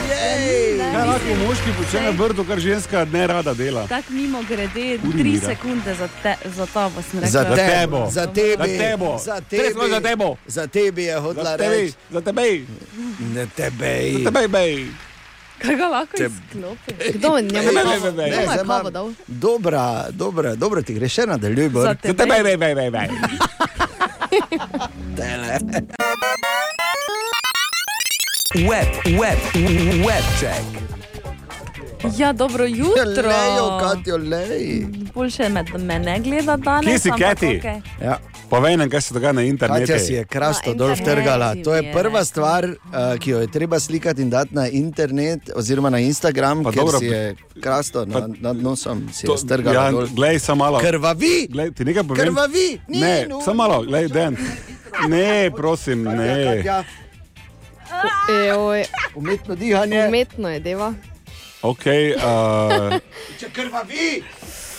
Kaj 0.92 1.06
lahko 1.06 1.34
moški 1.38 1.70
počne 1.78 2.00
na 2.00 2.10
vrtu, 2.10 2.44
kar 2.44 2.58
ženska 2.58 3.04
ne 3.04 3.26
rada 3.26 3.54
dela? 3.54 3.86
Tako 3.86 4.12
mimo 4.12 4.42
grede, 4.42 4.98
tri 5.12 5.38
sekunde 5.38 5.94
za, 5.94 6.08
te, 6.22 6.36
za 6.46 6.66
to, 6.66 6.90
sem 7.02 7.20
rekla. 7.20 7.30
Za 7.30 7.42
Za 7.42 7.44
tebe, 7.46 7.68
tebo. 7.70 8.08
za 8.08 8.26
tebi, 8.26 8.56
Za 8.58 8.78
tebo. 8.78 9.18
za 9.18 9.40
tebi, 9.40 9.90
za 9.90 10.00
tebo. 10.00 10.36
za 10.46 10.66
tebi 10.66 11.02
je 11.02 11.16
tebe, 11.56 11.68
reči. 11.68 11.94
za 12.10 12.20
tebe, 12.20 12.42
Ne 13.20 13.46
tebe. 13.46 14.12
za 14.14 14.30
tebe. 14.32 14.86
Kaj 15.58 15.76
ga 15.76 15.86
lahko 15.86 16.16
Te- 16.16 16.24
izklopi? 16.26 17.12
Kdo 17.12 17.36
je 17.36 17.42
njemu 17.42 17.66
Ne, 17.66 17.72
ne, 17.74 17.84
ne, 17.84 18.30
ne, 18.30 18.46
ne. 19.02 19.14
Dobra, 19.28 20.06
dobra, 20.10 20.54
dobra 20.54 20.82
ti 20.82 20.94
gre 20.94 21.08
še 21.08 21.26
nadaljuj, 21.26 21.68
Bor. 21.68 21.82
Za 21.82 21.94
tebe, 21.94 22.26
bej, 22.56 22.74
bej, 22.74 22.90
bej. 22.90 23.08
Web, 28.68 28.88
web, 29.20 29.38
web 30.06 30.24
check. 30.40 30.64
Ja, 32.16 32.32
dobro 32.32 32.64
jutro. 32.64 33.28
Lejo, 33.28 33.78
Katjo, 33.80 34.16
lej. 34.16 34.86
Boljše 35.14 35.48
me, 35.48 35.62
da 35.62 35.78
me 35.78 35.98
ne 35.98 36.18
gleda 36.20 36.56
danes. 36.56 36.86
Kje 36.86 36.98
si, 36.98 37.10
ampak 37.10 37.28
Kati? 37.28 37.46
okej. 37.58 37.80
Ja. 38.02 38.18
Povej 38.50 38.76
nam, 38.76 38.90
kaj 38.90 39.00
se 39.00 39.14
dogaja 39.14 39.32
na 39.32 39.42
internetu. 39.42 39.80
Katja 39.82 39.98
si 40.00 40.12
je 40.12 40.24
krasto 40.24 40.74
dol 40.74 40.90
vtrgala. 40.90 41.54
To 41.56 41.70
je 41.70 41.86
prva 41.88 42.24
stvar, 42.24 42.66
uh, 42.66 42.74
ki 43.14 43.30
jo 43.30 43.38
je 43.38 43.46
treba 43.48 43.78
slikati 43.78 44.22
in 44.22 44.30
dati 44.30 44.50
na 44.52 44.66
internet, 44.68 45.50
oziroma 45.54 45.88
na 45.88 45.98
Instagram, 46.00 46.64
Pa 46.64 46.70
ker 46.70 46.76
dobro, 46.76 46.98
si 46.98 47.06
je 47.06 47.22
krasto 47.56 48.02
na, 48.04 48.26
nad 48.40 48.56
nosom, 48.58 49.06
si 49.08 49.22
je 49.22 49.28
To- 49.28 49.38
strgala. 49.38 49.74
Ja, 49.76 49.90
dol. 49.90 50.06
glej, 50.08 50.38
samo 50.40 50.64
malo. 50.64 50.78
Krvavi! 50.78 51.46
Glej, 51.46 51.70
ti 51.70 51.84
nekaj 51.84 52.02
povem. 52.04 52.26
Krvavi! 52.26 52.80
Ni, 52.88 52.98
Ne, 52.98 53.26
no. 53.28 53.38
samo 53.40 53.54
malo, 53.58 53.82
glej, 53.82 54.08
den. 54.08 54.34
Ne, 55.08 55.50
prosim, 55.50 56.02
ne. 56.02 56.58
Katja, 56.58 56.82
Ejoj, 58.30 58.84
umetno 59.14 59.54
dihanje. 59.54 60.06
umetno 60.06 60.48
je 60.48 60.60
deva. 60.60 60.94
Ok, 61.62 61.84
uh, 62.16 62.98
Če 63.38 63.46
krvavi! 63.48 64.22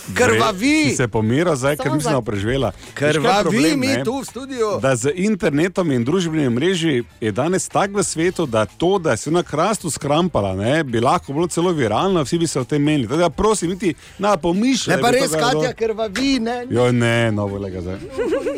Krvavi! 0.08 0.84
Si 0.84 0.96
se 0.96 1.08
pomiral, 1.08 1.56
zdaj, 1.56 1.76
ker 1.76 1.92
nisem 1.92 2.12
za- 2.12 2.20
preživela. 2.22 2.72
Krvavi 2.94 3.76
mi 3.76 4.04
tu 4.04 4.18
v 4.18 4.24
studiu. 4.24 4.80
Da 4.80 4.96
z 4.96 5.12
internetom 5.16 5.92
in 5.92 6.04
družbenimi 6.04 6.50
mreži 6.50 7.04
je 7.20 7.32
danes 7.32 7.68
tako 7.68 7.98
v 7.98 8.04
svetu, 8.04 8.46
da 8.46 8.64
to, 8.66 8.98
da 8.98 9.10
je 9.10 9.32
na 9.32 9.42
krastu 9.42 9.90
skrampala, 9.90 10.54
ne, 10.54 10.84
bi 10.84 11.00
lahko 11.00 11.32
bilo 11.32 11.46
celo 11.46 11.72
viralno, 11.72 12.22
vsi 12.22 12.38
bi 12.38 12.46
se 12.46 12.60
o 12.60 12.64
tem 12.64 12.82
menili. 12.82 13.06
Da, 13.08 13.30
prosim, 13.30 13.70
niti 13.70 13.94
na 14.18 14.36
pomišljaj. 14.36 14.96
Ne 14.96 15.02
pa 15.02 15.10
res, 15.10 15.30
ga 15.30 15.36
je 15.36 15.42
Katja, 15.42 15.72
krvavi, 15.74 16.38
ne. 16.40 16.66
Jo, 16.70 16.92
ne, 16.92 17.32
novo 17.32 17.58
lega 17.58 17.80
zdaj. 17.80 17.96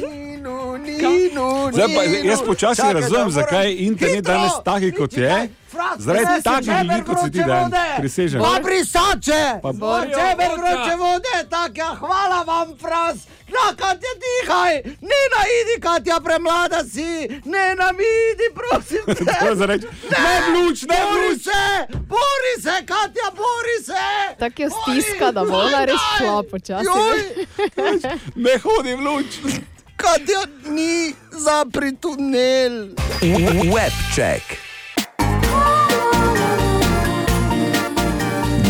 Ninu, 0.05 0.77
ninu, 0.77 1.71
Zdaj 1.73 1.89
pa, 1.89 2.03
jaz 2.03 2.43
počasi 2.47 2.81
Čakaj, 2.81 2.93
razumem, 2.95 3.25
da 3.25 3.31
zakaj 3.33 3.67
je 3.67 3.77
internet 3.79 4.17
Hitro! 4.17 4.33
danes 4.35 4.53
taki, 4.65 4.93
kot 4.93 5.13
je. 5.13 5.29
Fras, 5.29 5.49
Prinesem 5.75 6.43
takih 6.43 6.69
ljudi, 6.69 6.79
čeber 6.81 7.05
kot 7.05 7.17
si 7.25 7.31
ti, 7.31 7.39
Dan. 7.41 7.71
Prisežem. 7.99 8.41
Pa 8.41 8.61
brisače! 8.61 9.43
Pa- 9.63 9.73
Pa 9.81 10.01
čeber 10.09 10.51
vroče 10.53 10.95
vode, 10.97 11.37
tako 11.51 11.77
ja, 11.77 11.95
hvala 11.95 12.43
vam, 12.43 12.69
Fras. 12.79 13.17
Na, 13.49 13.65
Katja, 13.73 14.13
dihaj! 14.19 14.75
Ne 15.03 15.21
na 15.29 15.41
idi, 15.53 15.81
Katja, 15.81 16.21
premlada 16.21 16.85
si! 16.85 17.11
Ne 17.45 17.75
na 17.75 17.93
mi 17.93 18.09
idi, 18.25 18.47
prosim 18.55 19.05
te! 19.07 19.25
Tako 19.31 19.55
za 19.55 19.67
reči, 19.67 19.87
ne 20.11 20.41
v 20.41 20.57
luč, 20.57 20.83
ne 20.83 20.97
Bori 21.03 21.29
luč! 21.29 21.43
se, 21.43 21.63
bori 22.09 22.55
se, 22.59 22.77
Katja, 22.87 23.29
bori 23.33 23.77
se! 23.85 24.07
Tako 24.39 24.63
jo 24.63 24.71
stiska, 24.73 25.33
da 25.33 25.43
ona 25.43 25.85
res 25.85 26.01
šla 26.19 26.43
počasi. 26.43 26.85
Joj! 26.85 27.19
Ne 28.37 28.59
hodi 28.59 28.95
v 28.95 29.01
luč! 29.01 29.27
Katja, 29.97 30.41
ni 30.65 31.15
zapri 31.31 31.93
tunel! 31.97 32.89
Webček. 33.67 34.74